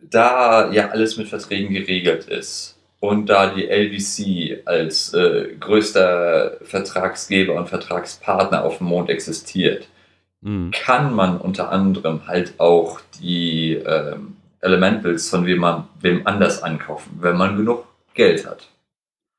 da 0.10 0.72
ja 0.72 0.90
alles 0.90 1.18
mit 1.18 1.28
Verträgen 1.28 1.74
geregelt 1.74 2.26
ist 2.26 2.78
und 3.00 3.28
da 3.28 3.54
die 3.54 3.66
LVC 3.66 4.66
als 4.66 5.14
äh, 5.14 5.56
größter 5.60 6.58
Vertragsgeber 6.64 7.56
und 7.56 7.70
Vertragspartner 7.70 8.64
auf 8.64 8.78
dem 8.78 8.88
Mond 8.88 9.10
existiert, 9.10 9.88
Mhm. 10.44 10.72
kann 10.72 11.14
man 11.14 11.38
unter 11.38 11.72
anderem 11.72 12.28
halt 12.28 12.60
auch 12.60 13.00
die 13.22 13.76
ähm, 13.76 14.36
Elementals 14.60 15.30
von 15.30 15.46
wem 15.46 15.60
man 15.60 15.88
wem 16.02 16.28
anders 16.28 16.62
ankaufen, 16.62 17.18
wenn 17.22 17.38
man 17.38 17.56
genug 17.56 17.86
Geld 18.14 18.46
hat. 18.46 18.68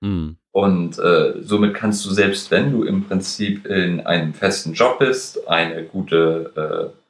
Mhm. 0.00 0.36
Und 0.50 0.98
äh, 0.98 1.34
somit 1.42 1.74
kannst 1.74 2.06
du 2.06 2.10
selbst, 2.10 2.50
wenn 2.50 2.72
du 2.72 2.84
im 2.84 3.04
Prinzip 3.04 3.66
in 3.66 4.00
einem 4.00 4.32
festen 4.32 4.72
Job 4.72 4.98
bist, 4.98 5.46
eine 5.46 5.84
gute 5.84 6.92
äh, 6.94 7.03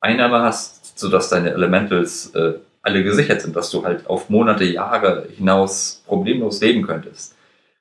Einnahme 0.00 0.40
hast, 0.40 0.98
sodass 0.98 1.28
deine 1.28 1.52
Elementals 1.52 2.34
äh, 2.34 2.54
alle 2.82 3.02
gesichert 3.02 3.42
sind, 3.42 3.56
dass 3.56 3.70
du 3.70 3.84
halt 3.84 4.06
auf 4.06 4.30
Monate, 4.30 4.64
Jahre 4.64 5.28
hinaus 5.36 6.02
problemlos 6.06 6.60
leben 6.60 6.82
könntest. 6.82 7.36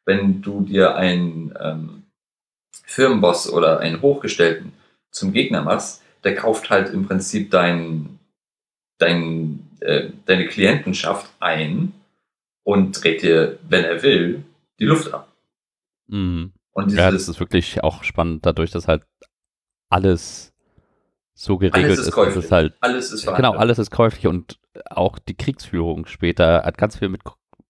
Wenn 0.05 0.41
du 0.41 0.61
dir 0.61 0.95
einen 0.95 1.53
ähm, 1.59 2.03
Firmenboss 2.85 3.51
oder 3.51 3.79
einen 3.79 4.01
Hochgestellten 4.01 4.73
zum 5.11 5.31
Gegner 5.31 5.61
machst, 5.61 6.01
der 6.23 6.35
kauft 6.35 6.69
halt 6.69 6.91
im 6.91 7.07
Prinzip 7.07 7.51
dein, 7.51 8.19
dein, 8.97 9.67
äh, 9.79 10.09
deine 10.25 10.47
Klientenschaft 10.47 11.31
ein 11.39 11.93
und 12.63 13.03
dreht 13.03 13.21
dir, 13.21 13.59
wenn 13.69 13.85
er 13.85 14.01
will, 14.01 14.43
die 14.79 14.85
Luft 14.85 15.13
ab. 15.13 15.31
Mhm. 16.07 16.51
Und 16.71 16.91
Ja, 16.91 17.11
das 17.11 17.27
ist 17.27 17.39
wirklich 17.39 17.83
auch 17.83 18.03
spannend, 18.03 18.45
dadurch, 18.45 18.71
dass 18.71 18.87
halt 18.87 19.03
alles 19.89 20.51
so 21.37 21.57
geregelt 21.57 21.85
alles 21.85 21.99
ist, 21.99 22.07
ist 22.07 22.17
dass 22.17 22.35
es 22.37 22.51
halt 22.51 22.73
alles 22.79 23.11
ist 23.11 23.21
Genau, 23.23 23.35
verhandelt. 23.35 23.59
alles 23.61 23.77
ist 23.79 23.91
käuflich 23.91 24.25
und 24.27 24.57
auch 24.89 25.19
die 25.19 25.35
Kriegsführung 25.35 26.05
später 26.05 26.63
hat 26.63 26.77
ganz 26.77 26.97
viel 26.97 27.09
mit 27.09 27.21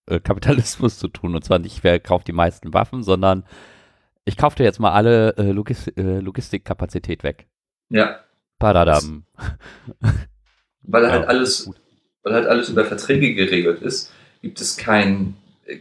äh, 0.07 0.19
Kapitalismus 0.19 0.99
zu 0.99 1.07
tun. 1.07 1.35
Und 1.35 1.43
zwar 1.43 1.59
nicht, 1.59 1.83
wer 1.83 1.99
kauft 1.99 2.27
die 2.27 2.31
meisten 2.33 2.73
Waffen, 2.73 3.01
sondern 3.03 3.43
ich 4.23 4.37
kaufe 4.37 4.55
dir 4.57 4.63
jetzt 4.63 4.79
mal 4.79 4.91
alle 4.91 5.35
äh, 5.37 5.51
Logis 5.51 5.87
äh, 5.87 6.19
Logistikkapazität 6.19 7.23
weg. 7.23 7.47
Ja, 7.89 8.19
Padadam. 8.59 9.25
weil 10.83 11.03
Ja, 11.03 11.11
halt 11.11 11.27
alles, 11.27 11.65
gut. 11.65 11.75
weil 12.23 12.33
halt 12.33 12.47
alles 12.47 12.69
über 12.69 12.85
Verträge 12.85 13.33
geregelt 13.33 13.81
ist, 13.81 14.11
gibt 14.41 14.61
es 14.61 14.77
kein, 14.77 15.35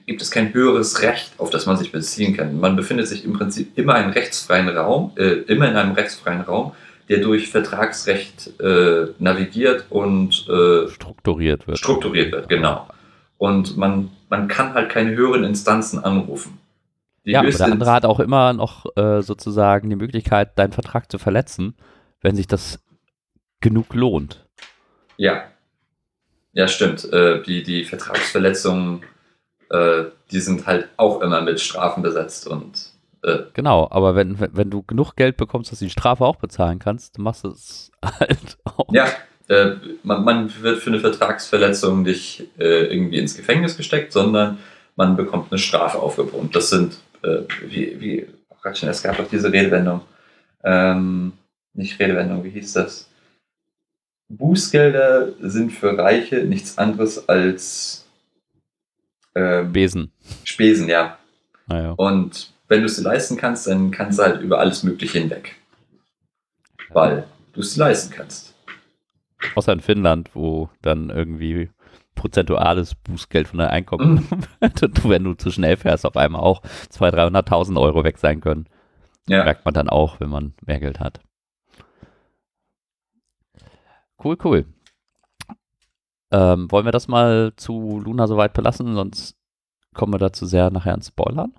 gibt 0.07 0.23
es 0.23 0.31
kein 0.31 0.53
höheres 0.55 1.03
Recht, 1.03 1.33
auf 1.39 1.51
das 1.51 1.67
man 1.67 1.77
sich 1.77 1.93
beziehen 1.93 2.37
kann. 2.37 2.59
Man 2.59 2.77
befindet 2.77 3.09
sich 3.09 3.25
im 3.25 3.35
Prinzip 3.35 3.77
immer 3.77 4.03
in 4.03 4.11
rechtsfreien 4.11 4.69
Raum, 4.69 5.13
äh, 5.17 5.43
immer 5.53 5.69
in 5.71 5.77
einem 5.77 5.93
rechtsfreien 5.93 6.41
Raum, 6.43 6.73
der 7.09 7.19
durch 7.19 7.51
Vertragsrecht 7.51 8.59
äh, 8.61 9.07
navigiert 9.19 9.87
und 9.91 10.49
äh, 10.49 10.89
Strukturiert 10.89 11.67
wird. 11.67 11.79
strukturiert 11.79 12.33
wird, 12.33 12.49
genau. 12.49 12.89
Und 13.37 13.77
man, 13.77 14.11
man 14.29 14.49
kann 14.49 14.75
halt 14.75 14.91
keine 14.91 15.15
höheren 15.15 15.45
Instanzen 15.45 16.03
anrufen. 16.03 16.59
Die 17.25 17.33
Ja, 17.33 17.41
aber 17.41 17.51
der 17.51 17.67
andere 17.67 17.93
hat 17.93 18.05
auch 18.05 18.21
immer 18.21 18.53
noch 18.53 18.87
äh, 18.97 19.23
sozusagen 19.23 19.91
die 19.91 19.97
Möglichkeit, 19.97 20.59
deinen 20.59 20.73
Vertrag 20.73 21.11
zu 21.11 21.19
verletzen, 21.19 21.75
wenn 22.21 22.37
sich 22.37 22.47
das 22.47 22.83
genug 23.61 23.95
lohnt. 23.95 24.47
Ja. 25.17 25.45
Ja, 26.53 26.69
stimmt. 26.69 27.11
Äh, 27.13 27.43
die, 27.43 27.63
die 27.63 27.85
Vertragsverletzungen, 27.85 29.03
äh, 29.71 30.05
die 30.31 30.41
sind 30.41 30.67
halt 30.67 30.89
auch 30.97 31.21
immer 31.21 31.41
mit 31.41 31.61
Strafen 31.61 32.03
besetzt 32.03 32.47
und 32.47 32.94
Genau, 33.55 33.89
aber 33.91 34.15
wenn, 34.15 34.39
wenn 34.39 34.71
du 34.71 34.83
genug 34.83 35.17
Geld 35.17 35.37
bekommst, 35.37 35.73
dass 35.73 35.79
du 35.79 35.87
die 35.87 35.91
Strafe 35.91 36.25
auch 36.25 36.37
bezahlen 36.37 36.79
kannst, 36.79 37.17
dann 37.17 37.25
machst 37.25 37.45
du 37.45 37.49
es 37.49 37.91
halt 38.05 38.59
auch. 38.65 38.93
ja, 38.93 39.09
äh, 39.49 39.77
man, 40.03 40.25
man 40.25 40.63
wird 40.63 40.81
für 40.81 40.91
eine 40.91 41.01
Vertragsverletzung 41.01 42.03
nicht 42.03 42.49
äh, 42.59 42.87
irgendwie 42.87 43.19
ins 43.19 43.37
Gefängnis 43.37 43.77
gesteckt, 43.77 44.13
sondern 44.13 44.59
man 44.97 45.17
bekommt 45.17 45.51
eine 45.51 45.59
Strafe 45.59 45.99
aufgebrummt. 45.99 46.55
Das 46.55 46.71
sind, 46.71 46.99
äh, 47.23 47.41
wie, 47.67 48.01
wie, 48.01 48.27
oh 48.49 48.57
Gottchen, 48.63 48.89
es 48.89 49.03
gab 49.03 49.17
doch 49.17 49.29
diese 49.29 49.53
Redewendung, 49.53 50.03
ähm, 50.63 51.33
nicht 51.75 51.99
Redewendung, 51.99 52.45
wie 52.45 52.51
hieß 52.51 52.75
das? 52.75 53.11
Bußgelder 54.29 55.33
sind 55.41 55.73
für 55.73 55.99
Reiche 55.99 56.45
nichts 56.45 56.79
anderes 56.79 57.29
als 57.29 58.07
ähm, 59.35 59.73
Besen. 59.73 60.13
Spesen, 60.45 60.89
ja. 60.89 61.19
Naja. 61.67 61.93
Und 61.97 62.54
wenn 62.75 62.81
du 62.81 62.87
es 62.87 62.97
dir 62.97 63.03
leisten 63.03 63.37
kannst, 63.37 63.69
dann 63.69 63.93
kannst 63.93 64.19
du 64.19 64.25
halt 64.25 64.41
über 64.41 64.59
alles 64.59 64.83
Mögliche 64.83 65.21
hinweg. 65.21 65.55
Weil 66.91 67.25
du 67.53 67.61
es 67.61 67.75
dir 67.75 67.81
leisten 67.81 68.13
kannst. 68.13 68.53
Außer 69.55 69.73
in 69.73 69.81
Finnland, 69.81 70.31
wo 70.35 70.71
dann 70.83 71.09
irgendwie 71.09 71.71
prozentuales 72.17 72.97
Bußgeld 72.97 73.47
von 73.47 73.59
der 73.59 73.71
Einkommen, 73.71 74.29
wenn 75.05 75.25
du 75.25 75.35
zu 75.35 75.53
schnell 75.53 75.77
fährst, 75.77 76.05
auf 76.05 76.17
einmal 76.17 76.41
auch 76.41 76.63
200.000, 76.91 77.47
300.000 77.47 77.81
Euro 77.81 78.03
weg 78.03 78.19
sein 78.19 78.41
können. 78.41 78.67
Ja. 79.29 79.45
Merkt 79.45 79.65
man 79.65 79.75
dann 79.75 79.89
auch, 79.89 80.19
wenn 80.19 80.31
man 80.31 80.55
mehr 80.67 80.81
Geld 80.81 80.99
hat. 80.99 81.21
Cool, 84.23 84.37
cool. 84.43 84.67
Ähm, 86.33 86.71
wollen 86.73 86.87
wir 86.87 86.93
das 86.93 87.07
mal 87.07 87.53
zu 87.57 88.01
Luna 88.01 88.27
soweit 88.27 88.53
belassen, 88.53 88.95
sonst 88.95 89.37
kommen 89.95 90.13
wir 90.13 90.19
dazu 90.19 90.45
sehr 90.45 90.71
nachher 90.71 90.95
ins 90.95 91.09
Spoilern? 91.09 91.53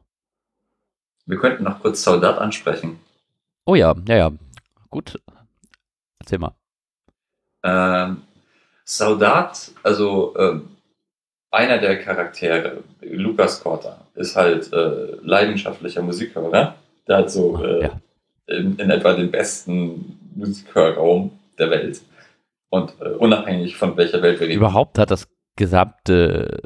Wir 1.26 1.38
könnten 1.40 1.64
noch 1.64 1.82
kurz 1.82 2.04
Soldat 2.04 2.38
ansprechen. 2.38 3.00
Oh 3.66 3.76
ja, 3.76 3.96
ja, 4.08 4.16
ja. 4.16 4.32
Gut. 4.90 5.20
Erzähl 6.20 6.40
mal. 6.40 6.54
Ähm, 7.64 8.22
Soldat, 8.84 9.72
also 9.82 10.36
äh, 10.38 10.60
einer 11.52 11.80
der 11.80 12.02
Charaktere, 12.04 12.84
Lukas 13.02 13.64
Korta, 13.64 14.06
ist 14.14 14.36
halt 14.36 14.72
äh, 14.72 15.16
leidenschaftlicher 15.22 16.04
Musikhörer. 16.04 16.76
Der 17.08 17.18
hat 17.18 17.32
so 17.32 17.64
äh, 17.64 17.84
ja. 17.84 18.02
in, 18.48 18.78
in, 18.78 18.90
etwa 18.92 19.14
den 19.14 19.32
besten 19.32 20.20
Musikhörraum 20.36 21.32
der 21.58 21.72
Welt. 21.72 22.02
Und 22.70 22.94
äh, 23.02 23.10
unabhängig 23.10 23.78
von 23.78 23.98
welcher 23.98 24.22
Welt 24.22 24.40
wir 24.40 24.48
reden. 24.48 24.60
Überhaupt 24.60 25.00
hat 25.00 25.10
das 25.10 25.28
gesamte 25.56 26.62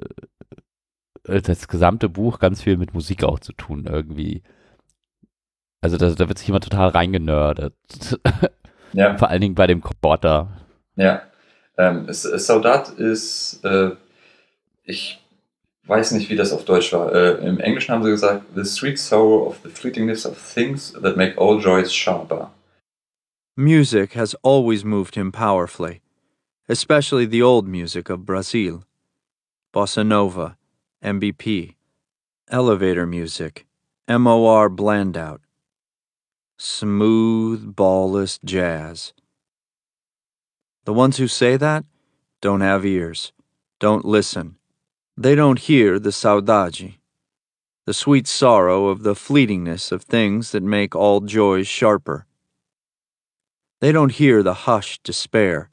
das 1.30 1.68
gesamte 1.68 2.10
Buch 2.10 2.40
ganz 2.40 2.62
viel 2.62 2.78
mit 2.78 2.94
Musik 2.94 3.24
auch 3.24 3.40
zu 3.40 3.54
tun, 3.54 3.86
irgendwie. 3.90 4.44
Also 5.82 5.98
da, 5.98 6.10
da 6.10 6.28
wird 6.28 6.38
sich 6.38 6.50
immer 6.50 6.60
total 6.60 6.90
reingenördet. 6.90 7.74
Ja. 8.94 9.18
Vor 9.18 9.30
allen 9.30 9.42
Dingen 9.42 9.56
bei 9.56 9.68
dem 9.68 9.82
Reporter. 9.82 10.48
Ja. 10.96 11.22
Ähm, 11.78 12.08
Soldat 12.10 12.90
ist, 12.90 13.64
äh, 13.64 13.92
ich 14.84 15.20
weiß 15.86 16.12
nicht, 16.12 16.30
wie 16.30 16.36
das 16.36 16.52
auf 16.52 16.66
Deutsch 16.66 16.92
war. 16.94 17.14
Äh, 17.14 17.48
Im 17.48 17.60
Englischen 17.60 17.94
haben 17.94 18.04
sie 18.04 18.12
gesagt, 18.12 18.46
the 18.56 18.64
sweet 18.64 19.00
sorrow 19.00 19.48
of 19.48 19.60
the 19.64 19.70
fleetingness 19.70 20.26
of 20.26 20.38
things 20.38 20.94
that 21.02 21.18
make 21.18 21.38
all 21.38 21.60
joys 21.60 21.94
sharper. 21.94 22.52
Music 23.56 24.16
has 24.16 24.36
always 24.44 24.84
moved 24.84 25.16
him 25.16 25.32
powerfully, 25.32 26.02
especially 26.68 27.26
the 27.26 27.44
old 27.44 27.68
music 27.68 28.10
of 28.10 28.26
Brazil. 28.26 28.84
Bossa 29.74 30.04
Nova, 30.04 30.58
MBP, 31.04 31.76
elevator 32.50 33.06
music, 33.06 33.66
MOR 34.10 34.70
Blandout, 34.70 35.40
smooth, 36.58 37.74
ballless 37.74 38.38
jazz. 38.44 39.14
The 40.84 40.92
ones 40.92 41.16
who 41.16 41.30
say 41.30 41.56
that 41.56 41.86
don't 42.42 42.60
have 42.60 42.86
ears, 42.86 43.32
don't 43.80 44.04
listen. 44.04 44.58
They 45.16 45.36
don't 45.36 45.60
hear 45.60 46.00
the 46.00 46.10
saudade, 46.12 46.96
the 47.86 47.94
sweet 47.94 48.28
sorrow 48.28 48.88
of 48.88 49.04
the 49.04 49.14
fleetingness 49.14 49.94
of 49.94 50.04
things 50.04 50.52
that 50.52 50.64
make 50.64 50.98
all 50.98 51.22
joys 51.22 51.68
sharper. 51.68 52.26
They 53.80 53.94
don't 53.94 54.12
hear 54.12 54.44
the 54.44 54.66
hushed 54.66 55.04
despair, 55.04 55.70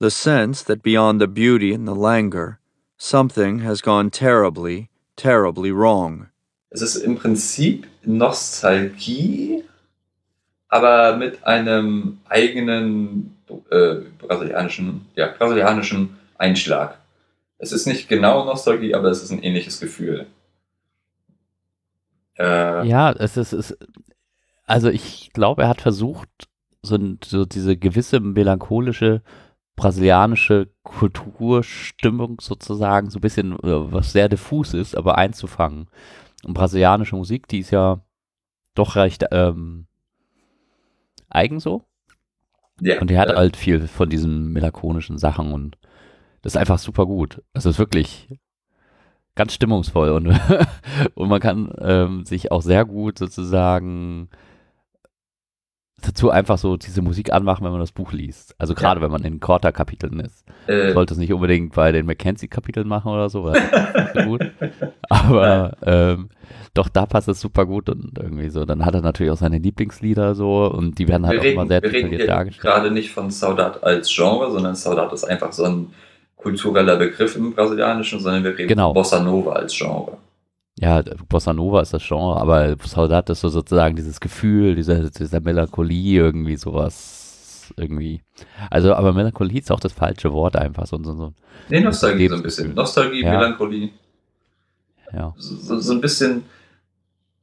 the 0.00 0.10
sense 0.10 0.62
that 0.62 0.82
beyond 0.82 1.20
the 1.20 1.28
beauty 1.28 1.74
and 1.74 1.86
the 1.86 1.94
languor, 1.94 2.58
something 2.96 3.60
has 3.60 3.80
gone 3.80 4.10
terribly, 4.10 4.88
terribly 5.16 5.70
wrong. 5.70 6.28
Es 6.70 6.82
ist 6.82 6.96
im 6.96 7.16
Prinzip 7.16 7.86
Nostalgie, 8.04 9.64
aber 10.68 11.16
mit 11.16 11.44
einem 11.44 12.18
eigenen 12.28 13.36
äh, 13.70 13.96
brasilianischen, 14.18 15.06
ja, 15.14 15.28
brasilianischen 15.28 16.16
Einschlag. 16.38 16.98
Es 17.58 17.72
ist 17.72 17.86
nicht 17.86 18.08
genau 18.08 18.44
Nostalgie, 18.44 18.94
aber 18.94 19.08
es 19.08 19.22
ist 19.22 19.30
ein 19.30 19.42
ähnliches 19.42 19.80
Gefühl. 19.80 20.26
Äh, 22.38 22.86
ja, 22.86 23.12
es 23.12 23.36
ist, 23.36 23.52
es, 23.52 23.76
also 24.66 24.88
ich 24.88 25.32
glaube, 25.32 25.62
er 25.62 25.68
hat 25.68 25.80
versucht, 25.80 26.28
so, 26.82 26.98
so 27.24 27.44
diese 27.44 27.76
gewisse 27.76 28.20
melancholische 28.20 29.22
brasilianische 29.76 30.70
Kulturstimmung 30.82 32.40
sozusagen, 32.40 33.10
so 33.10 33.18
ein 33.18 33.22
bisschen, 33.22 33.52
äh, 33.52 33.92
was 33.92 34.12
sehr 34.12 34.28
diffus 34.28 34.74
ist, 34.74 34.96
aber 34.96 35.18
einzufangen. 35.18 35.88
Und 36.44 36.54
brasilianische 36.54 37.16
Musik, 37.16 37.46
die 37.48 37.60
ist 37.60 37.70
ja 37.70 38.00
doch 38.74 38.96
recht 38.96 39.24
ähm, 39.30 39.86
eigen 41.28 41.60
so. 41.60 41.84
Ja, 42.80 43.00
und 43.00 43.10
die 43.10 43.18
hat 43.18 43.30
äh, 43.30 43.34
halt 43.34 43.56
viel 43.56 43.86
von 43.86 44.08
diesen 44.08 44.52
melancholischen 44.52 45.18
Sachen 45.18 45.52
und 45.52 45.78
das 46.42 46.54
ist 46.54 46.58
einfach 46.58 46.78
super 46.78 47.06
gut. 47.06 47.42
Also 47.52 47.68
es 47.68 47.76
ist 47.76 47.78
wirklich 47.78 48.28
ganz 49.34 49.52
stimmungsvoll 49.54 50.10
und, 50.10 50.28
und 51.14 51.28
man 51.28 51.40
kann 51.40 51.72
ähm, 51.80 52.24
sich 52.24 52.52
auch 52.52 52.62
sehr 52.62 52.84
gut 52.84 53.18
sozusagen 53.18 54.28
dazu 56.06 56.30
einfach 56.30 56.58
so 56.58 56.76
diese 56.76 57.02
Musik 57.02 57.32
anmachen, 57.32 57.64
wenn 57.64 57.72
man 57.72 57.80
das 57.80 57.92
Buch 57.92 58.12
liest. 58.12 58.54
Also 58.58 58.74
gerade 58.74 59.00
ja. 59.00 59.04
wenn 59.04 59.12
man 59.12 59.24
in 59.24 59.40
Korta-Kapiteln 59.40 60.20
ist. 60.20 60.44
Äh. 60.66 60.92
Sollte 60.92 61.14
es 61.14 61.18
nicht 61.18 61.32
unbedingt 61.32 61.74
bei 61.74 61.92
den 61.92 62.06
Mackenzie-Kapiteln 62.06 62.86
machen 62.86 63.12
oder 63.12 63.28
so, 63.28 63.44
weil 63.44 64.24
gut. 64.24 64.42
Aber 65.08 65.76
ähm, 65.82 66.28
doch, 66.74 66.88
da 66.88 67.06
passt 67.06 67.28
es 67.28 67.40
super 67.40 67.66
gut 67.66 67.88
und 67.88 68.18
irgendwie 68.18 68.50
so. 68.50 68.64
Dann 68.64 68.84
hat 68.84 68.94
er 68.94 69.00
natürlich 69.00 69.32
auch 69.32 69.38
seine 69.38 69.58
Lieblingslieder 69.58 70.34
so 70.34 70.66
und 70.66 70.98
die 70.98 71.08
werden 71.08 71.26
halt 71.26 71.34
wir 71.34 71.40
auch 71.40 71.44
reden, 71.44 71.60
immer 71.60 71.66
sehr 71.66 71.80
detailliert 71.80 72.28
dargestellt. 72.28 72.62
Gerade 72.62 72.90
nicht 72.90 73.10
von 73.10 73.30
Saudat 73.30 73.82
als 73.82 74.14
Genre, 74.14 74.50
sondern 74.50 74.74
Saudat 74.74 75.12
ist 75.12 75.24
einfach 75.24 75.52
so 75.52 75.64
ein 75.64 75.86
kultureller 76.36 76.96
Begriff 76.96 77.36
im 77.36 77.54
Brasilianischen, 77.54 78.20
sondern 78.20 78.44
wir 78.44 78.56
reden 78.56 78.68
genau. 78.68 78.88
von 78.88 78.94
Bossa 78.94 79.20
Nova 79.20 79.52
als 79.52 79.76
Genre. 79.76 80.18
Ja, 80.78 81.02
Bossa 81.28 81.54
Nova 81.54 81.80
ist 81.80 81.94
das 81.94 82.06
Genre, 82.06 82.38
aber 82.38 82.76
Saudat 82.84 83.30
ist 83.30 83.40
so 83.40 83.48
sozusagen 83.48 83.96
dieses 83.96 84.20
Gefühl, 84.20 84.74
dieser, 84.74 85.08
dieser 85.08 85.40
Melancholie, 85.40 86.20
irgendwie 86.20 86.56
sowas, 86.56 87.72
irgendwie. 87.78 88.22
Also, 88.70 88.94
aber 88.94 89.14
Melancholie 89.14 89.60
ist 89.60 89.72
auch 89.72 89.80
das 89.80 89.94
falsche 89.94 90.32
Wort 90.32 90.54
einfach, 90.56 90.86
so, 90.86 91.02
so, 91.02 91.14
so. 91.14 91.32
Nee, 91.70 91.80
Nostalgie 91.80 92.28
so 92.28 92.34
ein 92.34 92.42
bisschen. 92.42 92.74
Nostalgie, 92.74 93.22
ja. 93.22 93.30
Melancholie. 93.30 93.90
Ja. 95.12 95.34
So, 95.38 95.80
so 95.80 95.92
ein 95.94 96.00
bisschen 96.00 96.44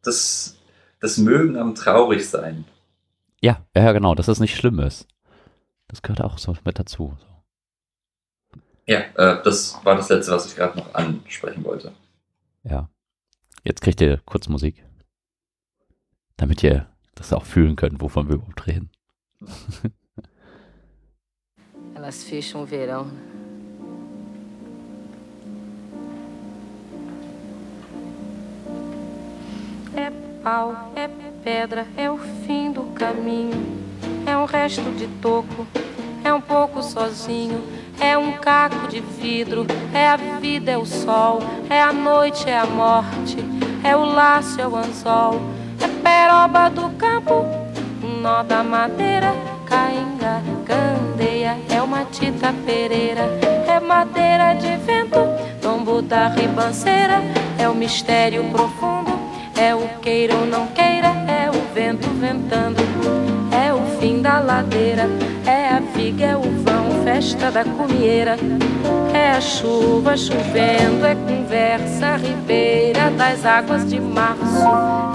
das, 0.04 0.58
das 1.00 1.18
Mögen 1.18 1.58
am 1.58 1.74
Traurigsein. 1.74 2.66
Ja, 3.42 3.66
ja, 3.76 3.92
genau, 3.94 4.14
dass 4.14 4.28
es 4.28 4.40
nicht 4.40 4.56
schlimm 4.56 4.80
ist. 4.80 5.08
Das 5.88 6.02
gehört 6.02 6.22
auch 6.22 6.38
so 6.38 6.56
mit 6.66 6.78
dazu. 6.78 7.18
Ja, 8.86 9.00
äh, 9.00 9.42
das 9.44 9.80
war 9.84 9.96
das 9.96 10.10
Letzte, 10.10 10.34
was 10.34 10.46
ich 10.46 10.56
gerade 10.56 10.78
noch 10.78 10.94
ansprechen 10.94 11.64
wollte. 11.64 11.94
Ja. 12.64 12.90
Jetzt 13.64 13.80
kriegt 13.82 14.02
ihr 14.02 14.20
kurz 14.26 14.50
Musik. 14.50 14.84
Damit 16.36 16.62
ihr 16.64 16.88
das 17.16 17.32
auch 17.32 17.46
fühlen 17.46 17.78
könnt, 17.78 18.02
wovon 18.02 18.28
wir 18.28 18.36
überhaupt 18.36 18.68
reden. 18.68 18.90
Elas 21.96 22.24
fecham 22.24 22.62
o 22.62 22.66
verão. 22.66 23.10
É 29.96 30.12
pau, 30.44 30.92
é 30.96 31.08
pedra, 31.42 31.88
é 31.96 32.12
o 32.12 32.18
fim 32.18 32.74
do 32.74 32.94
caminho. 32.94 33.54
É 34.26 34.36
um 34.36 34.44
resto 34.44 34.82
de 34.98 35.08
toco, 35.22 35.66
é 36.26 36.34
um 36.34 36.42
pouco 36.42 36.84
sozinho. 36.84 37.64
É 38.00 38.18
um 38.18 38.34
caco 38.34 38.88
de 38.88 39.00
vidro, 39.00 39.66
é 39.94 40.08
a 40.08 40.18
vida, 40.18 40.72
é 40.72 40.78
o 40.78 40.86
sol, 40.86 41.40
é 41.70 41.82
a 41.82 41.94
noite, 41.94 42.50
é 42.50 42.58
a 42.58 42.66
morte, 42.66 43.38
é 43.84 43.96
o 43.96 44.04
laço, 44.04 44.60
é 44.60 44.68
o 44.68 44.76
anzol, 44.76 45.42
é 45.82 45.88
peroba 45.88 46.70
do 46.70 46.90
campo, 46.98 47.46
um 48.04 48.22
nó 48.22 48.44
da 48.44 48.64
madeira, 48.64 49.34
cainga, 49.66 50.42
candeia, 50.66 51.58
é 51.70 51.82
uma 51.82 52.06
tita 52.06 52.54
pereira, 52.66 53.22
é 53.68 53.80
madeira 53.80 54.54
de 54.54 54.76
vento, 54.78 55.20
tombo 55.62 56.02
da 56.02 56.28
ribanceira, 56.28 57.22
é 57.58 57.70
o 57.70 57.76
mistério 57.76 58.44
profundo, 58.52 59.12
é 59.58 59.74
o 59.74 59.88
queira 60.02 60.36
ou 60.36 60.46
não 60.46 60.68
queira, 60.68 61.08
é 61.28 61.50
o 61.50 61.74
vento 61.74 62.10
ventando, 62.20 62.82
é 63.52 63.74
o 63.74 64.00
fim 64.00 64.22
da 64.22 64.40
ladeira, 64.40 65.08
é 65.46 65.70
a 65.70 65.80
viga, 65.80 66.26
é 66.26 66.36
o 66.36 66.63
festa 67.24 67.50
da 67.50 67.64
comieira. 67.64 68.36
É 69.14 69.32
a 69.32 69.42
chuva 69.42 70.18
chovendo, 70.18 71.06
é 71.06 71.16
conversa 71.16 72.18
ribeira 72.18 73.10
das 73.12 73.46
águas 73.46 73.88
de 73.88 74.00
março. 74.00 74.68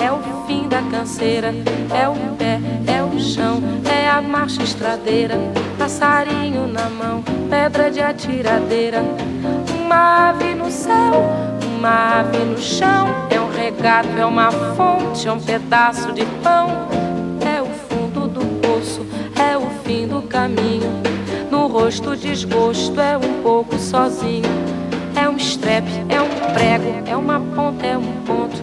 É 0.03 0.11
o 0.11 0.47
fim 0.47 0.67
da 0.69 0.81
canseira, 0.91 1.55
é 1.95 2.09
o 2.09 2.15
pé, 2.37 2.59
é 2.87 3.03
o 3.03 3.21
chão, 3.21 3.63
é 3.93 4.09
a 4.09 4.23
marcha 4.23 4.63
estradeira. 4.63 5.35
Passarinho 5.79 6.67
na 6.67 6.89
mão, 6.89 7.23
pedra 7.51 7.91
de 7.91 8.01
atiradeira. 8.01 9.03
Uma 9.79 10.31
ave 10.31 10.55
no 10.55 10.71
céu, 10.71 11.31
uma 11.77 12.21
ave 12.21 12.39
no 12.39 12.59
chão. 12.59 13.09
É 13.29 13.39
um 13.39 13.51
regato, 13.51 14.09
é 14.19 14.25
uma 14.25 14.51
fonte, 14.51 15.29
é 15.29 15.33
um 15.33 15.41
pedaço 15.41 16.11
de 16.13 16.25
pão. 16.43 16.89
É 17.45 17.61
o 17.61 17.67
fundo 17.67 18.29
do 18.29 18.41
poço, 18.61 19.05
é 19.39 19.59
o 19.59 19.69
fim 19.85 20.07
do 20.07 20.23
caminho. 20.23 21.18
Rosto 21.71 22.17
desgosto, 22.17 22.99
é 22.99 23.17
um 23.17 23.43
pouco 23.43 23.79
sozinho. 23.79 24.49
É 25.15 25.29
um 25.29 25.37
estrepe, 25.37 25.91
é 26.09 26.21
um 26.21 26.29
prego, 26.55 27.07
é 27.07 27.15
uma 27.15 27.39
ponta, 27.41 27.87
é 27.87 27.97
um 27.97 28.13
ponto. 28.25 28.57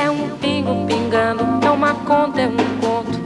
É 0.00 0.08
um 0.08 0.30
pingo 0.38 0.86
pingando, 0.86 1.44
é 1.66 1.70
uma 1.70 1.94
conta, 1.94 2.40
é 2.40 2.46
um 2.46 2.56
conto. 2.80 3.20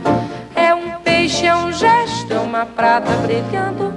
É 0.54 0.74
um 0.74 0.98
peixe, 1.02 1.46
é 1.46 1.54
um 1.54 1.70
gesto, 1.70 2.32
é 2.32 2.38
uma 2.38 2.64
prata 2.64 3.12
brilhando. 3.18 3.92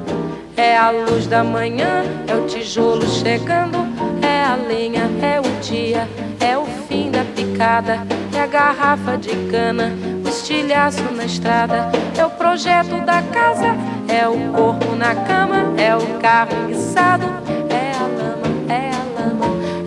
É 0.57 0.77
a 0.77 0.91
luz 0.91 1.25
da 1.25 1.41
manhã, 1.43 2.03
é 2.27 2.35
o 2.35 2.45
tijolo 2.45 3.07
chegando. 3.07 3.77
É 4.21 4.43
a 4.43 4.55
lenha, 4.55 5.09
é 5.21 5.39
o 5.39 5.61
dia, 5.61 6.07
é 6.41 6.57
o 6.57 6.65
fim 6.65 7.09
da 7.11 7.23
picada. 7.23 8.05
É 8.35 8.41
a 8.41 8.47
garrafa 8.47 9.17
de 9.17 9.35
cana, 9.49 9.93
o 10.25 10.29
estilhaço 10.29 11.03
na 11.15 11.25
estrada. 11.25 11.89
É 12.17 12.25
o 12.25 12.29
projeto 12.29 13.03
da 13.05 13.21
casa, 13.21 13.75
é 14.09 14.27
o 14.27 14.51
corpo 14.51 14.95
na 14.95 15.15
cama. 15.15 15.73
É 15.77 15.95
o 15.95 16.19
carro 16.19 16.51
enguiçado, 16.63 17.25
é 17.69 17.91
a 17.93 18.03
lama, 18.03 18.47
é 18.67 18.89
a 18.89 19.21
lama. 19.21 19.45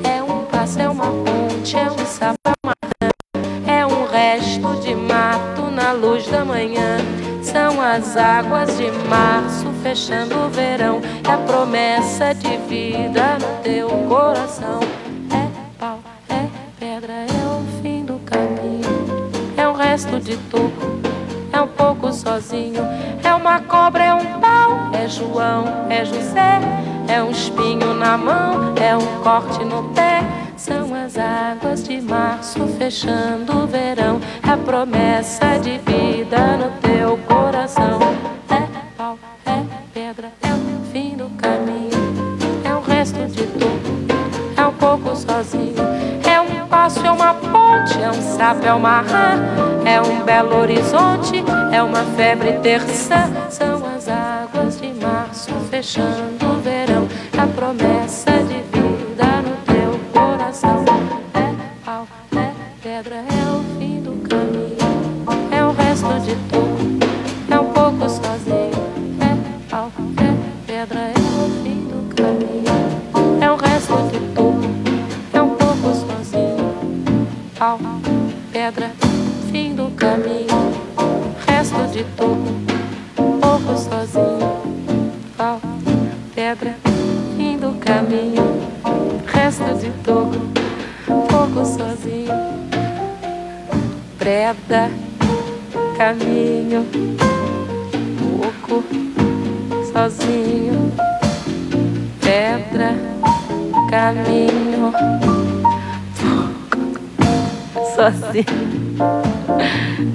É 0.08 0.22
um 0.22 0.44
passo, 0.44 0.80
é 0.80 0.88
uma 0.88 1.06
ponte, 1.06 1.76
é 1.76 1.90
um 1.90 2.06
sapo, 2.06 2.38
é. 3.02 3.80
É 3.80 3.86
um 3.86 4.06
resto 4.06 4.80
de 4.80 4.94
mato 4.94 5.70
na 5.70 5.92
luz 5.92 6.26
da 6.28 6.44
manhã. 6.44 6.98
São 7.42 7.80
as 7.80 8.16
águas 8.16 8.76
de 8.78 8.90
março 9.08 9.66
fechando 9.82 10.36
o 10.36 10.48
verão. 10.48 11.00
É 11.28 11.32
a 11.32 11.38
promessa 11.38 12.32
de 12.32 12.56
vida 12.68 13.38
no 13.40 13.62
teu 13.62 13.88
coração. 14.08 14.80
É 15.30 15.48
pau, 15.78 15.98
é 16.28 16.46
pedra, 16.78 17.12
é 17.12 17.46
o 17.46 17.82
fim 17.82 18.04
do 18.04 18.18
caminho. 18.20 19.30
É 19.56 19.68
um 19.68 19.74
resto 19.74 20.18
de 20.20 20.36
toco, 20.50 21.01
um 21.62 21.68
pouco 21.68 22.12
sozinho. 22.12 22.82
É 23.22 23.34
uma 23.34 23.60
cobra, 23.60 24.04
é 24.04 24.14
um 24.14 24.40
pau, 24.40 24.90
é 24.92 25.08
João, 25.08 25.64
é 25.88 26.04
José. 26.04 26.60
É 27.08 27.22
um 27.22 27.30
espinho 27.30 27.94
na 27.94 28.16
mão, 28.16 28.74
é 28.80 28.96
um 28.96 29.22
corte 29.22 29.64
no 29.64 29.84
pé. 29.94 30.22
São 30.56 30.94
as 30.94 31.16
águas 31.18 31.82
de 31.82 32.00
março 32.00 32.66
fechando 32.78 33.64
o 33.64 33.66
verão. 33.66 34.20
É 34.46 34.50
a 34.50 34.56
promessa 34.56 35.58
de 35.58 35.78
vida 35.78 36.56
no 36.56 36.70
teu 36.80 37.18
coração. 37.26 37.98
É 38.48 38.66
pau, 38.96 39.18
é 39.46 39.62
pedra, 39.92 40.32
é 40.42 40.52
o 40.52 40.92
fim 40.92 41.16
do 41.16 41.28
caminho. 41.36 41.90
É 42.64 42.74
um 42.74 42.82
resto 42.82 43.26
de 43.26 43.44
tudo, 43.46 44.16
é 44.56 44.66
um 44.66 44.72
pouco 44.74 45.16
sozinho. 45.16 45.81
Passo, 46.82 47.06
é 47.06 47.12
uma 47.12 47.32
ponte, 47.32 48.02
é 48.02 48.10
um 48.10 48.36
sapo, 48.36 48.66
é 48.66 48.74
uma 48.74 49.02
rã. 49.02 49.38
É 49.84 50.00
um 50.00 50.24
belo 50.24 50.56
horizonte, 50.58 51.44
é 51.70 51.80
uma 51.80 52.02
febre 52.16 52.54
terça. 52.54 53.30
São 53.50 53.80
as 53.86 54.08
águas 54.08 54.80
de 54.80 54.92
março 54.94 55.52
fechando 55.70 56.44
o 56.44 56.60
verão. 56.60 57.06
A 57.38 57.46
promessa 57.46 58.32
de 58.32 58.62
vida 58.72 59.42
no 59.44 59.54
teu 59.64 60.00
coração. 60.12 60.84
É 61.34 61.54
pau, 61.84 62.04
é 62.34 62.50
pedra, 62.82 63.14
é 63.14 63.44
o 63.48 63.78
fim 63.78 64.00
do 64.00 64.28
caminho. 64.28 64.76
É 65.52 65.64
o 65.64 65.70
resto 65.70 66.18
de 66.24 66.34
tudo, 66.50 66.98
é 67.48 67.60
um 67.60 67.66
pouco 67.66 68.10
sozinho. 68.10 68.72
É 69.20 69.70
pau, 69.70 69.88
é 70.18 70.66
pedra, 70.66 70.98
é 70.98 71.14
o 71.14 71.48
fim 71.62 71.86
do 71.86 72.12
caminho. 72.16 73.40
É 73.40 73.48
o 73.48 73.54
resto 73.54 73.94
de 74.10 74.18
tudo, 74.34 74.41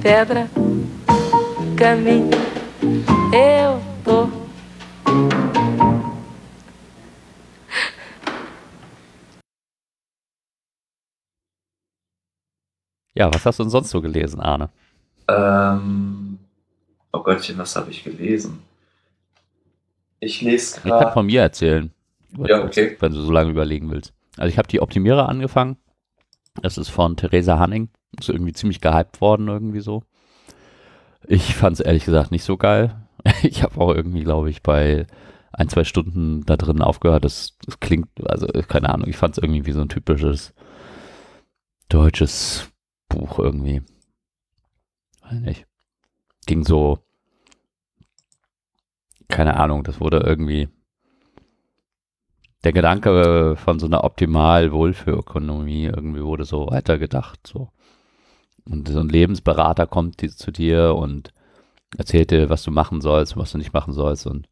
Pedra, 0.07 0.47
caminho, 1.75 2.31
eu 3.33 3.81
tô. 4.05 4.29
Ja, 13.15 13.33
was 13.33 13.45
hast 13.45 13.59
du 13.59 13.63
denn 13.63 13.69
sonst 13.69 13.89
so 13.89 13.99
gelesen, 13.99 14.39
Arne? 14.39 14.69
Ähm, 15.27 16.39
oh 17.11 17.19
Gottchen, 17.21 17.57
was 17.57 17.75
habe 17.75 17.91
ich 17.91 18.05
gelesen? 18.05 18.63
Ich 20.21 20.41
lese 20.41 20.77
Ich 20.77 20.83
kann 20.83 20.91
gerade. 20.91 21.11
von 21.11 21.25
mir 21.25 21.41
erzählen. 21.41 21.91
Ja, 22.45 22.63
okay. 22.63 22.95
Wenn 23.01 23.11
du 23.11 23.19
so 23.19 23.31
lange 23.33 23.51
überlegen 23.51 23.91
willst. 23.91 24.13
Also 24.37 24.47
ich 24.47 24.57
habe 24.57 24.69
die 24.69 24.79
Optimierer 24.79 25.27
angefangen. 25.27 25.75
Das 26.61 26.77
ist 26.77 26.89
von 26.89 27.15
Theresa 27.15 27.59
Hanning. 27.59 27.89
Ist 28.19 28.29
irgendwie 28.29 28.53
ziemlich 28.53 28.81
gehypt 28.81 29.21
worden, 29.21 29.47
irgendwie 29.47 29.81
so. 29.81 30.03
Ich 31.27 31.55
fand 31.55 31.73
es 31.73 31.79
ehrlich 31.79 32.05
gesagt 32.05 32.31
nicht 32.31 32.43
so 32.43 32.57
geil. 32.57 32.95
Ich 33.43 33.63
habe 33.63 33.79
auch 33.81 33.93
irgendwie, 33.93 34.23
glaube 34.23 34.49
ich, 34.49 34.61
bei 34.61 35.05
ein, 35.51 35.67
zwei 35.69 35.83
Stunden 35.83 36.45
da 36.45 36.55
drin 36.55 36.81
aufgehört. 36.81 37.25
Das, 37.25 37.57
das 37.65 37.79
klingt, 37.79 38.07
also 38.25 38.47
keine 38.67 38.89
Ahnung, 38.89 39.09
ich 39.09 39.17
fand 39.17 39.37
es 39.37 39.43
irgendwie 39.43 39.65
wie 39.65 39.71
so 39.73 39.81
ein 39.81 39.89
typisches 39.89 40.53
deutsches 41.89 42.69
Buch 43.09 43.39
irgendwie. 43.39 43.81
Weiß 45.23 45.39
nicht. 45.39 45.65
Ging 46.45 46.63
so, 46.63 46.99
keine 49.27 49.57
Ahnung, 49.57 49.83
das 49.83 49.99
wurde 49.99 50.19
irgendwie 50.19 50.69
der 52.63 52.73
Gedanke 52.73 53.55
von 53.57 53.79
so 53.79 53.85
einer 53.85 54.03
optimal 54.03 54.71
Wohlfühlökonomie 54.71 55.85
irgendwie 55.85 56.23
wurde 56.23 56.45
so 56.45 56.67
weitergedacht. 56.67 57.45
So. 57.45 57.69
Und 58.65 58.87
so 58.87 58.99
ein 58.99 59.09
Lebensberater 59.09 59.87
kommt 59.87 60.21
die, 60.21 60.29
zu 60.29 60.51
dir 60.51 60.95
und 60.95 61.33
erzählt 61.97 62.31
dir, 62.31 62.49
was 62.49 62.63
du 62.63 62.71
machen 62.71 63.01
sollst, 63.01 63.37
was 63.37 63.51
du 63.51 63.57
nicht 63.57 63.73
machen 63.73 63.93
sollst 63.93 64.27
und 64.27 64.47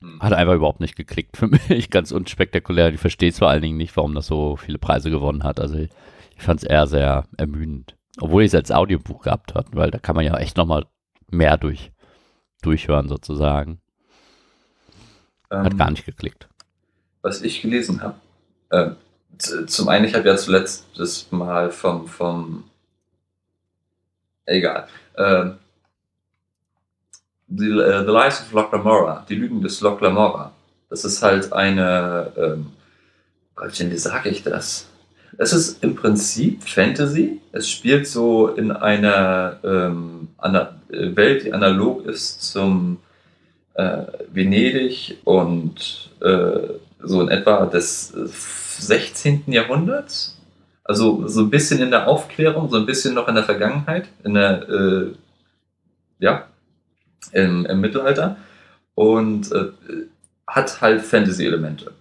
Hm. 0.00 0.20
hat 0.20 0.32
einfach 0.32 0.54
überhaupt 0.54 0.80
nicht 0.80 0.96
geklickt 0.96 1.36
für 1.36 1.48
mich. 1.68 1.90
Ganz 1.90 2.12
unspektakulär. 2.12 2.92
Ich 2.92 3.00
verstehe 3.00 3.32
vor 3.32 3.48
allen 3.48 3.62
Dingen 3.62 3.76
nicht, 3.76 3.96
warum 3.96 4.14
das 4.14 4.26
so 4.26 4.56
viele 4.56 4.78
Preise 4.78 5.10
gewonnen 5.10 5.44
hat. 5.44 5.60
Also 5.60 5.76
ich, 5.76 5.90
ich 6.36 6.42
fand 6.42 6.62
es 6.62 6.68
eher 6.68 6.86
sehr 6.86 7.26
ermüdend. 7.36 7.96
Obwohl 8.20 8.42
ich 8.42 8.48
es 8.48 8.54
als 8.54 8.72
Audiobuch 8.72 9.22
gehabt 9.22 9.54
hat, 9.54 9.66
weil 9.72 9.90
da 9.90 9.98
kann 9.98 10.16
man 10.16 10.24
ja 10.24 10.36
echt 10.36 10.56
nochmal 10.56 10.86
mehr 11.30 11.56
durch, 11.56 11.92
durchhören 12.62 13.08
sozusagen. 13.08 13.80
Hat 15.50 15.72
Ähm, 15.72 15.78
gar 15.78 15.90
nicht 15.90 16.04
geklickt. 16.06 16.48
was 17.22 17.42
ich 17.42 17.62
gelesen 17.62 18.00
habe. 18.02 18.14
Äh, 18.70 18.90
zum 19.66 19.88
einen, 19.88 20.04
ich 20.04 20.14
habe 20.14 20.28
ja 20.28 20.36
zuletzt 20.36 20.86
das 20.96 21.30
mal 21.30 21.70
vom, 21.70 22.06
vom 22.08 22.64
egal. 24.46 24.88
Ähm, 25.16 25.58
the, 27.48 27.66
äh, 27.70 28.04
the 28.04 28.12
Lies 28.12 28.40
of 28.40 28.52
Locke 28.52 28.76
Lamora, 28.76 29.24
die 29.28 29.34
Lügen 29.36 29.60
des 29.62 29.80
Locke 29.80 30.04
Lamora. 30.04 30.52
Das 30.90 31.04
ist 31.04 31.22
halt 31.22 31.52
eine, 31.52 32.32
ähm, 32.36 32.72
Gottchen, 33.54 33.90
wie 33.90 33.98
sage 33.98 34.28
ich 34.30 34.42
das? 34.42 34.86
Es 35.36 35.52
ist 35.52 35.82
im 35.82 35.94
Prinzip 35.94 36.62
Fantasy. 36.62 37.40
Es 37.52 37.68
spielt 37.70 38.06
so 38.06 38.48
in 38.48 38.72
einer 38.72 39.58
ähm, 39.62 40.28
ana 40.38 40.80
äh, 40.90 41.14
Welt, 41.14 41.44
die 41.44 41.52
analog 41.52 42.06
ist 42.06 42.42
zum 42.42 42.98
äh, 43.78 44.06
Venedig 44.32 45.18
und 45.24 46.10
äh, 46.20 46.58
so 47.00 47.20
in 47.20 47.28
etwa 47.28 47.64
des 47.66 48.12
äh, 48.12 48.26
16. 48.26 49.44
Jahrhunderts. 49.46 50.36
Also 50.84 51.28
so 51.28 51.42
ein 51.42 51.50
bisschen 51.50 51.80
in 51.80 51.90
der 51.90 52.08
Aufklärung, 52.08 52.68
so 52.70 52.76
ein 52.76 52.86
bisschen 52.86 53.14
noch 53.14 53.28
in 53.28 53.36
der 53.36 53.44
Vergangenheit, 53.44 54.08
in 54.24 54.34
der, 54.34 54.68
äh, 54.68 55.12
ja, 56.18 56.48
im, 57.32 57.66
im 57.66 57.80
Mittelalter. 57.80 58.36
Und 58.94 59.52
äh, 59.52 59.66
hat 60.46 60.80
halt 60.80 61.02
Fantasy-Elemente. 61.02 61.92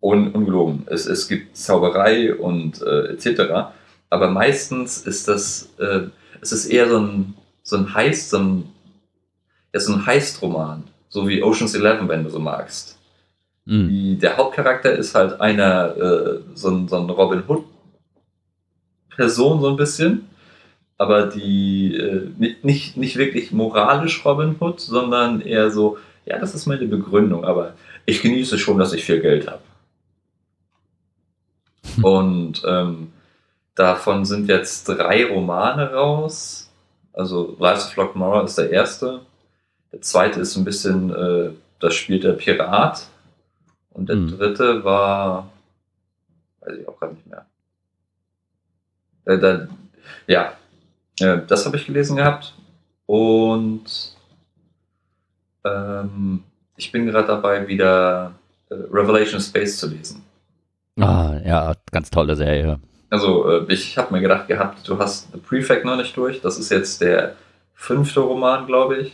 Un, 0.00 0.32
ungelogen. 0.32 0.84
Es, 0.86 1.06
es 1.06 1.28
gibt 1.28 1.56
Zauberei 1.56 2.34
und 2.34 2.82
äh, 2.82 3.12
etc. 3.12 3.70
Aber 4.10 4.30
meistens 4.30 4.98
ist 4.98 5.28
das, 5.28 5.70
äh, 5.78 6.08
es 6.40 6.50
ist 6.50 6.66
eher 6.66 6.88
so 6.88 6.98
ein, 6.98 7.34
so 7.62 7.76
ein 7.76 7.94
Heist, 7.94 8.30
so 8.30 8.38
ein, 8.38 8.64
so 9.74 9.92
ein 9.94 10.06
Heist-Roman. 10.06 10.84
So 11.08 11.26
wie 11.28 11.42
Ocean's 11.42 11.74
Eleven, 11.74 12.08
wenn 12.08 12.24
du 12.24 12.30
so 12.30 12.38
magst. 12.38 12.98
Mhm. 13.64 13.88
Die, 13.88 14.18
der 14.18 14.36
Hauptcharakter 14.36 14.92
ist 14.92 15.14
halt 15.14 15.40
einer, 15.40 15.96
äh, 15.96 16.40
so, 16.54 16.68
ein, 16.70 16.88
so 16.88 16.96
ein 16.96 17.08
Robin 17.10 17.42
Hood-Person, 17.48 19.60
so 19.60 19.68
ein 19.70 19.76
bisschen. 19.76 20.24
aber 21.00 21.26
die 21.26 21.94
äh, 21.96 22.28
nicht- 22.38 22.64
nicht, 22.64 22.96
nicht 22.96 23.16
wirklich 23.16 23.52
moralisch 23.52 24.24
Robin 24.24 24.56
Hood, 24.60 24.80
sondern 24.80 25.40
eher 25.40 25.70
so, 25.70 25.96
ja, 26.26 26.38
das 26.40 26.54
ist 26.56 26.66
meine 26.66 26.86
Begründung, 26.86 27.44
aber 27.44 27.74
ich 28.04 28.20
genieße 28.20 28.58
schon, 28.58 28.78
dass 28.78 28.92
ich 28.92 29.04
viel 29.04 29.20
Geld 29.20 29.46
habe. 29.48 29.62
Und 32.02 32.62
ähm, 32.66 33.12
davon 33.74 34.24
sind 34.24 34.48
jetzt 34.48 34.88
drei 34.88 35.26
Romane 35.26 35.92
raus. 35.92 36.70
Also 37.12 37.56
Rise 37.60 37.88
of 37.88 37.96
Lockmora 37.96 38.44
ist 38.44 38.58
der 38.58 38.70
erste. 38.70 39.20
Der 39.92 40.00
zweite 40.02 40.40
ist 40.40 40.56
ein 40.56 40.64
bisschen, 40.64 41.10
äh, 41.14 41.50
da 41.80 41.90
spielt 41.90 42.24
der 42.24 42.32
Pirat. 42.32 43.06
Und 43.90 44.08
der 44.08 44.16
Hm. 44.16 44.38
dritte 44.38 44.84
war, 44.84 45.50
weiß 46.60 46.76
ich 46.78 46.88
auch 46.88 46.98
gar 47.00 47.10
nicht 47.10 47.26
mehr. 47.26 47.46
Äh, 49.24 49.38
da, 49.38 49.66
ja, 50.26 50.52
äh, 51.20 51.38
das 51.46 51.66
habe 51.66 51.76
ich 51.76 51.86
gelesen 51.86 52.16
gehabt. 52.16 52.54
Und 53.06 54.14
ähm, 55.64 56.44
ich 56.76 56.92
bin 56.92 57.06
gerade 57.06 57.26
dabei, 57.26 57.66
wieder 57.66 58.32
äh, 58.70 58.74
Revelation 58.74 59.40
Space 59.40 59.78
zu 59.78 59.88
lesen. 59.88 60.22
Ah, 61.00 61.36
ja, 61.44 61.74
ganz 61.90 62.10
tolle 62.10 62.36
Serie. 62.36 62.78
Also, 63.10 63.48
äh, 63.50 63.72
ich 63.72 63.96
habe 63.96 64.12
mir 64.12 64.20
gedacht 64.20 64.48
gehabt, 64.48 64.86
du 64.86 64.98
hast 64.98 65.32
The 65.32 65.38
Prefect 65.38 65.84
noch 65.84 65.96
nicht 65.96 66.16
durch. 66.16 66.40
Das 66.40 66.58
ist 66.58 66.70
jetzt 66.70 67.00
der 67.00 67.34
fünfte 67.74 68.20
Roman, 68.20 68.66
glaube 68.66 68.98
ich. 68.98 69.12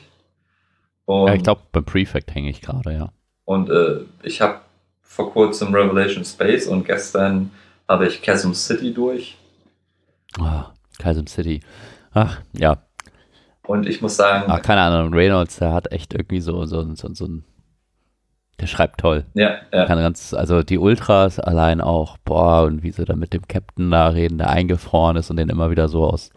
Und, 1.07 1.29
Ja, 1.29 1.35
ich 1.35 1.43
glaube, 1.43 1.63
beim 1.73 1.85
Prefect 1.85 2.35
hänge 2.35 2.51
ich 2.51 2.61
gerade, 2.61 2.93
ja. 2.93 3.13
und 3.45 3.71
äh, 3.71 4.01
ich 4.23 4.41
habe 4.41 4.61
vor 5.03 5.33
kurzem 5.33 5.73
Revelation 5.75 6.25
Space 6.25 6.67
und 6.67 6.85
gestern 6.85 7.51
habe 7.89 8.07
ich 8.09 8.23
Chasm 8.23 8.53
City 8.53 8.93
durch. 8.93 9.37
Ah, 10.41 10.73
Kaisem 10.99 11.27
City. 11.27 11.61
Ach, 12.13 12.41
ja. 12.53 12.79
Und 13.67 13.89
ich 13.89 14.03
muss 14.03 14.17
sagen, 14.17 14.45
Ach, 14.49 14.61
keine 14.63 14.81
Ahnung, 14.83 15.15
Reynolds, 15.15 15.57
der 15.57 15.73
hat 15.73 15.93
echt 15.93 16.15
irgendwie 16.15 16.41
so, 16.41 16.65
so, 16.67 16.95
so, 16.95 17.15
so 17.15 17.27
ein. 17.27 17.45
Der 18.61 18.67
schreibt 18.69 19.01
toll. 19.01 19.25
ja, 19.35 19.57
ja, 19.73 19.85
Kann 19.87 19.99
ganz, 19.99 20.33
also 20.33 20.63
die 20.63 20.79
Ultras 20.79 21.41
allein 21.41 21.81
auch, 21.81 22.19
boah, 22.19 22.63
und 22.63 22.85
wie 22.85 22.93
sie 22.93 23.05
da 23.05 23.17
mit 23.17 23.33
dem 23.33 23.49
Captain 23.49 23.91
da 23.91 24.09
reden, 24.09 24.39
der 24.39 24.51
eingefroren 24.51 25.17
ist 25.17 25.29
und 25.31 25.37
den 25.39 25.49
immer 25.49 25.71
wieder 25.71 25.89
so 25.89 26.05
aus 26.05 26.31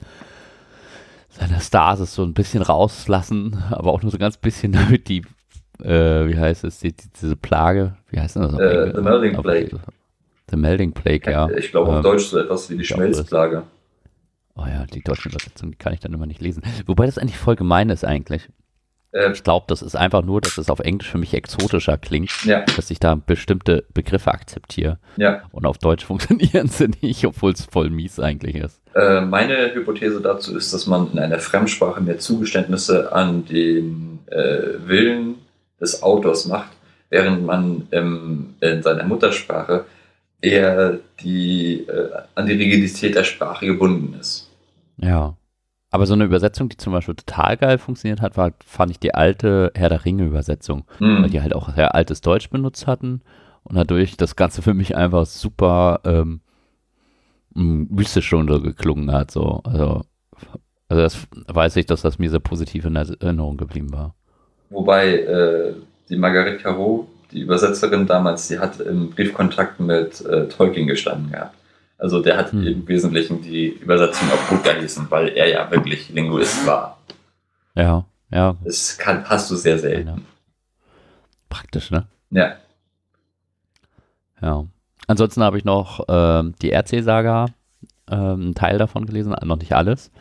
seiner 1.39 1.59
Stasis 1.59 2.13
so 2.13 2.23
ein 2.23 2.33
bisschen 2.33 2.61
rauslassen, 2.61 3.63
aber 3.71 3.91
auch 3.91 4.01
nur 4.01 4.11
so 4.11 4.17
ganz 4.17 4.37
bisschen, 4.37 4.71
damit 4.73 5.07
die, 5.07 5.23
äh, 5.83 6.27
wie 6.27 6.37
heißt 6.37 6.63
es, 6.63 6.79
die, 6.79 6.93
die, 6.95 7.09
diese 7.21 7.35
Plage, 7.35 7.95
wie 8.09 8.19
heißt 8.19 8.35
denn 8.35 8.43
das? 8.43 8.53
Äh? 8.59 8.93
The 8.95 9.01
Melding 9.01 9.41
Plague. 9.41 9.79
The 10.49 10.57
Melding 10.57 10.93
Plague, 10.93 11.31
ja. 11.31 11.49
ich 11.51 11.71
glaube 11.71 11.89
auf 11.91 11.97
Ähm, 11.97 12.03
Deutsch 12.03 12.25
so 12.27 12.37
etwas 12.39 12.69
wie 12.69 12.77
die 12.77 12.85
Schmelzplage. 12.85 13.63
Oh 14.55 14.65
ja, 14.65 14.85
die 14.85 15.03
deutsche 15.03 15.29
Übersetzung 15.29 15.71
die 15.71 15.77
kann 15.77 15.93
ich 15.93 15.99
dann 15.99 16.13
immer 16.13 16.25
nicht 16.25 16.41
lesen. 16.41 16.63
Wobei 16.87 17.05
das 17.05 17.17
eigentlich 17.19 17.37
voll 17.37 17.55
gemein 17.55 17.89
ist 17.89 18.03
eigentlich. 18.03 18.49
Äh, 19.11 19.31
Ich 19.33 19.43
glaube, 19.43 19.65
das 19.67 19.81
ist 19.83 19.95
einfach 19.95 20.23
nur, 20.23 20.41
dass 20.41 20.57
es 20.57 20.69
auf 20.71 20.79
Englisch 20.79 21.09
für 21.11 21.19
mich 21.19 21.33
exotischer 21.35 21.97
klingt, 21.97 22.31
ja, 22.43 22.61
dass 22.75 22.89
ich 22.89 22.99
da 22.99 23.13
bestimmte 23.15 23.85
Begriffe 23.93 24.31
akzeptiere. 24.31 24.97
ja. 25.17 25.43
Und 25.51 25.65
auf 25.67 25.77
Deutsch 25.77 26.05
funktionieren 26.07 26.69
sie 26.69 26.87
nicht, 27.01 27.25
obwohl 27.25 27.51
es 27.51 27.65
voll 27.65 27.89
mies 27.91 28.19
eigentlich 28.19 28.55
ist. 28.55 28.81
Äh, 28.97 29.21
meine 29.21 29.75
Hypothese 29.75 30.21
dazu 30.21 30.57
ist, 30.57 30.73
dass 30.73 30.87
man 30.87 31.11
in 31.11 31.19
einer 31.19 31.37
Fremdsprache 31.37 32.01
mehr 32.01 32.17
Zugeständnisse 32.17 33.13
an 33.13 33.45
den 33.45 34.19
äh, 34.25 34.87
Willen 34.87 35.35
des 35.79 36.01
Autors 36.01 36.47
macht, 36.47 36.71
während 37.11 37.45
man 37.45 37.87
ähm, 37.91 38.55
in 38.59 38.81
seiner 38.81 39.03
Muttersprache 39.03 39.85
eher 40.41 40.97
die, 41.21 41.85
äh, 41.87 42.09
an 42.33 42.47
die 42.47 42.53
Rigidität 42.53 43.13
der 43.13 43.23
Sprache 43.23 43.67
gebunden 43.67 44.15
ist. 44.19 44.49
Ja. 44.97 45.35
Aber 45.91 46.07
so 46.07 46.15
eine 46.15 46.25
Übersetzung, 46.25 46.67
die 46.67 46.77
zum 46.77 46.91
Beispiel 46.91 47.15
total 47.15 47.55
geil 47.55 47.77
funktioniert 47.77 48.21
hat, 48.21 48.35
war, 48.35 48.51
fand 48.65 48.89
ich 48.89 48.99
die 48.99 49.13
alte 49.13 49.71
Herr 49.75 49.89
der 49.89 50.05
Ringe-Übersetzung, 50.05 50.85
weil 50.99 51.23
Hm. 51.25 51.29
die 51.29 51.41
halt 51.41 51.53
auch 51.53 51.73
sehr 51.75 51.93
altes 51.93 52.21
Deutsch 52.21 52.49
benutzt 52.49 52.87
hatten 52.87 53.21
und 53.63 53.75
dadurch 53.75 54.17
das 54.17 54.35
Ganze 54.35 54.63
für 54.63 54.73
mich 54.73 54.97
einfach 54.97 55.27
super 55.27 56.01
ähm, 56.03 56.41
mystisch 57.57 58.27
schon 58.27 58.47
so 58.47 58.61
geklungen 58.61 59.11
hat. 59.11 59.31
So. 59.31 59.61
Also, 59.63 60.01
also 60.89 61.01
das 61.03 61.17
weiß 61.47 61.75
ich, 61.77 61.85
dass 61.85 62.01
das 62.01 62.19
mir 62.19 62.29
sehr 62.29 62.39
positiv 62.39 62.85
in 62.85 62.95
Erinnerung 62.95 63.57
geblieben 63.57 63.91
war. 63.91 64.15
Wobei 64.69 65.19
äh, 65.19 65.73
die 66.09 66.17
Marguerite 66.17 66.61
Caro, 66.61 67.07
die 67.31 67.41
Übersetzerin 67.41 68.05
damals, 68.05 68.47
die 68.47 68.59
hat 68.59 68.79
im 68.79 69.09
Briefkontakt 69.11 69.79
mit 69.79 70.21
äh, 70.25 70.47
Tolkien 70.47 70.87
gestanden 70.87 71.31
gehabt. 71.31 71.55
Also 71.97 72.21
der 72.21 72.37
hat 72.37 72.51
Hm. 72.51 72.65
im 72.67 72.87
Wesentlichen 72.87 73.41
die 73.41 73.67
Übersetzung 73.69 74.29
auf 74.31 74.47
gut 74.49 74.63
gelesen, 74.63 75.07
weil 75.09 75.29
er 75.29 75.49
ja 75.49 75.71
wirklich 75.71 76.09
Linguist 76.09 76.65
war. 76.67 76.99
Ja, 77.75 78.05
ja, 78.29 78.55
Das 78.63 78.97
kann, 78.97 79.23
hast 79.27 79.49
du 79.49 79.55
sehr 79.55 79.79
selten. 79.79 80.25
praktisch, 81.49 81.89
ne? 81.91 82.05
Ja. 82.29 82.55
Ja. 84.41 84.65
Ansonsten 85.07 85.41
habe 85.41 85.57
ich 85.57 85.65
noch 85.65 86.01
ähm, 86.09 86.53
die 86.61 86.71
RC-Saga, 86.71 87.47
ähm, 88.09 88.17
einen 88.41 88.55
Teil 88.55 88.77
davon 88.77 89.05
gelesen, 89.05 89.35
noch 89.43 89.57
nicht 89.57 89.73
alles. 89.73 90.11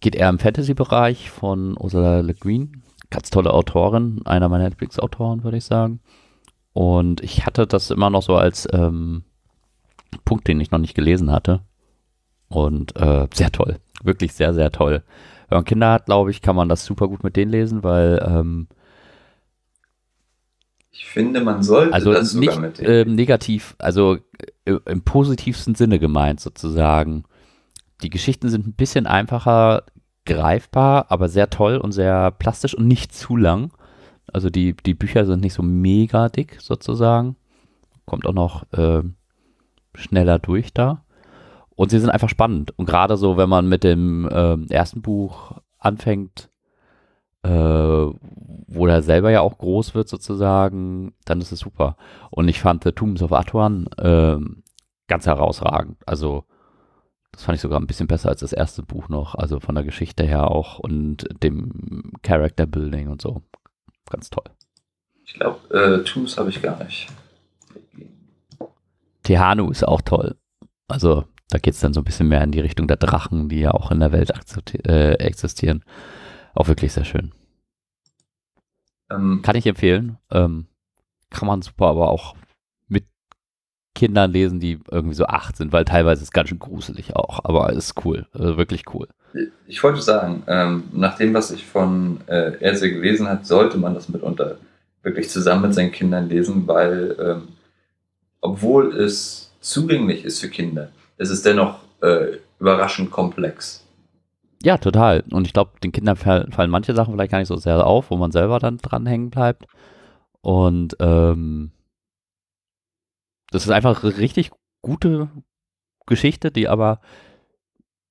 Geht 0.00 0.16
eher 0.16 0.30
im 0.30 0.38
Fantasy-Bereich 0.38 1.30
von 1.30 1.76
Ursula 1.78 2.20
Le 2.20 2.34
Guin. 2.34 2.82
Ganz 3.10 3.30
tolle 3.30 3.52
Autorin, 3.52 4.22
einer 4.24 4.48
meiner 4.48 4.68
Lieblingsautoren, 4.68 5.44
würde 5.44 5.58
ich 5.58 5.64
sagen. 5.64 6.00
Und 6.72 7.22
ich 7.22 7.46
hatte 7.46 7.66
das 7.66 7.90
immer 7.90 8.10
noch 8.10 8.22
so 8.22 8.36
als 8.36 8.68
ähm, 8.72 9.22
Punkt, 10.24 10.48
den 10.48 10.60
ich 10.60 10.70
noch 10.70 10.78
nicht 10.78 10.94
gelesen 10.94 11.30
hatte. 11.30 11.60
Und 12.48 12.96
äh, 12.96 13.26
sehr 13.32 13.52
toll. 13.52 13.78
Wirklich 14.02 14.32
sehr, 14.34 14.54
sehr 14.54 14.70
toll. 14.72 15.02
Wenn 15.48 15.58
man 15.58 15.64
Kinder 15.64 15.92
hat, 15.92 16.06
glaube 16.06 16.30
ich, 16.30 16.42
kann 16.42 16.56
man 16.56 16.68
das 16.68 16.84
super 16.84 17.08
gut 17.08 17.22
mit 17.22 17.36
denen 17.36 17.50
lesen, 17.50 17.82
weil 17.82 18.22
ähm, 18.26 18.68
Ich 20.98 21.06
finde, 21.06 21.42
man 21.42 21.62
sollte 21.62 21.92
also 21.92 22.12
das 22.12 22.30
sogar 22.30 22.60
nicht 22.60 22.78
mit 22.78 22.88
ähm, 22.88 23.14
negativ, 23.14 23.74
also 23.78 24.16
äh, 24.64 24.78
im 24.86 25.02
positivsten 25.02 25.74
Sinne 25.74 25.98
gemeint 25.98 26.40
sozusagen. 26.40 27.24
Die 28.02 28.10
Geschichten 28.10 28.48
sind 28.48 28.66
ein 28.66 28.74
bisschen 28.74 29.06
einfacher 29.06 29.84
greifbar, 30.24 31.06
aber 31.08 31.28
sehr 31.28 31.50
toll 31.50 31.76
und 31.76 31.92
sehr 31.92 32.30
plastisch 32.30 32.74
und 32.74 32.86
nicht 32.86 33.14
zu 33.14 33.36
lang. 33.36 33.72
Also 34.32 34.50
die, 34.50 34.74
die 34.74 34.94
Bücher 34.94 35.24
sind 35.24 35.40
nicht 35.40 35.54
so 35.54 35.62
mega 35.62 36.28
dick 36.28 36.58
sozusagen. 36.60 37.36
Kommt 38.06 38.26
auch 38.26 38.34
noch 38.34 38.64
ähm, 38.72 39.14
schneller 39.94 40.38
durch 40.38 40.72
da. 40.72 41.04
Und 41.74 41.90
sie 41.90 41.98
sind 41.98 42.10
einfach 42.10 42.28
spannend. 42.28 42.72
Und 42.76 42.86
gerade 42.86 43.16
so, 43.16 43.36
wenn 43.36 43.48
man 43.48 43.68
mit 43.68 43.84
dem 43.84 44.28
ähm, 44.32 44.66
ersten 44.68 45.02
Buch 45.02 45.52
anfängt, 45.78 46.48
äh, 46.48 46.55
wo 47.48 48.86
er 48.86 49.02
selber 49.02 49.30
ja 49.30 49.40
auch 49.40 49.58
groß 49.58 49.94
wird 49.94 50.08
sozusagen, 50.08 51.14
dann 51.24 51.40
ist 51.40 51.52
es 51.52 51.60
super. 51.60 51.96
Und 52.30 52.48
ich 52.48 52.60
fand 52.60 52.84
The 52.84 52.92
Tombs 52.92 53.22
of 53.22 53.32
Atuan 53.32 53.88
ähm, 53.98 54.62
ganz 55.08 55.26
herausragend. 55.26 55.98
Also 56.06 56.44
das 57.32 57.44
fand 57.44 57.56
ich 57.56 57.62
sogar 57.62 57.78
ein 57.78 57.86
bisschen 57.86 58.06
besser 58.06 58.30
als 58.30 58.40
das 58.40 58.52
erste 58.52 58.82
Buch 58.82 59.08
noch. 59.08 59.34
Also 59.34 59.60
von 59.60 59.74
der 59.74 59.84
Geschichte 59.84 60.24
her 60.24 60.50
auch 60.50 60.78
und 60.78 61.26
dem 61.42 62.12
Character 62.22 62.66
Building 62.66 63.08
und 63.08 63.20
so. 63.20 63.42
Ganz 64.10 64.30
toll. 64.30 64.44
Ich 65.24 65.34
glaube, 65.34 65.74
äh, 65.74 66.04
Tombs 66.04 66.38
habe 66.38 66.50
ich 66.50 66.62
gar 66.62 66.82
nicht. 66.82 67.08
Tehanu 69.22 69.70
ist 69.70 69.86
auch 69.86 70.00
toll. 70.00 70.36
Also 70.88 71.24
da 71.50 71.58
geht 71.58 71.74
es 71.74 71.80
dann 71.80 71.92
so 71.92 72.00
ein 72.00 72.04
bisschen 72.04 72.28
mehr 72.28 72.42
in 72.42 72.52
die 72.52 72.60
Richtung 72.60 72.88
der 72.88 72.96
Drachen, 72.96 73.48
die 73.48 73.60
ja 73.60 73.72
auch 73.72 73.90
in 73.90 74.00
der 74.00 74.12
Welt 74.12 74.32
äh, 74.86 75.14
existieren. 75.14 75.84
Auch 76.56 76.68
wirklich 76.68 76.92
sehr 76.92 77.04
schön. 77.04 77.32
Ähm, 79.10 79.42
Kann 79.42 79.56
ich 79.56 79.66
empfehlen. 79.66 80.18
Ähm, 80.32 80.66
kann 81.30 81.46
man 81.46 81.60
super, 81.62 81.86
aber 81.86 82.08
auch 82.08 82.34
mit 82.88 83.04
Kindern 83.94 84.32
lesen, 84.32 84.58
die 84.58 84.80
irgendwie 84.90 85.14
so 85.14 85.26
acht 85.26 85.56
sind, 85.56 85.72
weil 85.72 85.84
teilweise 85.84 86.22
ist 86.22 86.28
es 86.28 86.32
ganz 86.32 86.48
schön 86.48 86.58
gruselig 86.58 87.14
auch. 87.14 87.44
Aber 87.44 87.72
ist 87.72 88.04
cool. 88.04 88.26
Also 88.32 88.56
wirklich 88.56 88.84
cool. 88.94 89.06
ich 89.66 89.82
wollte 89.82 90.00
sagen, 90.00 90.44
ähm, 90.46 90.84
nach 90.92 91.18
dem, 91.18 91.34
was 91.34 91.50
ich 91.50 91.64
von 91.64 92.20
äh, 92.26 92.58
Erse 92.58 92.90
gelesen 92.90 93.28
habe, 93.28 93.44
sollte 93.44 93.76
man 93.76 93.94
das 93.94 94.08
mitunter 94.08 94.56
wirklich 95.02 95.28
zusammen 95.28 95.62
mit 95.62 95.74
seinen 95.74 95.92
Kindern 95.92 96.28
lesen, 96.28 96.66
weil 96.66 97.16
ähm, 97.20 97.48
obwohl 98.40 98.96
es 98.96 99.52
zugänglich 99.60 100.24
ist 100.24 100.40
für 100.40 100.48
Kinder, 100.48 100.90
ist 101.18 101.30
es 101.30 101.42
dennoch 101.42 101.80
äh, 102.00 102.38
überraschend 102.58 103.10
komplex. 103.10 103.85
Ja, 104.66 104.78
total. 104.78 105.22
Und 105.30 105.46
ich 105.46 105.52
glaube, 105.52 105.78
den 105.78 105.92
Kindern 105.92 106.16
fall- 106.16 106.48
fallen 106.50 106.72
manche 106.72 106.92
Sachen 106.92 107.14
vielleicht 107.14 107.30
gar 107.30 107.38
nicht 107.38 107.46
so 107.46 107.56
sehr 107.56 107.86
auf, 107.86 108.10
wo 108.10 108.16
man 108.16 108.32
selber 108.32 108.58
dann 108.58 108.78
dran 108.78 109.06
hängen 109.06 109.30
bleibt. 109.30 109.66
Und 110.40 110.96
ähm, 110.98 111.70
das 113.52 113.62
ist 113.64 113.70
einfach 113.70 114.02
eine 114.02 114.16
richtig 114.16 114.50
gute 114.82 115.28
Geschichte, 116.06 116.50
die 116.50 116.66
aber 116.66 116.98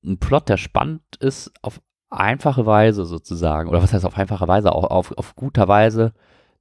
ein 0.05 0.17
Plot, 0.17 0.47
der 0.47 0.55
spannend 0.55 1.01
ist, 1.19 1.51
auf 1.61 1.81
einfache 2.09 2.65
Weise 2.65 3.03
sozusagen. 3.03 3.67
Oder 3.67 3.83
was 3.83 3.91
heißt 3.91 4.05
auf 4.05 4.17
einfache 4.17 4.47
Weise? 4.47 4.71
Auch 4.71 4.85
auf, 4.85 5.11
auf 5.17 5.35
guter 5.35 5.67
Weise 5.67 6.13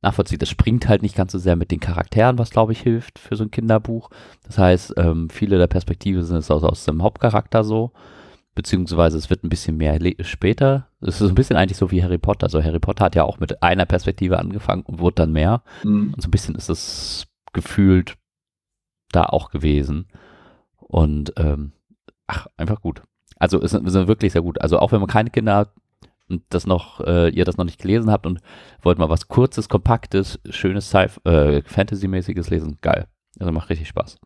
nachvollzieht. 0.02 0.42
Das 0.42 0.48
springt 0.48 0.88
halt 0.88 1.02
nicht 1.02 1.14
ganz 1.14 1.30
so 1.30 1.38
sehr 1.38 1.54
mit 1.54 1.70
den 1.70 1.78
Charakteren, 1.78 2.36
was 2.36 2.50
glaube 2.50 2.72
ich 2.72 2.80
hilft 2.80 3.20
für 3.20 3.36
so 3.36 3.44
ein 3.44 3.52
Kinderbuch. 3.52 4.10
Das 4.42 4.58
heißt, 4.58 4.94
ähm, 4.96 5.30
viele 5.30 5.56
der 5.56 5.68
Perspektive 5.68 6.24
sind 6.24 6.38
es 6.38 6.50
aus, 6.50 6.64
aus 6.64 6.84
dem 6.84 7.00
Hauptcharakter 7.00 7.62
so. 7.62 7.92
Beziehungsweise 8.54 9.18
es 9.18 9.30
wird 9.30 9.44
ein 9.44 9.48
bisschen 9.48 9.76
mehr 9.76 9.98
später. 10.20 10.88
Es 11.00 11.20
ist 11.20 11.28
ein 11.28 11.34
bisschen 11.34 11.56
eigentlich 11.56 11.78
so 11.78 11.90
wie 11.90 12.02
Harry 12.02 12.18
Potter. 12.18 12.44
Also 12.44 12.62
Harry 12.62 12.78
Potter 12.78 13.04
hat 13.04 13.14
ja 13.14 13.24
auch 13.24 13.40
mit 13.40 13.62
einer 13.62 13.84
Perspektive 13.84 14.38
angefangen 14.38 14.82
und 14.82 15.00
wurde 15.00 15.16
dann 15.16 15.32
mehr. 15.32 15.62
Mhm. 15.82 16.14
Und 16.14 16.22
so 16.22 16.28
ein 16.28 16.30
bisschen 16.30 16.54
ist 16.54 16.68
es 16.68 17.26
gefühlt 17.52 18.16
da 19.10 19.24
auch 19.24 19.50
gewesen. 19.50 20.06
Und 20.78 21.32
ähm, 21.36 21.72
ach, 22.26 22.46
einfach 22.56 22.80
gut. 22.80 23.02
Also 23.36 23.60
es 23.60 23.72
ist, 23.72 23.84
wirklich 23.84 24.32
sehr 24.32 24.42
gut. 24.42 24.60
Also 24.60 24.78
auch 24.78 24.92
wenn 24.92 25.00
man 25.00 25.08
keine 25.08 25.30
Kinder 25.30 25.56
hat 25.56 25.72
und 26.28 26.42
das 26.48 26.66
noch, 26.66 27.00
äh, 27.00 27.28
ihr 27.30 27.44
das 27.44 27.56
noch 27.56 27.64
nicht 27.64 27.80
gelesen 27.80 28.10
habt 28.10 28.26
und 28.26 28.40
wollt 28.82 28.98
mal 28.98 29.08
was 29.08 29.28
kurzes, 29.28 29.68
kompaktes, 29.68 30.40
schönes 30.48 30.94
äh, 30.94 31.62
Fantasy-mäßiges 31.62 32.50
lesen, 32.50 32.78
geil. 32.80 33.06
Also 33.38 33.52
macht 33.52 33.68
richtig 33.68 33.88
Spaß. 33.88 34.18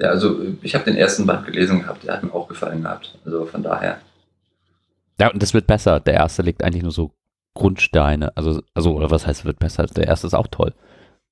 Ja, 0.00 0.10
also 0.10 0.40
ich 0.62 0.74
habe 0.74 0.84
den 0.84 0.96
ersten 0.96 1.26
Band 1.26 1.46
gelesen 1.46 1.80
gehabt, 1.80 2.04
der 2.04 2.14
hat 2.14 2.22
mir 2.22 2.32
auch 2.32 2.48
gefallen 2.48 2.82
gehabt. 2.82 3.18
Also 3.24 3.46
von 3.46 3.62
daher. 3.62 3.98
Ja, 5.20 5.30
und 5.32 5.42
das 5.42 5.54
wird 5.54 5.66
besser. 5.66 5.98
Der 6.00 6.14
erste 6.14 6.42
legt 6.42 6.62
eigentlich 6.62 6.82
nur 6.82 6.92
so 6.92 7.12
Grundsteine. 7.54 8.36
Also, 8.36 8.62
also 8.74 8.94
oder 8.94 9.10
was 9.10 9.26
heißt, 9.26 9.44
wird 9.44 9.58
besser? 9.58 9.86
Der 9.86 10.06
erste 10.06 10.28
ist 10.28 10.34
auch 10.34 10.46
toll, 10.46 10.74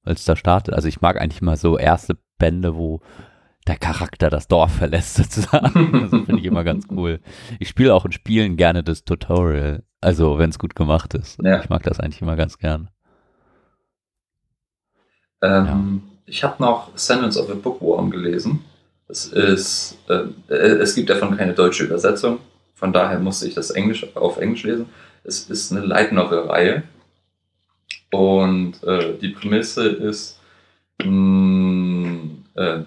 als 0.03 0.25
da 0.25 0.35
startet. 0.35 0.75
Also 0.75 0.89
ich 0.89 1.01
mag 1.01 1.21
eigentlich 1.21 1.43
mal 1.43 1.57
so 1.57 1.79
erste 1.79 2.17
Bände, 2.39 2.75
wo 2.77 3.01
der 3.69 3.77
Charakter 3.77 4.31
das 4.31 4.49
Dorf 4.49 4.73
verlässt 4.73 5.15
sozusagen. 5.17 5.93
Das 5.93 6.11
finde 6.11 6.39
ich 6.39 6.45
immer 6.45 6.65
ganz 6.65 6.87
cool. 6.91 7.21
Ich 7.61 7.69
spiele 7.69 7.95
auch 7.95 8.05
in 8.05 8.13
Spielen 8.13 8.57
gerne 8.57 8.83
das 8.83 9.05
Tutorial. 9.05 9.85
Also 10.01 10.39
wenn 10.39 10.51
es 10.51 10.59
gut 10.59 10.75
gemacht 10.75 11.15
ist. 11.15 11.39
Ja. 11.43 11.61
Ich 11.61 11.69
mag 11.69 11.83
das 11.85 12.01
eigentlich 12.01 12.23
immer 12.23 12.37
ganz 12.37 12.59
gern. 12.59 12.91
Ähm, 15.43 16.03
ja. 16.07 16.16
Ich 16.27 16.43
habe 16.43 16.63
noch 16.63 16.91
Sentence 16.97 17.39
of 17.39 17.51
a 17.51 17.55
Bookworm 17.55 18.11
gelesen. 18.11 18.65
Es 19.09 19.27
ist, 19.27 19.99
äh, 20.09 20.53
es 20.53 20.95
gibt 20.97 21.09
davon 21.09 21.37
keine 21.37 21.55
deutsche 21.55 21.85
Übersetzung, 21.85 22.41
von 22.75 22.93
daher 22.93 23.21
musste 23.21 23.47
ich 23.47 23.55
das 23.55 23.71
Englisch, 23.71 24.05
auf 24.17 24.39
Englisch 24.39 24.65
lesen. 24.65 24.87
Es 25.23 25.49
ist 25.49 25.71
eine 25.71 25.83
Light 25.83 26.13
Novel-Reihe 26.13 26.83
und 28.11 28.83
äh, 28.83 29.15
die 29.21 29.29
Prämisse 29.29 29.89
ist, 29.89 30.41
mh, 31.03 31.09
mm, 31.09 32.45
äh, 32.55 32.79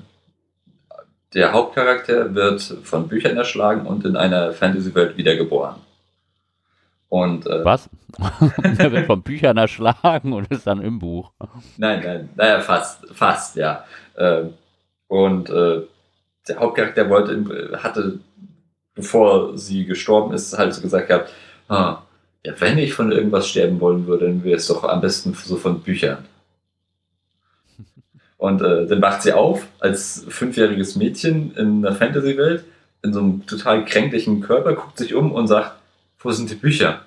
der 1.34 1.54
Hauptcharakter 1.54 2.34
wird 2.36 2.62
von 2.84 3.08
Büchern 3.08 3.38
erschlagen 3.38 3.86
und 3.86 4.06
in 4.06 4.16
einer 4.16 4.52
Fantasy-Welt 4.52 5.16
wiedergeboren. 5.16 5.76
Und, 7.10 7.48
äh, 7.48 7.66
Was? 7.66 7.90
er 8.78 8.92
wird 8.92 9.08
von 9.08 9.24
Büchern 9.24 9.58
erschlagen 9.58 10.32
und 10.34 10.50
ist 10.52 10.68
dann 10.68 10.82
im 10.82 11.00
Buch. 11.00 11.32
Nein, 11.78 12.02
nein, 12.04 12.30
naja, 12.36 12.60
fast, 12.60 13.06
fast, 13.14 13.56
ja. 13.56 13.84
Äh, 14.16 14.44
und 15.08 15.50
äh, 15.50 15.82
der 16.48 16.60
Hauptcharakter 16.60 17.10
wollte, 17.10 17.80
hatte, 17.82 18.20
bevor 18.94 19.58
sie 19.58 19.86
gestorben 19.86 20.34
ist, 20.34 20.58
halt 20.58 20.74
so 20.74 20.82
gesagt 20.82 21.08
gehabt, 21.08 21.34
ah, 21.68 22.04
ja, 22.46 22.54
wenn 22.60 22.78
ich 22.78 22.94
von 22.94 23.12
irgendwas 23.12 23.48
sterben 23.48 23.82
wollen 23.82 24.06
würde, 24.06 24.28
dann 24.28 24.44
wäre 24.44 24.58
es 24.58 24.68
doch 24.68 24.84
am 24.84 25.02
besten 25.02 25.34
so 25.34 25.58
von 25.58 25.82
Büchern. 25.82 26.26
Und 28.38 28.62
äh, 28.62 28.86
dann 28.86 29.02
wacht 29.02 29.24
sie 29.24 29.34
auf 29.34 29.66
als 29.80 30.26
fünfjähriges 30.30 30.96
Mädchen 30.96 31.56
in 31.56 31.86
einer 31.86 31.96
Fantasy-Welt, 31.96 32.66
in 33.02 33.14
so 33.14 33.20
einem 33.20 33.46
total 33.48 33.84
kränklichen 33.86 34.42
Körper, 34.42 34.74
guckt 34.74 34.98
sich 34.98 35.16
um 35.16 35.32
und 35.32 35.48
sagt, 35.48 35.79
wo 36.20 36.32
sind 36.32 36.50
die 36.50 36.56
Bücher? 36.56 37.02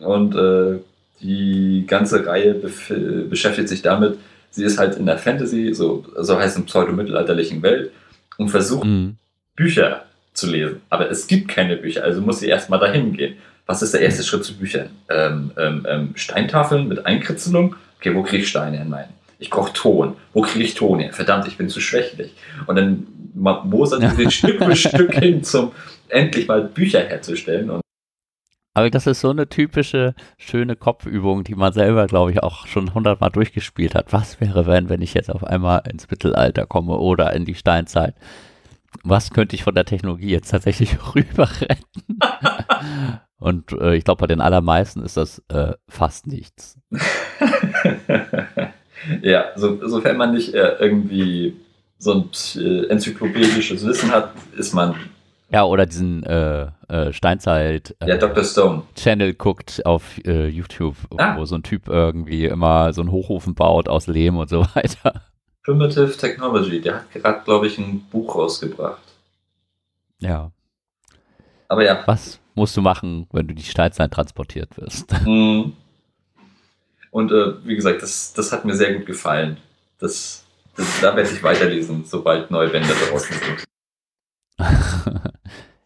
Und 0.00 0.34
äh, 0.34 0.80
die 1.20 1.84
ganze 1.86 2.26
Reihe 2.26 2.54
beschäftigt 2.54 3.68
sich 3.68 3.82
damit, 3.82 4.18
sie 4.50 4.64
ist 4.64 4.78
halt 4.78 4.96
in 4.96 5.06
der 5.06 5.18
Fantasy, 5.18 5.74
so, 5.74 6.04
so 6.16 6.38
heißt 6.38 6.56
in 6.56 6.64
pseudo-mittelalterlichen 6.64 7.62
Welt, 7.62 7.92
und 8.38 8.48
versucht 8.48 8.86
mhm. 8.86 9.16
Bücher 9.54 10.04
zu 10.32 10.50
lesen. 10.50 10.80
Aber 10.88 11.10
es 11.10 11.26
gibt 11.26 11.48
keine 11.48 11.76
Bücher, 11.76 12.04
also 12.04 12.20
muss 12.20 12.40
sie 12.40 12.48
erstmal 12.48 12.80
dahin 12.80 13.12
gehen. 13.12 13.36
Was 13.66 13.82
ist 13.82 13.94
der 13.94 14.00
erste 14.00 14.24
Schritt 14.24 14.44
zu 14.44 14.56
Büchern? 14.56 14.90
Ähm, 15.08 15.52
ähm, 15.56 15.86
ähm, 15.88 16.10
Steintafeln 16.14 16.88
mit 16.88 17.06
Einkritzelung? 17.06 17.76
Okay, 17.98 18.14
wo 18.14 18.22
kriege 18.22 18.42
ich 18.42 18.48
Steine 18.48 18.78
her? 18.78 18.86
Nein. 18.86 19.08
Ich 19.38 19.50
brauche 19.50 19.72
Ton. 19.72 20.16
Wo 20.32 20.42
kriege 20.42 20.64
ich 20.64 20.74
Ton 20.74 20.98
her? 20.98 21.12
Verdammt, 21.12 21.46
ich 21.46 21.56
bin 21.56 21.68
zu 21.68 21.80
schwächlich. 21.80 22.34
Und 22.66 22.76
dann 22.76 23.06
mosert 23.34 24.02
sie 24.16 24.30
Stück 24.30 24.64
für 24.64 24.76
Stück 24.76 25.14
hin 25.14 25.44
zum, 25.44 25.72
endlich 26.10 26.48
mal 26.48 26.64
Bücher 26.64 27.00
herzustellen. 27.00 27.70
Und 27.70 27.80
aber 28.72 28.88
das 28.88 29.06
ist 29.06 29.20
so 29.20 29.30
eine 29.30 29.48
typische, 29.48 30.14
schöne 30.38 30.76
Kopfübung, 30.76 31.42
die 31.42 31.56
man 31.56 31.72
selber, 31.72 32.06
glaube 32.06 32.30
ich, 32.30 32.42
auch 32.42 32.66
schon 32.66 32.94
hundertmal 32.94 33.30
durchgespielt 33.30 33.94
hat. 33.96 34.12
Was 34.12 34.40
wäre, 34.40 34.66
wenn, 34.66 34.88
wenn 34.88 35.02
ich 35.02 35.14
jetzt 35.14 35.30
auf 35.30 35.42
einmal 35.42 35.82
ins 35.90 36.08
Mittelalter 36.08 36.66
komme 36.66 36.96
oder 36.96 37.32
in 37.32 37.44
die 37.44 37.56
Steinzeit? 37.56 38.14
Was 39.02 39.30
könnte 39.30 39.56
ich 39.56 39.64
von 39.64 39.74
der 39.74 39.84
Technologie 39.84 40.30
jetzt 40.30 40.50
tatsächlich 40.50 40.96
rüber 41.14 41.48
retten? 41.60 42.18
Und 43.38 43.72
äh, 43.72 43.96
ich 43.96 44.04
glaube, 44.04 44.20
bei 44.20 44.26
den 44.26 44.40
allermeisten 44.40 45.02
ist 45.02 45.16
das 45.16 45.42
äh, 45.48 45.72
fast 45.88 46.26
nichts. 46.26 46.78
ja, 49.22 49.46
so, 49.56 49.88
sofern 49.88 50.16
man 50.16 50.34
nicht 50.34 50.54
äh, 50.54 50.76
irgendwie 50.78 51.56
so 51.98 52.12
ein 52.12 52.30
äh, 52.62 52.86
enzyklopädisches 52.86 53.84
Wissen 53.84 54.12
hat, 54.12 54.32
ist 54.56 54.74
man 54.74 54.94
ja, 55.52 55.64
oder 55.64 55.84
diesen 55.84 56.22
äh, 56.22 56.68
äh, 56.88 57.12
Steinzeit 57.12 57.96
äh, 58.00 58.08
ja, 58.08 58.16
Dr. 58.16 58.44
Stone. 58.44 58.82
Channel 58.94 59.34
guckt 59.34 59.84
auf 59.84 60.18
äh, 60.24 60.46
YouTube, 60.46 60.96
ah. 61.18 61.36
wo 61.36 61.44
so 61.44 61.56
ein 61.56 61.64
Typ 61.64 61.88
irgendwie 61.88 62.46
immer 62.46 62.92
so 62.92 63.00
einen 63.00 63.10
Hochofen 63.10 63.54
baut 63.54 63.88
aus 63.88 64.06
Lehm 64.06 64.36
und 64.36 64.48
so 64.48 64.64
weiter. 64.74 65.22
Primitive 65.64 66.16
Technology, 66.16 66.80
der 66.80 67.00
hat 67.00 67.10
gerade, 67.12 67.44
glaube 67.44 67.66
ich, 67.66 67.78
ein 67.78 68.06
Buch 68.10 68.36
rausgebracht. 68.36 69.02
Ja. 70.20 70.52
Aber 71.68 71.84
ja. 71.84 72.02
Was 72.06 72.40
musst 72.54 72.76
du 72.76 72.80
machen, 72.80 73.26
wenn 73.32 73.48
du 73.48 73.54
die 73.54 73.62
Steinzeit 73.62 74.12
transportiert 74.12 74.76
wirst? 74.76 75.12
Mhm. 75.26 75.72
Und 77.12 77.32
äh, 77.32 77.54
wie 77.66 77.74
gesagt, 77.74 78.02
das, 78.02 78.32
das 78.34 78.52
hat 78.52 78.64
mir 78.64 78.76
sehr 78.76 78.94
gut 78.94 79.04
gefallen. 79.04 79.56
Das, 79.98 80.44
das, 80.76 81.00
da 81.00 81.16
werde 81.16 81.28
ich 81.28 81.42
weiterlesen, 81.42 82.04
sobald 82.04 82.52
neue 82.52 82.68
Bände 82.68 82.94
draußen 83.08 83.36
sind. 83.36 83.64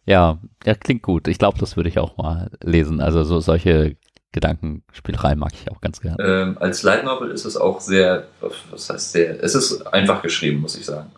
Ja, 0.05 0.39
ja, 0.65 0.75
klingt 0.75 1.01
gut. 1.01 1.27
Ich 1.27 1.39
glaube, 1.39 1.57
das 1.59 1.75
würde 1.75 1.89
ich 1.89 1.97
auch 1.97 2.17
mal 2.17 2.51
lesen. 2.61 3.01
Also 3.01 3.23
so 3.23 3.39
solche 3.39 3.97
Gedankenspielereien 4.31 5.39
mag 5.39 5.53
ich 5.53 5.71
auch 5.71 5.81
ganz 5.81 5.99
gerne. 5.99 6.23
Ähm, 6.23 6.57
als 6.59 6.83
Light 6.83 7.05
Novel 7.05 7.31
ist 7.31 7.45
es 7.45 7.57
auch 7.57 7.81
sehr, 7.81 8.27
was 8.69 8.89
heißt 8.89 9.11
sehr, 9.11 9.43
es 9.43 9.55
ist 9.55 9.81
einfach 9.87 10.21
geschrieben, 10.21 10.61
muss 10.61 10.77
ich 10.77 10.85
sagen. 10.85 11.11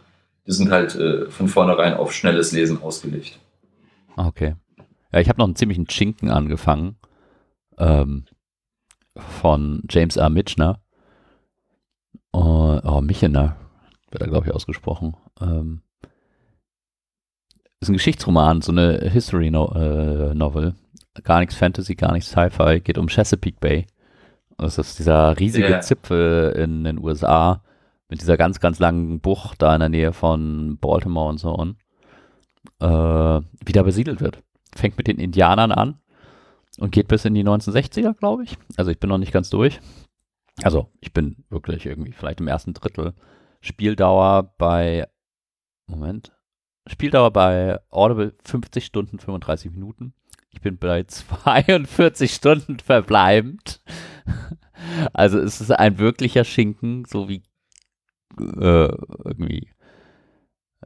Die 0.46 0.54
sind 0.54 0.72
halt 0.72 0.96
äh, 0.96 1.30
von 1.30 1.50
vornherein 1.50 1.96
auf 1.96 2.14
schnelles 2.14 2.54
Lesen 2.54 2.82
ausgelegt. 2.82 3.40
Okay. 4.16 4.56
Ja, 5.12 5.20
ich 5.20 5.28
habe 5.28 5.40
noch 5.40 5.46
einen 5.46 5.56
ziemlichen 5.56 5.88
Chinken 5.88 6.30
angefangen 6.30 6.96
ähm, 7.78 8.26
von 9.18 9.84
James 9.90 10.16
R. 10.16 10.30
Mitchner. 10.30 10.80
Oh, 12.32 12.80
oh 12.84 13.02
Michener 13.02 13.58
wird 14.12 14.22
er, 14.22 14.30
glaube 14.30 14.48
ich, 14.48 14.54
ausgesprochen. 14.54 15.18
Ähm, 15.42 15.82
ist 17.80 17.90
ein 17.90 17.94
Geschichtsroman, 17.94 18.62
so 18.62 18.72
eine 18.72 19.00
History 19.10 19.52
no 19.52 19.72
äh, 19.74 20.34
Novel. 20.34 20.76
Gar 21.24 21.40
nichts 21.40 21.56
Fantasy, 21.56 21.96
gar 21.96 22.14
nichts 22.14 22.30
Sci-Fi. 22.30 22.82
Geht 22.82 22.98
um 22.98 23.08
Chesapeake 23.08 23.60
Bay. 23.60 23.88
Das 24.58 24.78
ist 24.78 24.98
dieser 25.00 25.40
riesige 25.40 25.70
yeah. 25.70 25.82
Zipfel 25.82 26.52
in 26.58 26.84
den 26.84 26.98
USA 26.98 27.62
mit 28.10 28.22
dieser 28.22 28.38
ganz, 28.38 28.60
ganz 28.60 28.80
langen 28.80 29.20
Bucht 29.20 29.62
da 29.62 29.74
in 29.74 29.82
der 29.82 29.90
Nähe 29.90 30.14
von 30.14 30.78
Baltimore 30.80 31.30
und 31.30 31.40
so 31.40 31.58
on, 31.58 31.78
äh, 32.80 33.42
wieder 33.66 33.84
besiedelt 33.84 34.22
wird. 34.22 34.42
Fängt 34.76 34.98
mit 34.98 35.08
den 35.08 35.20
Indianern 35.20 35.72
an 35.72 36.00
und 36.80 36.92
geht 36.92 37.08
bis 37.08 37.26
in 37.26 37.34
die 37.34 37.44
1960er, 37.44 38.14
glaube 38.14 38.44
ich. 38.44 38.58
Also 38.78 38.92
ich 38.92 39.00
bin 39.00 39.10
noch 39.10 39.18
nicht 39.18 39.34
ganz 39.34 39.50
durch. 39.50 39.80
Also 40.64 40.90
ich 41.02 41.14
bin 41.14 41.44
wirklich 41.50 41.86
irgendwie 41.86 42.14
vielleicht 42.14 42.40
im 42.40 42.48
ersten 42.48 42.74
Drittel. 42.74 43.14
Spieldauer 43.62 44.54
bei, 44.58 45.08
Moment, 45.88 46.32
Spieldauer 46.88 47.32
bei 47.32 47.80
Audible 47.90 48.34
50 48.44 48.86
Stunden 48.86 49.20
35 49.20 49.72
Minuten. 49.72 50.14
Ich 50.50 50.62
bin 50.62 50.78
bei 50.78 51.04
42 51.04 52.34
Stunden 52.34 52.80
verbleibend. 52.80 53.82
Also 55.12 55.40
es 55.40 55.60
ist 55.60 55.72
ein 55.72 55.98
wirklicher 55.98 56.44
Schinken, 56.44 57.04
so 57.06 57.28
wie 57.28 57.42
äh, 58.40 58.90
irgendwie 59.26 59.72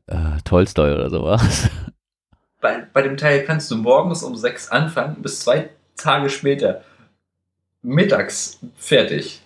äh, 0.07 0.37
Tolstoi 0.45 0.93
oder 0.93 1.09
sowas. 1.09 1.69
Bei, 2.61 2.87
bei 2.93 3.01
dem 3.01 3.17
Teil 3.17 3.43
kannst 3.43 3.71
du 3.71 3.75
morgens 3.75 4.21
um 4.21 4.35
6 4.35 4.69
anfangen, 4.69 5.23
bis 5.23 5.39
zwei 5.39 5.71
Tage 5.97 6.29
später 6.29 6.83
mittags 7.81 8.59
fertig. 8.75 9.41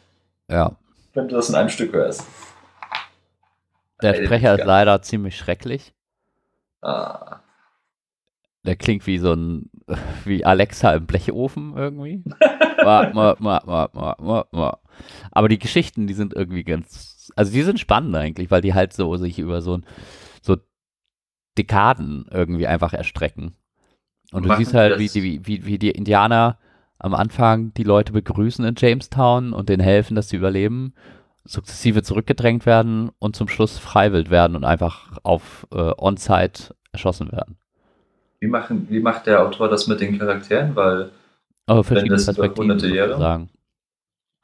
Ja. 0.49 0.76
Wenn 1.14 1.30
du 1.30 1.36
das 1.36 1.47
in 1.47 1.56
einem 1.56 1.70
Stück 1.70 1.93
hörst. 1.93 2.28
Der 4.01 4.16
Sprecher 4.16 4.60
ist 4.60 4.66
leider 4.66 5.01
ziemlich 5.01 5.38
schrecklich. 5.38 5.95
Ah. 6.86 7.41
Der 8.65 8.75
klingt 8.75 9.05
wie 9.05 9.17
so 9.19 9.33
ein, 9.33 9.69
wie 10.25 10.43
Alexa 10.45 10.93
im 10.93 11.05
Blechofen 11.05 11.75
irgendwie. 11.77 12.23
Aber 15.31 15.49
die 15.49 15.59
Geschichten, 15.59 16.07
die 16.07 16.13
sind 16.13 16.33
irgendwie 16.33 16.63
ganz, 16.63 17.31
also 17.36 17.51
die 17.51 17.61
sind 17.63 17.79
spannend 17.79 18.15
eigentlich, 18.15 18.49
weil 18.51 18.61
die 18.61 18.73
halt 18.73 18.93
so 18.93 19.15
sich 19.17 19.39
über 19.39 19.61
so 19.61 19.77
ein, 19.77 19.86
so 20.41 20.57
Dekaden 21.57 22.25
irgendwie 22.31 22.67
einfach 22.67 22.93
erstrecken. 22.93 23.55
Und 24.31 24.43
du 24.43 24.49
Machen 24.49 24.63
siehst 24.65 24.73
halt, 24.73 24.99
wie, 24.99 25.07
die- 25.07 25.45
wie, 25.47 25.65
wie 25.65 25.77
die 25.77 25.91
Indianer 25.91 26.57
am 26.97 27.13
Anfang 27.13 27.73
die 27.75 27.83
Leute 27.83 28.13
begrüßen 28.13 28.65
in 28.65 28.75
Jamestown 28.77 29.53
und 29.53 29.69
denen 29.69 29.83
helfen, 29.83 30.15
dass 30.15 30.29
sie 30.29 30.38
überleben, 30.38 30.93
sukzessive 31.46 32.04
zurückgedrängt 32.04 32.66
werden 32.66 33.12
und 33.20 33.36
zum 33.36 33.48
Schluss 33.48 33.78
freiwillig 33.78 34.30
werden 34.30 34.56
und 34.56 34.64
einfach 34.66 35.18
auf 35.24 35.68
äh, 35.72 35.91
On-Site 35.98 36.76
erschossen 36.91 37.32
werden. 37.32 37.58
Wie, 38.39 38.48
machen, 38.48 38.88
wie 38.89 39.00
macht 39.00 39.28
der 39.28 39.41
Autor 39.43 39.70
das 39.70 39.88
mit 39.88 40.00
den 40.02 40.18
Charakteren? 40.18 40.76
Weil, 40.76 41.12
Aber 41.68 41.84
verschiedene 41.84 42.16
das 42.16 42.24
über 42.24 42.34
Perspektiven 42.34 42.70
hunderte 42.72 42.88
Jahre? 42.96 43.10
sozusagen. 43.12 43.50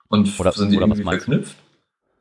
und 0.09 0.39
Oder- 0.39 0.51
sind 0.51 0.71
die 0.71 0.77
oder 0.77 0.85
irgendwie 0.87 1.03
verknüpft? 1.03 1.55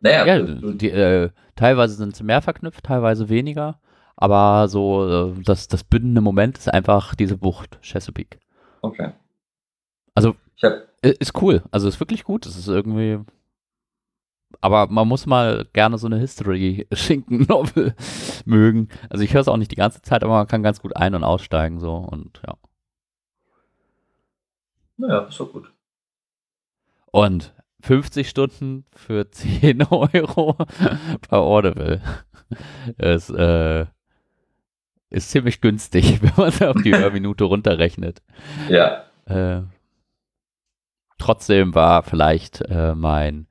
Naja, 0.00 0.24
Ja, 0.24 0.42
die, 0.42 0.90
äh, 0.90 1.30
teilweise 1.56 1.94
sind 1.94 2.16
sie 2.16 2.24
mehr 2.24 2.40
verknüpft, 2.40 2.84
teilweise 2.84 3.28
weniger. 3.28 3.78
Aber 4.16 4.68
so 4.68 5.32
äh, 5.36 5.42
das, 5.44 5.68
das 5.68 5.84
bündende 5.84 6.20
Moment 6.22 6.56
ist 6.58 6.72
einfach 6.72 7.14
diese 7.14 7.36
Bucht, 7.36 7.78
Chesapeake. 7.82 8.38
okay. 8.82 9.12
Also 10.14 10.34
Ist 11.02 11.40
cool. 11.40 11.62
Also 11.70 11.88
ist 11.88 12.00
wirklich 12.00 12.24
gut. 12.24 12.44
Es 12.46 12.56
ist 12.58 12.68
irgendwie. 12.68 13.20
Aber 14.60 14.88
man 14.88 15.08
muss 15.08 15.26
mal 15.26 15.66
gerne 15.72 15.96
so 15.98 16.06
eine 16.06 16.18
History-Schinken-Novel 16.18 17.94
mögen. 18.44 18.88
Also 19.08 19.24
ich 19.24 19.32
höre 19.32 19.40
es 19.40 19.48
auch 19.48 19.56
nicht 19.56 19.70
die 19.70 19.76
ganze 19.76 20.02
Zeit, 20.02 20.22
aber 20.24 20.34
man 20.34 20.46
kann 20.46 20.62
ganz 20.62 20.80
gut 20.80 20.96
ein- 20.96 21.14
und 21.14 21.24
aussteigen 21.24 21.78
so 21.80 21.94
und 21.94 22.40
ja. 22.46 22.54
naja, 24.96 25.20
ist 25.20 25.40
doch 25.40 25.52
gut. 25.52 25.72
Und 27.12 27.54
50 27.82 28.28
Stunden 28.28 28.84
für 28.94 29.30
10 29.30 29.82
Euro 29.84 30.56
bei 31.28 31.36
Audible. 31.36 32.02
Es 32.98 33.30
äh, 33.30 33.86
ist 35.10 35.30
ziemlich 35.30 35.60
günstig, 35.60 36.22
wenn 36.22 36.32
man 36.36 36.48
es 36.48 36.60
auf 36.62 36.82
die 36.82 36.94
Hörminute 36.94 37.44
runterrechnet. 37.44 38.22
Ja, 38.68 39.04
Äh, 39.26 39.62
trotzdem 41.18 41.74
war 41.74 42.02
vielleicht 42.02 42.62
äh, 42.62 42.94
mein 42.94 43.46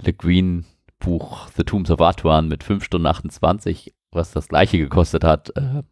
Le 0.00 0.12
Guin 0.12 0.64
Buch 0.98 1.48
The 1.56 1.64
Tombs 1.64 1.90
of 1.90 2.00
Atuan 2.00 2.48
mit 2.48 2.64
5 2.64 2.84
Stunden 2.84 3.06
28, 3.06 3.94
was 4.10 4.32
das 4.32 4.48
gleiche 4.48 4.78
gekostet 4.78 5.24
hat, 5.24 5.54
äh, 5.56 5.82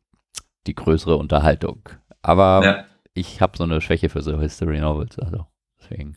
die 0.66 0.74
größere 0.74 1.16
Unterhaltung. 1.16 1.88
Aber 2.22 2.64
ja. 2.64 2.86
ich 3.14 3.40
habe 3.40 3.56
so 3.56 3.64
eine 3.64 3.80
Schwäche 3.80 4.08
für 4.08 4.22
so 4.22 4.40
History 4.40 4.80
Novels, 4.80 5.18
also 5.18 5.46
deswegen. 5.78 6.16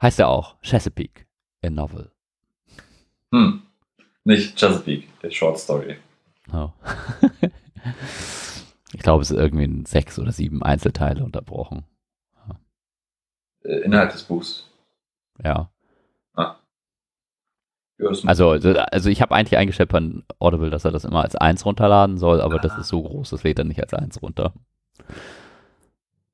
Heißt 0.00 0.18
ja 0.18 0.28
auch 0.28 0.56
Chesapeake, 0.62 1.26
a 1.64 1.70
Novel. 1.70 2.12
Hm. 3.32 3.62
Nicht 4.24 4.58
Chesapeake, 4.58 5.08
der 5.22 5.30
Short 5.30 5.58
Story. 5.58 5.96
Oh. 6.52 6.70
ich 8.92 9.00
glaube, 9.00 9.22
es 9.22 9.30
ist 9.30 9.36
irgendwie 9.36 9.64
in 9.64 9.86
sechs 9.86 10.18
oder 10.18 10.32
sieben 10.32 10.62
Einzelteile 10.62 11.24
unterbrochen. 11.24 11.84
Äh, 13.64 13.80
innerhalb 13.80 14.12
des 14.12 14.22
Buchs. 14.22 14.70
Ja. 15.44 15.70
Ja, 17.98 18.08
das 18.10 18.24
Also, 18.26 18.50
also 18.50 19.10
ich 19.10 19.20
habe 19.22 19.34
eigentlich 19.34 19.58
eingestellt 19.58 19.88
bei 19.90 20.00
Audible, 20.38 20.70
dass 20.70 20.84
er 20.84 20.92
das 20.92 21.04
immer 21.04 21.22
als 21.22 21.34
eins 21.36 21.64
runterladen 21.64 22.16
soll, 22.18 22.40
aber 22.40 22.58
das 22.58 22.72
Ah. 22.72 22.80
ist 22.80 22.88
so 22.88 23.02
groß, 23.02 23.30
das 23.30 23.42
lädt 23.42 23.58
er 23.58 23.64
nicht 23.64 23.80
als 23.82 23.92
eins 23.94 24.22
runter. 24.22 24.52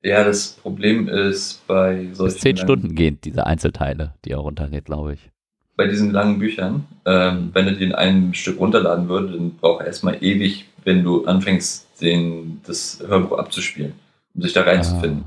ja, 0.03 0.23
das 0.23 0.49
Problem 0.61 1.07
ist 1.07 1.65
bei 1.67 2.09
solchen 2.13 2.33
Bis 2.33 2.41
zehn 2.41 2.55
langen- 2.55 2.65
Stunden 2.67 2.95
gehen 2.95 3.19
diese 3.23 3.45
Einzelteile, 3.45 4.13
die 4.23 4.31
er 4.31 4.37
runterlädt, 4.37 4.85
glaube 4.85 5.13
ich. 5.13 5.31
bei 5.77 5.87
diesen 5.87 6.11
langen 6.11 6.39
Büchern, 6.39 6.85
ähm, 7.05 7.49
wenn 7.51 7.65
du 7.65 7.75
die 7.75 7.83
in 7.83 7.93
einem 7.93 8.33
Stück 8.33 8.59
runterladen 8.61 9.09
würdest, 9.09 9.35
dann 9.35 9.57
braucht 9.57 9.81
er 9.81 9.87
erstmal 9.87 10.23
ewig, 10.23 10.65
wenn 10.85 11.03
du 11.03 11.25
anfängst, 11.25 11.99
den, 11.99 12.61
das 12.65 13.03
Hörbuch 13.05 13.37
abzuspielen, 13.37 13.91
um 14.33 14.41
sich 14.41 14.53
da 14.53 14.61
reinzufinden. 14.61 15.25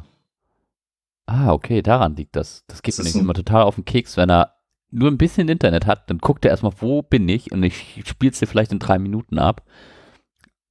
Ah, 1.26 1.52
okay, 1.52 1.82
daran 1.82 2.16
liegt 2.16 2.34
das. 2.34 2.64
Das 2.66 2.80
geht 2.80 2.98
Das 2.98 3.12
mir 3.14 3.20
immer 3.20 3.34
total 3.34 3.64
auf 3.64 3.74
den 3.74 3.84
Keks, 3.84 4.16
wenn 4.16 4.30
er 4.30 4.54
nur 4.90 5.10
ein 5.10 5.18
bisschen 5.18 5.48
Internet 5.48 5.86
hat, 5.86 6.08
dann 6.10 6.18
guckt 6.18 6.44
er 6.44 6.50
erstmal, 6.50 6.72
wo 6.78 7.02
bin 7.02 7.28
ich 7.28 7.52
und 7.52 7.62
ich 7.62 8.02
spiel's 8.06 8.38
dir 8.38 8.46
vielleicht 8.46 8.72
in 8.72 8.78
drei 8.78 8.98
Minuten 8.98 9.38
ab. 9.38 9.62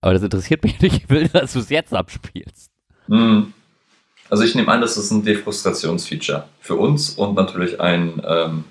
Aber 0.01 0.13
das 0.13 0.23
interessiert 0.23 0.63
mich 0.63 0.79
nicht, 0.81 1.03
ich 1.03 1.09
will, 1.09 1.27
dass 1.27 1.53
du 1.53 1.59
es 1.59 1.69
jetzt 1.69 1.93
abspielst. 1.93 2.71
Hm. 3.07 3.53
Also 4.29 4.43
ich 4.43 4.55
nehme 4.55 4.71
an, 4.71 4.81
das 4.81 4.97
ist 4.97 5.11
ein 5.11 5.23
Defrustrationsfeature 5.23 6.47
für 6.59 6.75
uns 6.75 7.11
und 7.11 7.35
natürlich 7.35 7.79
ein 7.79 8.21
ähm, 8.25 8.65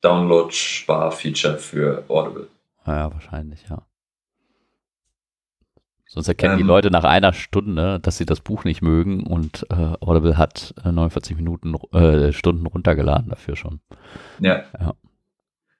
Download-Spar-Feature 0.00 1.58
für 1.58 2.04
Audible. 2.08 2.48
Ja, 2.86 3.12
wahrscheinlich, 3.12 3.64
ja. 3.68 3.82
Sonst 6.14 6.28
erkennen 6.28 6.58
die 6.58 6.62
Ähm. 6.62 6.68
Leute 6.68 6.92
nach 6.92 7.02
einer 7.02 7.32
Stunde, 7.32 7.98
dass 7.98 8.16
sie 8.18 8.24
das 8.24 8.38
Buch 8.38 8.62
nicht 8.62 8.82
mögen 8.82 9.26
und 9.26 9.66
äh, 9.68 9.96
Audible 9.98 10.38
hat 10.38 10.72
äh, 10.84 10.92
49 10.92 11.36
Minuten, 11.36 11.74
äh, 11.92 12.32
Stunden 12.32 12.64
runtergeladen 12.66 13.30
dafür 13.30 13.56
schon. 13.56 13.80
Ja. 14.38 14.62
Ja. 14.78 14.94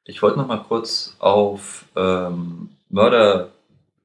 Ich 0.02 0.22
wollte 0.22 0.38
noch 0.38 0.48
mal 0.48 0.64
kurz 0.64 1.14
auf 1.20 1.84
ähm, 1.94 2.70
Murder, 2.88 3.50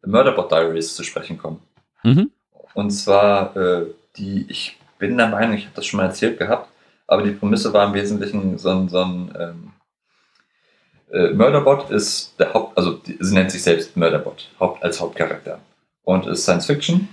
Murderbot 0.05 0.51
Diaries 0.51 0.93
zu 0.93 1.03
sprechen 1.03 1.39
kommen. 1.39 1.61
Mhm. 2.03 2.29
Und 2.75 2.91
zwar 2.91 3.57
äh, 3.57 3.87
die, 4.15 4.45
ich 4.49 4.77
bin 4.99 5.17
der 5.17 5.29
Meinung, 5.29 5.55
ich 5.55 5.63
habe 5.63 5.75
das 5.75 5.87
schon 5.87 5.97
mal 5.97 6.05
erzählt 6.05 6.37
gehabt, 6.37 6.69
aber 7.07 7.23
die 7.23 7.31
Prämisse 7.31 7.73
war 7.73 7.87
im 7.87 7.95
Wesentlichen 7.95 8.59
so 8.59 8.69
ein, 8.69 8.87
so 8.87 9.01
ein 9.01 9.33
ähm, 9.39 9.71
äh, 11.11 11.33
Murderbot 11.33 11.89
ist 11.89 12.39
der 12.39 12.53
Haupt, 12.53 12.77
also 12.77 12.93
die, 12.93 13.17
sie 13.19 13.33
nennt 13.33 13.49
sich 13.49 13.63
selbst 13.63 13.97
Murderbot 13.97 14.47
Haupt, 14.59 14.83
als 14.83 15.01
Hauptcharakter 15.01 15.59
und 16.09 16.25
ist 16.25 16.41
Science 16.41 16.65
Fiction 16.65 17.07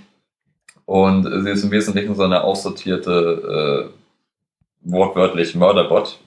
und 0.85 1.23
sie 1.43 1.51
ist 1.51 1.63
im 1.63 1.69
Wesentlichen 1.69 2.15
so 2.15 2.23
eine 2.23 2.43
aussortierte, 2.43 3.91
äh, 3.91 4.89
wortwörtlich 4.91 5.53
Murderbot. 5.53 6.17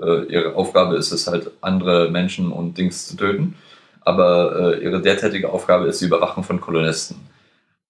Äh, 0.00 0.24
ihre 0.32 0.54
Aufgabe 0.56 0.96
ist 0.96 1.12
es 1.12 1.26
halt, 1.26 1.50
andere 1.60 2.08
Menschen 2.08 2.52
und 2.52 2.78
Dings 2.78 3.06
zu 3.06 3.18
töten, 3.18 3.56
aber 4.00 4.76
äh, 4.78 4.82
ihre 4.82 5.02
derzeitige 5.02 5.50
Aufgabe 5.50 5.86
ist 5.86 6.00
die 6.00 6.06
Überwachung 6.06 6.42
von 6.42 6.58
Kolonisten. 6.58 7.16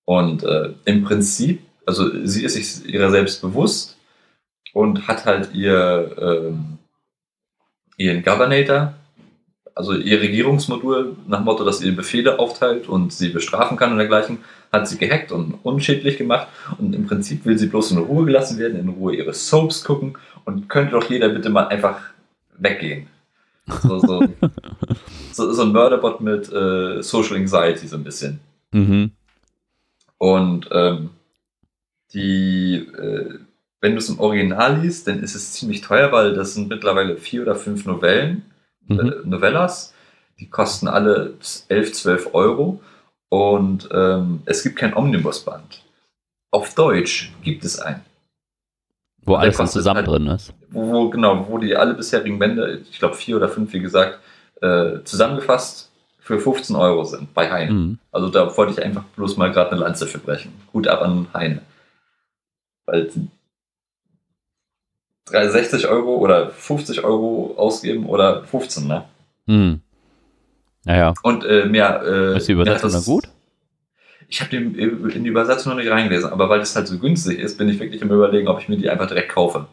Und 0.04 0.42
äh, 0.42 0.70
im 0.86 1.04
Prinzip, 1.04 1.62
also 1.86 2.10
sie 2.26 2.44
ist 2.44 2.54
sich 2.54 2.92
ihrer 2.92 3.12
selbst 3.12 3.42
bewusst 3.42 3.96
und 4.72 5.06
hat 5.06 5.24
halt 5.24 5.54
ihr 5.54 6.16
ähm, 6.18 6.78
ihren 7.96 8.24
Governator, 8.24 8.94
also 9.74 9.94
ihr 9.94 10.20
Regierungsmodul 10.20 11.16
nach 11.26 11.38
dem 11.38 11.44
Motto, 11.44 11.64
dass 11.64 11.82
ihr 11.82 11.94
Befehle 11.96 12.38
aufteilt 12.38 12.88
und 12.88 13.12
sie 13.12 13.30
bestrafen 13.30 13.76
kann 13.76 13.92
und 13.92 13.98
dergleichen, 13.98 14.38
hat 14.72 14.88
sie 14.88 14.98
gehackt 14.98 15.32
und 15.32 15.54
unschädlich 15.62 16.16
gemacht. 16.16 16.48
Und 16.78 16.94
im 16.94 17.06
Prinzip 17.06 17.44
will 17.44 17.58
sie 17.58 17.66
bloß 17.66 17.92
in 17.92 17.98
Ruhe 17.98 18.24
gelassen 18.24 18.58
werden, 18.58 18.78
in 18.78 18.88
Ruhe 18.88 19.16
ihre 19.16 19.34
Soaps 19.34 19.84
gucken 19.84 20.16
und 20.44 20.68
könnte 20.68 20.92
doch 20.92 21.08
jeder 21.10 21.28
bitte 21.28 21.50
mal 21.50 21.68
einfach 21.68 22.00
weggehen. 22.56 23.08
So, 23.82 23.98
so, 23.98 24.22
so, 25.32 25.52
so 25.52 25.62
ein 25.62 25.72
Murderbot 25.72 26.20
mit 26.20 26.52
äh, 26.52 27.02
Social 27.02 27.36
Anxiety 27.36 27.88
so 27.88 27.96
ein 27.96 28.04
bisschen. 28.04 28.40
Mhm. 28.72 29.12
Und 30.18 30.68
ähm, 30.70 31.10
die, 32.12 32.76
äh, 32.76 33.38
wenn 33.80 33.92
du 33.92 33.98
es 33.98 34.08
im 34.08 34.20
Original 34.20 34.80
liest, 34.80 35.08
dann 35.08 35.22
ist 35.22 35.34
es 35.34 35.52
ziemlich 35.52 35.80
teuer, 35.80 36.12
weil 36.12 36.34
das 36.34 36.54
sind 36.54 36.68
mittlerweile 36.68 37.16
vier 37.16 37.42
oder 37.42 37.54
fünf 37.56 37.86
Novellen, 37.86 38.42
Mhm. 38.88 39.00
äh, 39.00 39.12
Novellas. 39.28 39.92
Die 40.40 40.48
kosten 40.50 40.88
alle 40.88 41.34
11, 41.68 41.92
12 41.92 42.34
Euro. 42.34 42.80
Und 43.28 43.88
ähm, 43.92 44.42
es 44.46 44.62
gibt 44.62 44.76
kein 44.76 44.94
Omnibusband. 44.94 45.82
Auf 46.50 46.74
Deutsch 46.74 47.32
gibt 47.42 47.64
es 47.64 47.78
einen. 47.80 48.02
Wo 49.22 49.34
alles 49.36 49.56
dann 49.56 49.68
zusammen 49.68 49.98
halt- 49.98 50.06
drin 50.08 50.26
ist. 50.28 50.52
Wo, 50.70 50.92
wo- 50.92 51.10
genau, 51.10 51.46
wo 51.48 51.58
die 51.58 51.74
alle 51.76 51.94
bisherigen 51.94 52.38
Bände, 52.38 52.82
ich 52.90 52.98
glaube 52.98 53.14
vier 53.16 53.36
oder 53.36 53.48
fünf, 53.48 53.72
wie 53.72 53.80
gesagt, 53.80 54.18
äh, 54.60 55.02
zusammengefasst 55.04 55.90
für 56.20 56.38
15 56.38 56.76
Euro 56.76 57.04
sind 57.04 57.32
bei 57.34 57.50
Heine. 57.50 57.72
Mhm. 57.72 57.98
Also 58.12 58.28
da 58.28 58.54
wollte 58.56 58.72
ich 58.72 58.82
einfach 58.82 59.04
bloß 59.16 59.36
mal 59.36 59.50
gerade 59.50 59.72
eine 59.72 59.80
Lanze 59.80 60.06
für 60.06 60.18
brechen. 60.18 60.52
Gut 60.72 60.86
ab 60.88 61.02
an 61.02 61.26
Heine. 61.34 61.62
Weil 62.86 63.10
60 65.26 65.88
Euro 65.88 66.16
oder 66.16 66.50
50 66.50 67.04
Euro 67.04 67.54
ausgeben 67.56 68.06
oder 68.06 68.44
15, 68.44 68.86
ne? 68.86 69.04
Mhm. 69.46 69.80
Naja, 70.84 71.14
Und 71.22 71.44
äh, 71.44 71.64
mehr. 71.66 72.02
Äh, 72.04 72.36
ist 72.36 72.48
die 72.48 72.52
Übersetzung 72.52 72.90
das- 72.92 73.04
dann 73.04 73.14
gut? 73.14 73.28
Ich 74.28 74.40
habe 74.40 74.56
in 74.56 75.22
die 75.24 75.28
Übersetzung 75.28 75.72
noch 75.72 75.78
nicht 75.78 75.90
reingelesen, 75.90 76.30
aber 76.30 76.48
weil 76.48 76.58
das 76.58 76.74
halt 76.74 76.88
so 76.88 76.98
günstig 76.98 77.38
ist, 77.38 77.58
bin 77.58 77.68
ich 77.68 77.78
wirklich 77.78 78.00
im 78.02 78.10
Überlegen, 78.10 78.48
ob 78.48 78.58
ich 78.58 78.68
mir 78.68 78.76
die 78.78 78.88
einfach 78.88 79.06
direkt 79.06 79.28
kaufe. 79.30 79.66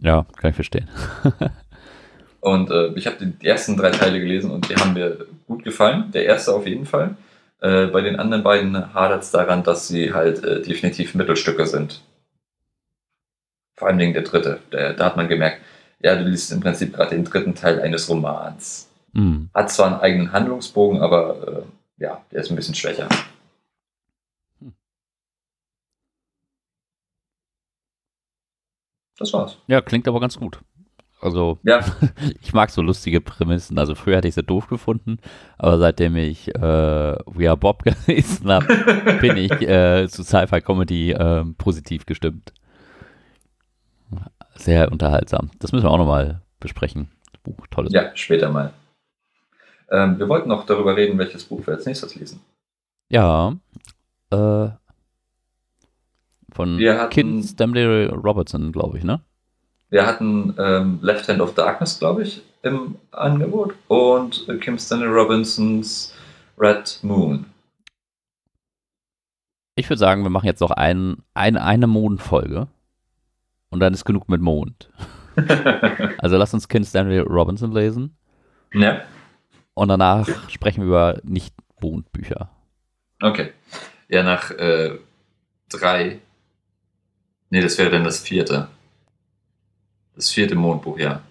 Ja, 0.00 0.26
kann 0.36 0.50
ich 0.50 0.56
verstehen. 0.56 0.88
Und 2.40 2.70
äh, 2.72 2.88
ich 2.96 3.06
habe 3.06 3.16
die 3.24 3.46
ersten 3.46 3.76
drei 3.76 3.90
Teile 3.90 4.18
gelesen 4.18 4.50
und 4.50 4.68
die 4.68 4.74
haben 4.74 4.94
mir 4.94 5.26
gut 5.46 5.62
gefallen. 5.62 6.10
Der 6.12 6.24
erste 6.24 6.52
auf 6.52 6.66
jeden 6.66 6.86
Fall. 6.86 7.14
Äh, 7.60 7.86
bei 7.86 8.00
den 8.00 8.16
anderen 8.16 8.42
beiden 8.42 8.92
hadert 8.94 9.22
es 9.22 9.30
daran, 9.30 9.62
dass 9.62 9.86
sie 9.86 10.12
halt 10.12 10.42
äh, 10.42 10.60
definitiv 10.60 11.14
Mittelstücke 11.14 11.64
sind. 11.66 12.02
Vor 13.76 13.88
allem 13.88 13.98
der 13.98 14.22
dritte. 14.22 14.60
Der, 14.72 14.94
da 14.94 15.06
hat 15.06 15.16
man 15.16 15.28
gemerkt, 15.28 15.60
ja, 16.00 16.16
du 16.16 16.24
liest 16.24 16.52
im 16.52 16.60
Prinzip 16.60 16.94
gerade 16.94 17.10
den 17.10 17.24
dritten 17.24 17.54
Teil 17.54 17.80
eines 17.80 18.08
Romans. 18.08 18.88
Mhm. 19.12 19.50
Hat 19.54 19.70
zwar 19.70 19.86
einen 19.86 20.00
eigenen 20.00 20.32
Handlungsbogen, 20.32 21.00
aber 21.00 21.64
äh, 21.98 22.02
ja, 22.02 22.24
der 22.30 22.40
ist 22.40 22.50
ein 22.50 22.56
bisschen 22.56 22.74
schwächer. 22.74 23.08
Das 29.18 29.32
war's. 29.32 29.58
Ja, 29.68 29.80
klingt 29.80 30.08
aber 30.08 30.20
ganz 30.20 30.36
gut. 30.36 30.58
Also, 31.20 31.58
Ja, 31.62 31.80
ich 32.42 32.52
mag 32.52 32.70
so 32.70 32.82
lustige 32.82 33.20
Prämissen. 33.20 33.78
Also, 33.78 33.94
früher 33.94 34.16
hatte 34.16 34.26
ich 34.26 34.34
sie 34.34 34.42
doof 34.42 34.66
gefunden, 34.66 35.18
aber 35.56 35.78
seitdem 35.78 36.16
ich 36.16 36.48
äh, 36.48 36.60
We 36.60 37.48
Are 37.48 37.56
Bob 37.56 37.84
gelesen 38.06 38.50
habe, 38.50 39.18
bin 39.20 39.36
ich 39.36 39.52
äh, 39.52 40.08
zu 40.08 40.24
Sci-Fi-Comedy 40.24 41.12
ähm, 41.12 41.54
positiv 41.54 42.06
gestimmt. 42.06 42.52
Sehr 44.54 44.90
unterhaltsam. 44.92 45.50
Das 45.58 45.72
müssen 45.72 45.84
wir 45.84 45.90
auch 45.90 45.98
nochmal 45.98 46.42
besprechen. 46.60 47.10
Das 47.32 47.40
Buch, 47.42 47.66
tolles 47.70 47.92
ja, 47.92 48.10
später 48.14 48.50
mal. 48.50 48.72
Ähm, 49.90 50.18
wir 50.18 50.28
wollten 50.28 50.48
noch 50.48 50.64
darüber 50.66 50.96
reden, 50.96 51.18
welches 51.18 51.44
Buch 51.44 51.66
wir 51.66 51.74
als 51.74 51.86
nächstes 51.86 52.14
lesen. 52.14 52.40
Ja. 53.10 53.56
Äh, 54.30 54.68
von 56.52 56.78
Wir 56.78 56.98
hatten- 57.00 57.10
Kin 57.10 57.42
Stanley 57.42 58.06
Robertson, 58.06 58.72
glaube 58.72 58.98
ich, 58.98 59.04
ne? 59.04 59.20
Wir 59.90 60.06
hatten 60.06 60.54
ähm, 60.58 60.98
Left 61.02 61.28
Hand 61.28 61.40
of 61.40 61.54
Darkness, 61.54 61.98
glaube 61.98 62.22
ich, 62.22 62.42
im 62.62 62.96
Angebot 63.10 63.74
und 63.88 64.48
äh, 64.48 64.56
Kim 64.56 64.78
Stanley 64.78 65.08
Robinsons 65.08 66.14
Red 66.58 66.98
Moon. 67.02 67.46
Ich 69.74 69.88
würde 69.88 69.98
sagen, 69.98 70.22
wir 70.22 70.30
machen 70.30 70.46
jetzt 70.46 70.60
noch 70.60 70.70
ein, 70.70 71.16
ein, 71.34 71.56
eine 71.56 71.86
Mondfolge. 71.86 72.68
Und 73.72 73.80
dann 73.80 73.92
ist 73.94 74.04
genug 74.04 74.28
mit 74.28 74.40
Mond. 74.40 74.90
Also 76.18 76.36
lass 76.36 76.52
uns 76.52 76.68
Kin 76.68 76.84
Stanley 76.84 77.18
Robinson 77.20 77.72
lesen. 77.72 78.16
ja, 78.74 79.00
Und 79.72 79.88
danach 79.88 80.28
sprechen 80.50 80.82
wir 80.82 80.86
über 80.88 81.20
Nicht-Mondbücher. 81.24 82.50
okay. 83.22 83.52
Ja, 84.08 84.22
nach 84.22 84.50
äh, 84.50 84.98
drei. 85.70 86.18
Nee, 87.48 87.62
das 87.62 87.78
wäre 87.78 87.88
dann 87.90 88.04
das 88.04 88.20
vierte. 88.20 88.68
Das 90.14 90.28
vierte 90.30 90.54
Mondbuch, 90.54 90.98
ja. 90.98 91.22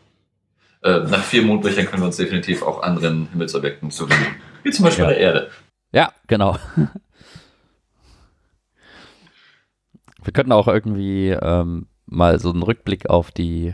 Äh, 0.82 1.02
nach 1.02 1.22
vier 1.24 1.44
Mondbüchern 1.44 1.86
können 1.86 2.02
wir 2.02 2.08
uns 2.08 2.18
definitiv 2.18 2.64
auch 2.64 2.82
anderen 2.82 3.28
Himmelsobjekten 3.30 3.92
zuwenden. 3.92 4.36
Wie 4.64 4.72
zum 4.72 4.86
Beispiel 4.86 5.04
Ja. 5.04 5.10
der 5.12 5.20
Erde. 5.20 5.52
Ja, 5.92 6.12
genau. 6.26 6.58
Wir 10.24 10.34
könnten 10.34 10.52
auch 10.52 10.68
irgendwie 10.68 11.30
ähm, 11.30 11.88
mal 12.12 12.38
so 12.40 12.52
einen 12.52 12.62
Rückblick 12.62 13.10
auf 13.10 13.32
die, 13.32 13.74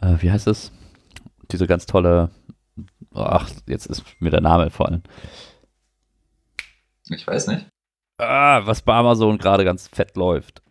äh, 0.00 0.16
wie 0.20 0.30
heißt 0.30 0.46
es? 0.46 0.72
Diese 1.50 1.66
ganz 1.66 1.84
tolle, 1.84 2.30
ach, 3.14 3.50
jetzt 3.66 3.86
ist 3.86 4.04
mir 4.20 4.30
der 4.30 4.40
Name 4.40 4.62
entfallen. 4.64 5.02
Ich 7.10 7.26
weiß 7.26 7.48
nicht. 7.48 7.66
Ah, 8.18 8.62
was 8.64 8.80
bei 8.82 8.94
Amazon 8.94 9.36
gerade 9.36 9.64
ganz 9.64 9.88
fett 9.88 10.16
läuft. 10.16 10.62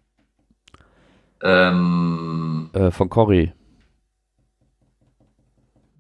Ähm, 1.43 2.69
Äh, 2.73 2.91
von 2.91 3.09
Cory. 3.09 3.51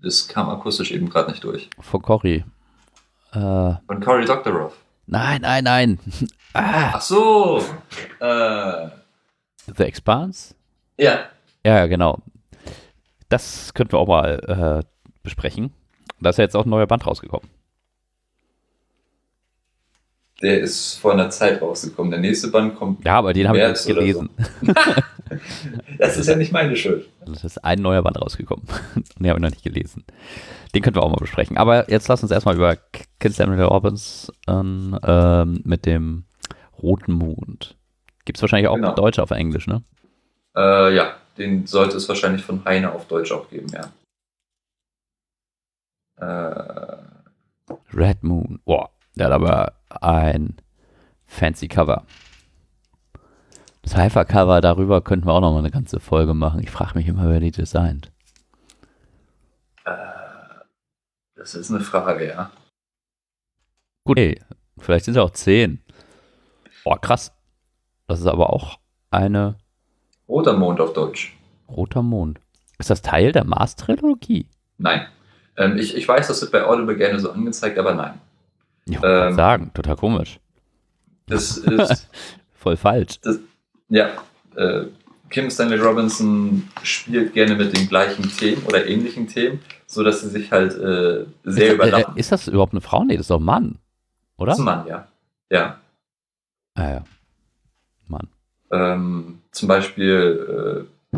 das 0.01 0.27
kam 0.27 0.49
akustisch 0.49 0.91
eben 0.91 1.09
gerade 1.09 1.29
nicht 1.31 1.43
durch. 1.43 1.69
Von 1.79 2.01
Cory. 2.01 2.43
Äh, 3.33 3.73
Von 3.87 3.99
Cory 4.03 4.25
Doctorow. 4.25 4.73
nein, 5.07 5.41
nein, 5.41 5.63
nein. 5.63 5.99
ah, 6.53 6.91
Ach 6.95 7.01
so. 7.01 7.61
Äh, 8.19 8.89
The 9.65 9.83
Expanse? 9.83 10.55
ja. 10.97 11.25
Ja, 11.63 11.85
genau. 11.85 12.17
Das 13.29 13.73
könnten 13.75 13.93
wir 13.93 13.99
auch 13.99 14.07
mal 14.07 14.81
äh, 14.83 15.07
besprechen. 15.21 15.71
Da 16.19 16.31
ist 16.31 16.37
ja 16.37 16.43
jetzt 16.43 16.55
auch 16.55 16.65
ein 16.65 16.69
neuer 16.69 16.87
Band 16.87 17.05
rausgekommen. 17.05 17.47
Der 20.41 20.59
ist 20.59 20.95
vor 20.95 21.13
einer 21.13 21.29
Zeit 21.29 21.61
rausgekommen. 21.61 22.11
Der 22.11 22.19
nächste 22.19 22.47
Band 22.47 22.75
kommt. 22.75 23.05
Ja, 23.05 23.17
aber 23.17 23.33
den 23.33 23.47
habe 23.47 23.59
ich 23.59 23.67
nicht 23.67 23.85
gelesen. 23.85 24.29
Das 25.97 26.17
ist 26.17 26.27
ja 26.27 26.35
nicht 26.35 26.51
meine 26.51 26.75
Schuld. 26.75 27.07
Es 27.31 27.45
ist 27.45 27.63
ein 27.63 27.81
neuer 27.81 28.01
Band 28.01 28.21
rausgekommen. 28.21 28.65
den 29.17 29.29
habe 29.29 29.39
ich 29.39 29.41
noch 29.41 29.49
nicht 29.49 29.63
gelesen. 29.63 30.03
Den 30.75 30.81
könnten 30.81 30.99
wir 30.99 31.03
auch 31.03 31.09
mal 31.09 31.21
besprechen. 31.21 31.57
Aber 31.57 31.89
jetzt 31.89 32.09
lass 32.09 32.21
uns 32.21 32.33
erstmal 32.33 32.55
über 32.55 32.75
Kin 33.19 33.31
Samuel 33.31 33.63
Robbins 33.63 34.29
ähm, 34.49 34.99
mit 35.63 35.85
dem 35.85 36.25
Roten 36.81 37.13
Mond. 37.13 37.77
Gibt 38.25 38.37
es 38.37 38.41
wahrscheinlich 38.41 38.67
auch 38.67 38.75
Genau. 38.75 38.89
auf 38.89 38.95
Deutsch 38.95 39.19
auf 39.19 39.31
Englisch, 39.31 39.67
ne? 39.67 39.83
Äh, 40.55 40.95
ja, 40.95 41.15
den 41.37 41.65
sollte 41.65 41.97
es 41.97 42.07
wahrscheinlich 42.09 42.43
von 42.43 42.63
Heine 42.65 42.91
auf 42.91 43.07
Deutsch 43.07 43.31
auch 43.31 43.49
geben, 43.49 43.67
ja. 43.69 43.91
Äh, 46.17 46.97
Red 47.93 48.23
Moon. 48.23 48.59
Boah, 48.65 48.89
der 49.15 49.27
hat 49.27 49.33
aber 49.33 49.73
ein 49.89 50.57
fancy 51.25 51.67
Cover. 51.67 52.05
Das 53.81 53.97
Hyper-Cover 53.97 54.61
darüber 54.61 55.01
könnten 55.01 55.25
wir 55.25 55.33
auch 55.33 55.41
noch 55.41 55.51
mal 55.53 55.59
eine 55.59 55.71
ganze 55.71 55.99
Folge 55.99 56.33
machen. 56.35 56.61
Ich 56.61 56.69
frage 56.69 56.95
mich 56.97 57.07
immer, 57.07 57.27
wer 57.29 57.39
die 57.39 57.51
designt. 57.51 58.11
das 61.35 61.55
ist 61.55 61.71
eine 61.71 61.79
Frage, 61.79 62.27
ja. 62.27 62.51
Gut, 64.05 64.19
ey, 64.19 64.39
vielleicht 64.77 65.05
sind 65.05 65.15
es 65.15 65.21
auch 65.21 65.31
zehn. 65.31 65.81
Boah, 66.83 67.01
krass. 67.01 67.33
Das 68.11 68.19
ist 68.19 68.27
aber 68.27 68.51
auch 68.51 68.77
eine 69.09 69.55
Roter 70.27 70.51
Mond 70.57 70.81
auf 70.81 70.91
Deutsch. 70.91 71.33
roter 71.69 72.01
Mond. 72.01 72.41
Ist 72.77 72.89
das 72.89 73.01
Teil 73.01 73.31
der 73.31 73.45
Mars-Trilogie? 73.45 74.47
Nein. 74.77 75.07
Ähm, 75.55 75.77
ich, 75.77 75.95
ich 75.95 76.05
weiß, 76.05 76.27
das 76.27 76.41
wird 76.41 76.51
bei 76.51 76.65
Audible 76.65 76.97
gerne 76.97 77.19
so 77.21 77.31
angezeigt, 77.31 77.77
aber 77.79 77.93
nein. 77.93 78.19
Ich 78.85 79.01
wollte 79.01 79.27
Ähm. 79.29 79.35
sagen, 79.35 79.71
total 79.73 79.95
komisch. 79.95 80.41
Das 81.27 81.55
ist, 81.57 82.09
Voll 82.53 82.75
falsch. 82.75 83.17
ja, 83.87 84.09
äh, 84.57 84.87
Kim 85.29 85.49
Stanley 85.49 85.79
Robinson 85.79 86.67
spielt 86.83 87.33
gerne 87.33 87.55
mit 87.55 87.77
den 87.77 87.87
gleichen 87.87 88.23
Themen 88.23 88.61
oder 88.65 88.85
ähnlichen 88.85 89.27
Themen, 89.27 89.61
sodass 89.87 90.19
sie 90.19 90.29
sich 90.29 90.51
halt 90.51 90.73
äh, 90.73 91.25
sehr 91.45 91.67
ist, 91.67 91.71
äh, 91.71 91.73
überlappen. 91.75 92.17
ist 92.17 92.31
das 92.33 92.49
überhaupt 92.49 92.73
eine 92.73 92.81
Frau? 92.81 93.05
Nee, 93.05 93.15
das 93.15 93.21
ist 93.21 93.31
doch 93.31 93.39
ein 93.39 93.43
Mann. 93.45 93.79
Oder? 94.37 94.47
Das 94.47 94.57
ist 94.59 94.61
ein 94.63 94.65
Mann, 94.65 94.85
ja. 94.87 95.07
Ja. 95.49 95.77
Ah, 96.75 96.89
ja. 96.89 97.03
Ähm, 98.71 99.41
zum 99.51 99.67
Beispiel 99.67 100.87
äh, 101.13 101.17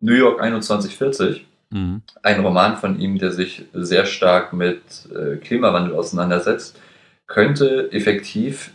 New 0.00 0.14
York 0.14 0.38
2140, 0.38 1.46
Mhm. 1.70 2.02
ein 2.22 2.40
Roman 2.40 2.76
von 2.76 3.00
ihm, 3.00 3.18
der 3.18 3.32
sich 3.32 3.64
sehr 3.72 4.06
stark 4.06 4.52
mit 4.52 4.80
äh, 5.12 5.36
Klimawandel 5.38 5.96
auseinandersetzt, 5.96 6.78
könnte 7.26 7.90
effektiv, 7.90 8.72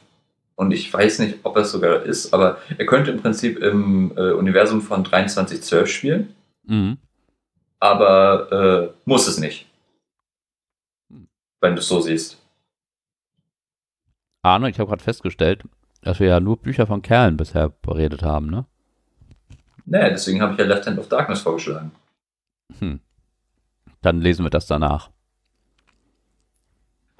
und 0.56 0.72
ich 0.72 0.92
weiß 0.94 1.20
nicht, 1.20 1.38
ob 1.44 1.56
er 1.56 1.62
es 1.62 1.72
sogar 1.72 2.04
ist, 2.04 2.34
aber 2.34 2.58
er 2.78 2.86
könnte 2.86 3.12
im 3.12 3.22
Prinzip 3.22 3.60
im 3.60 4.12
äh, 4.18 4.32
Universum 4.34 4.82
von 4.82 5.06
2312 5.06 5.88
spielen, 5.90 6.36
Mhm. 6.64 6.98
aber 7.80 8.92
äh, 8.92 9.00
muss 9.06 9.28
es 9.28 9.40
nicht. 9.40 9.66
Wenn 11.62 11.76
du 11.76 11.80
es 11.80 11.88
so 11.88 12.02
siehst. 12.02 12.38
Arne, 14.41 14.70
ich 14.70 14.80
habe 14.80 14.90
gerade 14.90 15.03
festgestellt, 15.03 15.64
dass 16.02 16.20
wir 16.20 16.28
ja 16.28 16.40
nur 16.40 16.58
Bücher 16.58 16.88
von 16.88 17.02
Kerlen 17.02 17.38
bisher 17.38 17.70
beredet 17.70 18.24
haben, 18.24 18.48
ne? 18.48 18.66
Naja, 19.86 20.10
deswegen 20.10 20.42
habe 20.42 20.54
ich 20.54 20.60
ja 20.60 20.66
Left 20.66 20.86
Hand 20.86 21.00
of 21.00 21.10
Darkness 21.10 21.42
vorgeschlagen. 21.42 21.92
Hm. 22.80 23.00
Dann 24.02 24.22
lesen 24.22 24.46
wir 24.46 24.52
das 24.52 24.68
danach. 24.68 25.10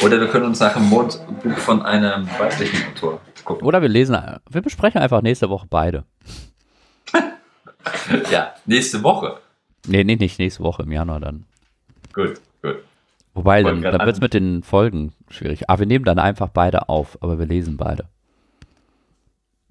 Oder 0.02 0.20
wir 0.20 0.28
können 0.28 0.46
uns 0.46 0.60
nach 0.60 0.74
dem 0.74 0.88
Mondbuch 0.88 1.58
von 1.58 1.82
einem 1.82 2.28
weiblichen 2.38 2.92
Autor 2.92 3.20
gucken. 3.44 3.68
Oder 3.68 3.82
wir 3.82 3.90
lesen, 3.90 4.18
wir 4.50 4.62
besprechen 4.62 5.02
einfach 5.02 5.22
nächste 5.22 5.50
Woche 5.50 5.68
beide. 5.70 6.06
Ja, 8.30 8.54
nächste 8.66 9.04
Woche. 9.04 9.38
Nee, 9.88 10.04
nee, 10.04 10.16
nicht 10.16 10.38
nächste 10.38 10.64
Woche 10.64 10.84
im 10.84 10.92
Januar 10.92 11.20
dann. 11.20 11.46
Gut, 12.14 12.42
gut. 12.62 12.84
Wobei, 13.34 13.64
Wollen 13.64 13.82
dann, 13.82 13.98
dann 13.98 14.06
wird 14.06 14.18
es 14.18 14.22
mit 14.22 14.34
den 14.34 14.64
Folgen 14.64 15.14
schwierig. 15.30 15.70
Aber 15.70 15.80
wir 15.80 15.86
nehmen 15.86 16.06
dann 16.06 16.20
einfach 16.20 16.50
beide 16.50 16.90
auf, 16.90 17.18
aber 17.22 17.40
wir 17.40 17.46
lesen 17.46 17.78
beide. 17.78 18.06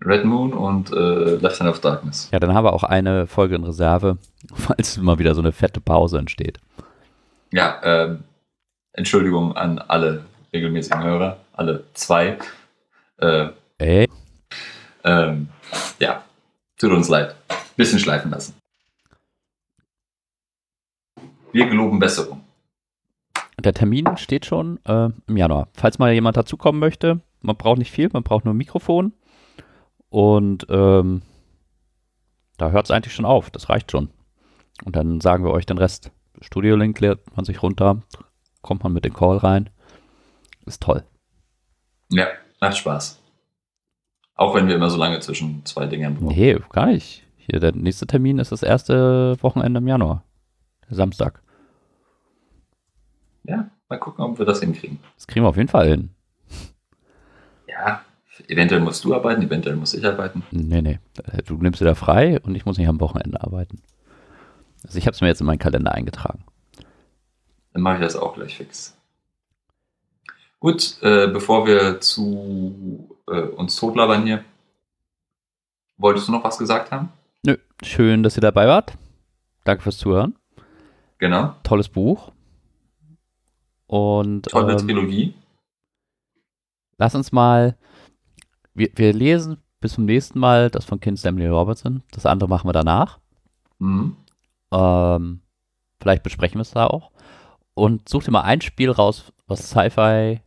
Red 0.04 0.24
Moon 0.24 0.52
und 0.52 0.92
äh, 0.92 1.36
Left 1.36 1.60
Hand 1.60 1.70
of 1.70 1.80
Darkness. 1.80 2.28
Ja, 2.32 2.38
dann 2.38 2.54
haben 2.54 2.64
wir 2.64 2.72
auch 2.72 2.84
eine 2.84 3.26
Folge 3.26 3.56
in 3.56 3.64
Reserve, 3.64 4.18
falls 4.54 4.96
mal 4.98 5.18
wieder 5.18 5.34
so 5.34 5.40
eine 5.40 5.52
fette 5.52 5.80
Pause 5.80 6.18
entsteht. 6.18 6.58
Ja, 7.50 7.80
ähm, 7.82 8.24
Entschuldigung 8.92 9.56
an 9.56 9.78
alle 9.78 10.24
regelmäßigen 10.52 11.02
Hörer, 11.02 11.38
alle 11.52 11.84
zwei. 11.94 12.38
Äh, 13.18 13.48
Ey, 13.78 14.08
ähm, 15.04 15.48
ja, 15.98 16.22
tut 16.78 16.92
uns 16.92 17.08
leid. 17.08 17.34
Bisschen 17.76 17.98
schleifen 17.98 18.30
lassen. 18.30 18.54
Wir 21.52 21.66
geloben 21.66 21.98
Besserung. 21.98 22.42
der 23.58 23.72
Termin 23.72 24.16
steht 24.16 24.46
schon 24.46 24.78
äh, 24.84 25.08
im 25.26 25.36
Januar. 25.36 25.68
Falls 25.74 25.98
mal 25.98 26.12
jemand 26.12 26.36
dazukommen 26.36 26.78
möchte, 26.78 27.20
man 27.40 27.56
braucht 27.56 27.78
nicht 27.78 27.90
viel, 27.90 28.10
man 28.12 28.22
braucht 28.22 28.44
nur 28.44 28.54
ein 28.54 28.58
Mikrofon. 28.58 29.12
Und 30.10 30.66
ähm, 30.68 31.22
da 32.56 32.70
hört 32.70 32.86
es 32.86 32.90
eigentlich 32.90 33.14
schon 33.14 33.24
auf. 33.24 33.50
Das 33.50 33.68
reicht 33.68 33.90
schon. 33.90 34.10
Und 34.84 34.96
dann 34.96 35.20
sagen 35.20 35.44
wir 35.44 35.50
euch 35.52 35.66
den 35.66 35.78
Rest. 35.78 36.10
Studio-Link 36.40 37.00
lädt 37.00 37.36
man 37.36 37.44
sich 37.44 37.62
runter, 37.62 38.02
kommt 38.62 38.84
man 38.84 38.92
mit 38.92 39.04
dem 39.04 39.12
Call 39.12 39.38
rein. 39.38 39.70
ist 40.66 40.82
toll. 40.82 41.04
Ja, 42.10 42.26
macht 42.60 42.76
Spaß. 42.76 43.20
Auch 44.34 44.54
wenn 44.54 44.68
wir 44.68 44.76
immer 44.76 44.90
so 44.90 44.98
lange 44.98 45.18
zwischen 45.20 45.64
zwei 45.64 45.86
Dingen 45.86 46.14
brauchen. 46.14 46.28
Nee, 46.28 46.56
gar 46.70 46.86
nicht. 46.86 47.26
Hier, 47.36 47.58
der 47.58 47.72
nächste 47.72 48.06
Termin 48.06 48.38
ist 48.38 48.52
das 48.52 48.62
erste 48.62 49.36
Wochenende 49.42 49.78
im 49.78 49.88
Januar. 49.88 50.22
Samstag. 50.90 51.42
Ja, 53.44 53.70
mal 53.88 53.98
gucken, 53.98 54.24
ob 54.24 54.38
wir 54.38 54.46
das 54.46 54.60
hinkriegen. 54.60 55.00
Das 55.16 55.26
kriegen 55.26 55.44
wir 55.44 55.48
auf 55.48 55.56
jeden 55.56 55.68
Fall 55.68 55.88
hin. 55.88 56.10
Ja, 57.66 58.02
eventuell 58.48 58.80
musst 58.80 59.04
du 59.04 59.14
arbeiten, 59.14 59.42
eventuell 59.42 59.76
muss 59.76 59.94
ich 59.94 60.04
arbeiten. 60.06 60.42
Nee, 60.50 60.82
nee. 60.82 60.98
Du 61.46 61.54
nimmst 61.56 61.80
wieder 61.80 61.94
frei 61.94 62.40
und 62.40 62.54
ich 62.54 62.64
muss 62.66 62.78
nicht 62.78 62.88
am 62.88 63.00
Wochenende 63.00 63.40
arbeiten. 63.42 63.82
Also 64.84 64.98
ich 64.98 65.06
habe 65.06 65.14
es 65.14 65.20
mir 65.20 65.28
jetzt 65.28 65.40
in 65.40 65.46
meinen 65.46 65.58
Kalender 65.58 65.92
eingetragen. 65.92 66.44
Dann 67.72 67.82
mache 67.82 67.96
ich 67.96 68.02
das 68.02 68.16
auch 68.16 68.34
gleich 68.34 68.56
fix. 68.56 68.96
Gut, 70.60 70.96
äh, 71.02 71.28
bevor 71.28 71.66
wir 71.66 72.00
zu 72.00 73.16
äh, 73.28 73.40
uns 73.40 73.76
totlabern 73.76 74.24
hier, 74.24 74.44
wolltest 75.96 76.28
du 76.28 76.32
noch 76.32 76.42
was 76.44 76.58
gesagt 76.58 76.90
haben? 76.90 77.10
Nö, 77.44 77.56
schön, 77.82 78.22
dass 78.22 78.36
ihr 78.36 78.40
dabei 78.40 78.66
wart. 78.66 78.94
Danke 79.64 79.82
fürs 79.82 79.98
Zuhören. 79.98 80.34
Genau. 81.18 81.54
Tolles 81.62 81.88
Buch. 81.88 82.32
Und 83.86 84.42
Tolle 84.46 84.72
ähm, 84.72 84.78
Trilogie. 84.78 85.34
lass 86.98 87.14
uns 87.14 87.32
mal, 87.32 87.76
wir, 88.78 88.90
wir 88.94 89.12
lesen 89.12 89.58
bis 89.80 89.92
zum 89.94 90.04
nächsten 90.06 90.38
Mal 90.38 90.70
das 90.70 90.84
von 90.84 91.00
Kind 91.00 91.18
Stanley 91.18 91.46
Robertson. 91.48 92.02
Das 92.12 92.26
andere 92.26 92.48
machen 92.48 92.68
wir 92.68 92.72
danach. 92.72 93.18
Mhm. 93.78 94.16
Ähm, 94.72 95.40
vielleicht 96.00 96.22
besprechen 96.22 96.56
wir 96.58 96.62
es 96.62 96.70
da 96.72 96.86
auch. 96.86 97.10
Und 97.74 98.08
such 98.08 98.24
dir 98.24 98.30
mal 98.32 98.42
ein 98.42 98.60
Spiel 98.60 98.90
raus, 98.90 99.32
was 99.46 99.70
Sci-Fi 99.70 100.40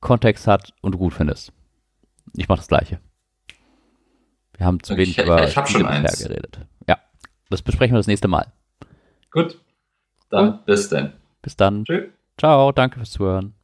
Kontext 0.00 0.46
hat 0.46 0.72
und 0.80 0.92
du 0.92 0.98
gut 0.98 1.12
findest. 1.14 1.52
Ich 2.36 2.48
mache 2.48 2.58
das 2.58 2.68
gleiche. 2.68 3.00
Wir 4.56 4.66
haben 4.66 4.82
zu 4.82 4.92
Okay, 4.94 5.02
wenig 5.02 5.18
ich- 5.18 5.24
über 5.24 5.44
ich 5.44 5.52
Spiele 5.52 5.66
schon 5.68 5.86
eins. 5.86 6.18
geredet. 6.22 6.60
Ja, 6.88 6.98
das 7.50 7.62
besprechen 7.62 7.94
wir 7.94 7.98
das 7.98 8.06
nächste 8.08 8.28
Mal. 8.28 8.52
Gut. 9.30 9.60
Dann 10.28 10.64
bis 10.64 10.88
dann. 10.88 11.12
Bis 11.42 11.56
dann. 11.56 11.84
Tschüss. 11.84 12.08
Ciao, 12.38 12.72
danke 12.72 12.96
fürs 12.98 13.10
Zuhören. 13.12 13.54